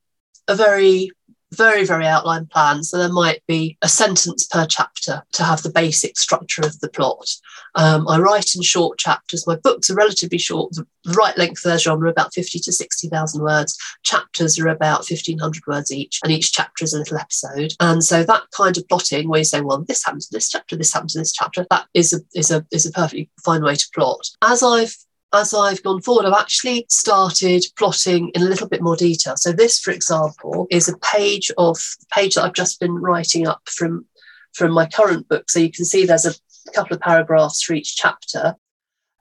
a 0.48 0.56
very 0.56 1.12
very, 1.52 1.84
very 1.84 2.06
outline 2.06 2.46
plan. 2.46 2.84
So 2.84 2.98
there 2.98 3.12
might 3.12 3.42
be 3.48 3.78
a 3.82 3.90
sentence 3.90 4.46
per 4.46 4.66
chapter 4.66 5.24
to 5.34 5.44
have 5.44 5.64
the 5.64 5.72
basic 5.72 6.18
structure 6.18 6.62
of 6.62 6.80
the 6.80 6.90
plot. 6.90 7.28
Um, 7.76 8.08
I 8.08 8.20
write 8.20 8.56
in 8.56 8.62
short 8.62 9.00
chapters. 9.00 9.48
My 9.48 9.56
books 9.56 9.90
are 9.90 9.96
relatively 9.96 10.38
short, 10.38 10.74
right 11.16 11.38
length 11.38 11.60
for 11.60 11.70
their 11.70 11.78
genre, 11.78 12.10
about 12.10 12.34
50 12.34 12.60
to 12.60 12.72
60,000 12.72 13.42
words. 13.42 13.78
Chapters 14.04 14.60
are 14.60 14.68
about 14.68 15.10
1,500 15.10 15.64
words 15.68 15.92
each, 15.92 16.20
and 16.24 16.32
each 16.32 16.54
chapter 16.54 16.84
is 16.84 16.94
a 16.94 17.00
little 17.00 17.18
episode. 17.18 17.74
And 17.80 18.04
so 18.04 18.24
that 18.24 18.44
kind 18.56 18.78
of 18.78 18.88
plotting, 18.88 19.30
where 19.30 19.40
you 19.40 19.46
say, 19.46 19.62
well, 19.62 19.84
this 19.88 20.04
happens 20.04 20.30
in 20.32 20.36
this 20.36 20.50
chapter, 20.50 20.76
this 20.76 20.94
happens 20.94 21.16
in 21.16 21.22
this 21.22 21.34
chapter, 21.34 21.66
that 21.70 21.88
is 21.94 22.14
a, 22.14 22.20
is 22.34 22.52
a, 22.52 22.66
is 22.72 22.86
a 22.86 22.92
perfectly 22.92 23.30
fine 23.44 23.64
way 23.64 23.76
to 23.76 23.90
plot. 23.94 24.28
As 24.42 24.64
I've 24.64 24.96
as 25.32 25.54
I've 25.54 25.84
gone 25.84 26.02
forward, 26.02 26.26
I've 26.26 26.34
actually 26.34 26.86
started 26.90 27.64
plotting 27.78 28.30
in 28.30 28.42
a 28.42 28.46
little 28.46 28.68
bit 28.68 28.82
more 28.82 28.96
detail. 28.96 29.38
So 29.38 29.52
this, 29.52 29.80
for 29.80 29.92
example, 29.92 30.66
is 30.72 30.90
a 30.90 30.98
page 30.98 31.52
of 31.58 31.78
page 32.12 32.36
that 32.36 32.46
I've 32.46 32.54
just 32.54 32.80
been 32.80 32.96
writing 32.96 33.48
up 33.48 33.62
from 33.66 34.06
from 34.54 34.72
my 34.72 34.88
current 34.88 35.28
book. 35.28 35.50
So 35.50 35.60
you 35.60 35.72
can 35.72 35.86
see 35.86 36.06
there's 36.06 36.26
a 36.26 36.34
couple 36.74 36.96
of 36.96 37.02
paragraphs 37.02 37.62
for 37.62 37.74
each 37.74 37.96
chapter. 37.96 38.56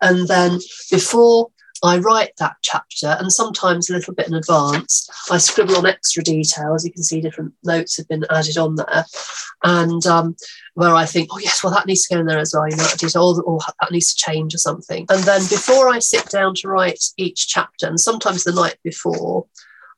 And 0.01 0.29
then 0.29 0.59
before 0.91 1.49
I 1.83 1.99
write 1.99 2.33
that 2.39 2.57
chapter, 2.63 3.17
and 3.19 3.33
sometimes 3.33 3.89
a 3.89 3.93
little 3.93 4.15
bit 4.15 4.29
in 4.29 4.35
advance. 4.35 5.09
I 5.31 5.39
scribble 5.39 5.77
on 5.77 5.87
extra 5.87 6.23
details. 6.23 6.85
You 6.85 6.93
can 6.93 7.03
see 7.03 7.21
different 7.21 7.55
notes 7.65 7.97
have 7.97 8.09
been 8.09 8.25
added 8.31 8.59
on 8.59 8.77
there, 8.77 9.05
and 9.63 10.05
um, 10.07 10.37
where 10.75 10.95
I 10.95 11.07
think, 11.07 11.29
oh 11.31 11.39
yes, 11.39 11.63
well 11.63 11.73
that 11.73 11.87
needs 11.87 12.07
to 12.07 12.15
go 12.15 12.21
in 12.21 12.27
there 12.27 12.39
as 12.39 12.53
well. 12.55 12.69
You 12.69 12.77
know, 12.77 12.87
detail, 12.97 13.23
or, 13.23 13.43
or 13.43 13.61
that 13.81 13.93
needs 13.93 14.13
to 14.15 14.25
change 14.25 14.55
or 14.55 14.59
something. 14.59 15.07
And 15.09 15.23
then 15.25 15.43
before 15.43 15.89
I 15.89 15.99
sit 16.01 16.29
down 16.29 16.55
to 16.57 16.69
write 16.69 17.05
each 17.17 17.49
chapter, 17.49 17.87
and 17.87 18.01
sometimes 18.01 18.45
the 18.45 18.53
night 18.53 18.77
before, 18.83 19.47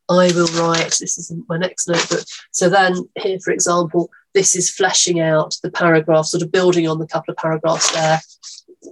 I 0.09 0.33
will 0.33 0.49
write. 0.61 0.97
This 1.01 1.17
is 1.19 1.33
my 1.49 1.57
next 1.57 1.89
notebook. 1.89 2.25
So 2.53 2.69
then 2.69 3.09
here, 3.19 3.39
for 3.43 3.53
example, 3.53 4.11
this 4.35 4.55
is 4.55 4.71
fleshing 4.71 5.21
out 5.21 5.57
the 5.63 5.71
paragraph, 5.71 6.27
sort 6.27 6.43
of 6.43 6.53
building 6.53 6.87
on 6.87 6.99
the 6.99 7.07
couple 7.07 7.33
of 7.33 7.39
paragraphs 7.39 7.91
there 7.93 8.21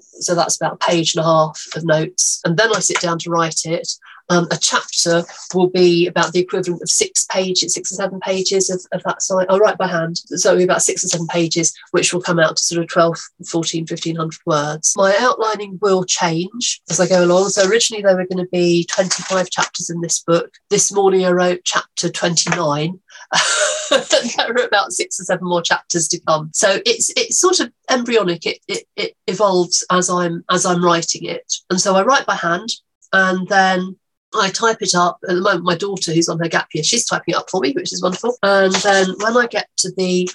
so 0.01 0.35
that's 0.35 0.57
about 0.57 0.75
a 0.75 0.87
page 0.87 1.15
and 1.15 1.25
a 1.25 1.27
half 1.27 1.61
of 1.75 1.85
notes. 1.85 2.41
And 2.45 2.57
then 2.57 2.75
I 2.75 2.81
sit 2.81 3.01
down 3.01 3.19
to 3.21 3.31
write 3.31 3.65
it. 3.65 3.89
Um, 4.31 4.47
a 4.51 4.59
chapter 4.59 5.25
will 5.55 5.71
be 5.71 6.07
about 6.07 6.33
the 6.33 6.41
equivalent 6.41 6.83
of 6.83 6.91
six 6.91 7.25
pages, 7.31 7.73
six 7.73 7.91
or 7.91 7.95
seven 7.95 8.21
pages 8.21 8.69
of, 8.69 8.85
of 8.93 9.03
that 9.05 9.23
size. 9.23 9.47
I'll 9.49 9.59
write 9.59 9.79
by 9.79 9.87
hand. 9.87 10.19
So 10.27 10.51
it'll 10.51 10.59
be 10.59 10.65
about 10.65 10.83
six 10.83 11.03
or 11.03 11.09
seven 11.09 11.27
pages, 11.27 11.73
which 11.93 12.13
will 12.13 12.21
come 12.21 12.39
out 12.39 12.57
to 12.57 12.63
sort 12.63 12.83
of 12.83 12.89
12, 12.89 13.19
14, 13.47 13.87
1500 13.89 14.39
words. 14.45 14.93
My 14.97 15.17
outlining 15.19 15.79
will 15.81 16.05
change 16.05 16.83
as 16.91 17.01
I 17.01 17.09
go 17.09 17.25
along. 17.25 17.49
So 17.49 17.67
originally 17.67 18.03
there 18.03 18.17
were 18.17 18.27
going 18.27 18.45
to 18.45 18.51
be 18.51 18.85
25 18.85 19.49
chapters 19.49 19.89
in 19.89 20.03
this 20.03 20.23
book. 20.23 20.59
This 20.69 20.93
morning 20.93 21.25
I 21.25 21.31
wrote 21.31 21.61
chapter 21.65 22.11
29. 22.11 23.01
there 23.91 24.49
are 24.49 24.67
about 24.67 24.93
six 24.93 25.21
or 25.21 25.25
seven 25.25 25.47
more 25.47 25.63
chapters 25.63 26.09
to 26.09 26.21
come. 26.21 26.51
So 26.53 26.81
it's 26.87 27.11
it's 27.17 27.39
sort 27.39 27.61
of 27.61 27.73
embryonic. 27.91 28.47
It, 28.47 28.59
it 28.69 28.85
it 28.97 29.17
evolves 29.27 29.85
as 29.91 30.09
I'm 30.09 30.45
as 30.51 30.65
I'm 30.65 30.85
writing 30.85 31.25
it. 31.25 31.53
And 31.71 31.81
so 31.81 31.95
I 31.97 32.03
write 32.05 32.27
by 32.27 32.37
hand 32.37 32.71
and 33.13 33.47
then 33.49 33.97
I 34.35 34.51
type 34.51 34.79
it 34.81 34.95
up. 34.95 35.19
At 35.29 35.35
the 35.35 35.41
moment, 35.41 35.65
my 35.65 35.77
daughter, 35.77 36.13
who's 36.13 36.29
on 36.29 36.39
her 36.39 36.49
gap 36.49 36.69
year, 36.75 36.85
she's 36.85 37.07
typing 37.07 37.35
it 37.35 37.39
up 37.39 37.51
for 37.51 37.61
me, 37.61 37.73
which 37.73 37.93
is 37.93 38.03
wonderful. 38.03 38.37
And 38.43 38.75
then 38.75 39.15
when 39.21 39.37
I 39.37 39.47
get 39.47 39.69
to 39.79 39.93
the, 39.97 40.29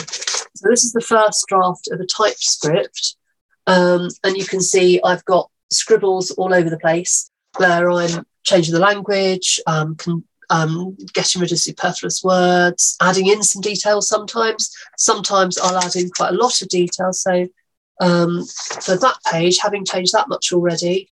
so 0.00 0.68
this 0.68 0.84
is 0.84 0.92
the 0.92 1.00
first 1.00 1.44
draft 1.48 1.88
of 1.90 2.00
a 2.00 2.06
typed 2.06 2.42
script, 2.42 3.16
um, 3.66 4.08
and 4.24 4.36
you 4.36 4.44
can 4.44 4.60
see 4.60 5.00
I've 5.04 5.24
got 5.26 5.50
scribbles 5.70 6.30
all 6.32 6.54
over 6.54 6.70
the 6.70 6.78
place 6.78 7.30
where 7.58 7.90
I'm 7.90 8.26
changing 8.42 8.74
the 8.74 8.80
language, 8.80 9.60
um, 9.66 9.96
con- 9.96 10.24
um, 10.50 10.96
getting 11.14 11.40
rid 11.40 11.52
of 11.52 11.58
superfluous 11.58 12.22
words, 12.22 12.96
adding 13.00 13.28
in 13.28 13.42
some 13.42 13.62
details 13.62 14.08
sometimes. 14.08 14.70
Sometimes 14.98 15.56
I'll 15.58 15.78
add 15.78 15.96
in 15.96 16.10
quite 16.10 16.34
a 16.34 16.36
lot 16.36 16.60
of 16.60 16.68
detail. 16.68 17.12
So 17.12 17.48
um, 18.00 18.44
for 18.82 18.96
that 18.96 19.18
page, 19.30 19.58
having 19.62 19.84
changed 19.84 20.12
that 20.12 20.28
much 20.28 20.52
already, 20.52 21.10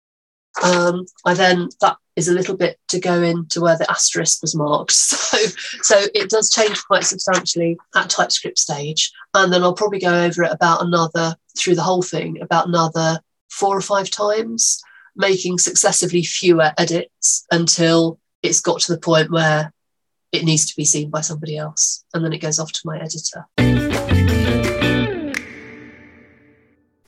um, 0.62 1.06
I 1.24 1.34
then 1.34 1.68
that 1.80 1.96
is 2.16 2.28
a 2.28 2.34
little 2.34 2.56
bit 2.56 2.78
to 2.88 2.98
go 2.98 3.22
into 3.22 3.60
where 3.60 3.78
the 3.78 3.88
asterisk 3.90 4.42
was 4.42 4.54
marked. 4.54 4.92
So, 5.28 5.36
so 5.82 6.06
it 6.14 6.30
does 6.30 6.50
change 6.50 6.82
quite 6.84 7.04
substantially 7.04 7.76
at 7.94 8.08
typescript 8.08 8.58
stage, 8.58 9.12
and 9.34 9.52
then 9.52 9.62
I'll 9.62 9.74
probably 9.74 10.00
go 10.00 10.24
over 10.24 10.42
it 10.42 10.50
about 10.50 10.82
another 10.82 11.36
through 11.56 11.74
the 11.74 11.82
whole 11.82 12.00
thing 12.00 12.40
about 12.40 12.66
another 12.66 13.20
four 13.50 13.76
or 13.76 13.82
five 13.82 14.08
times, 14.08 14.82
making 15.14 15.58
successively 15.58 16.22
fewer 16.22 16.72
edits 16.78 17.44
until 17.52 18.18
it's 18.42 18.60
got 18.60 18.80
to 18.80 18.92
the 18.92 19.00
point 19.00 19.30
where 19.30 19.72
it 20.32 20.44
needs 20.44 20.66
to 20.66 20.76
be 20.76 20.84
seen 20.84 21.10
by 21.10 21.20
somebody 21.20 21.56
else. 21.56 22.04
And 22.14 22.24
then 22.24 22.32
it 22.32 22.38
goes 22.38 22.58
off 22.58 22.72
to 22.72 22.80
my 22.84 22.98
editor. 22.98 23.46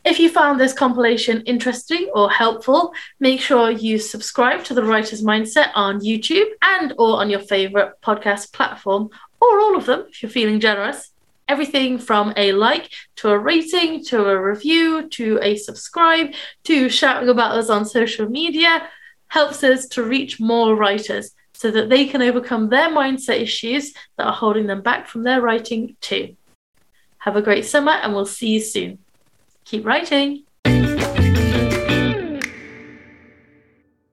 If 0.03 0.19
you 0.19 0.31
found 0.31 0.59
this 0.59 0.73
compilation 0.73 1.43
interesting 1.43 2.11
or 2.15 2.31
helpful, 2.31 2.93
make 3.21 3.41
sure 3.41 3.71
you 3.71 3.99
subscribe 3.99 4.65
to 4.65 4.75
The 4.75 4.83
Writer's 4.83 5.23
Mindset 5.23 5.71
on 5.75 6.01
YouTube 6.01 6.49
and 6.63 6.95
or 6.99 7.21
on 7.21 7.31
your 7.31 7.41
favorite 7.41 7.93
podcast 8.03 8.53
platform 8.53 9.11
or 9.41 9.61
all 9.61 9.77
of 9.77 9.87
them 9.87 10.07
if 10.09 10.23
you're 10.23 10.31
feeling 10.31 10.59
generous. 10.59 11.11
Everything 11.49 11.99
from 11.99 12.33
a 12.37 12.53
like 12.53 12.91
to 13.17 13.31
a 13.31 13.39
rating 13.39 14.05
to 14.07 14.25
a 14.25 14.41
review 14.41 15.09
to 15.11 15.39
a 15.43 15.57
subscribe 15.57 16.33
to 16.65 16.89
shouting 16.89 17.29
about 17.29 17.57
us 17.57 17.69
on 17.69 17.85
social 17.85 18.29
media 18.29 18.89
helps 19.31 19.65
us 19.65 19.87
to 19.87 20.03
reach 20.03 20.39
more 20.39 20.75
writers 20.75 21.31
so 21.55 21.71
that 21.71 21.89
they 21.89 22.07
can 22.07 22.21
overcome 22.21 22.69
their 22.69 22.89
mindset 22.89 23.41
issues 23.41 23.93
that 24.17 24.27
are 24.27 24.33
holding 24.33 24.67
them 24.67 24.83
back 24.83 25.07
from 25.07 25.23
their 25.23 25.41
writing 25.41 25.97
too. 26.01 26.37
Have 27.19 27.37
a 27.37 27.43
great 27.43 27.65
summer 27.65 27.93
and 27.93 28.15
we'll 28.15 28.27
see 28.27 28.49
you 28.49 28.61
soon. 28.61 28.99
Keep 29.65 29.87
writing! 29.87 30.45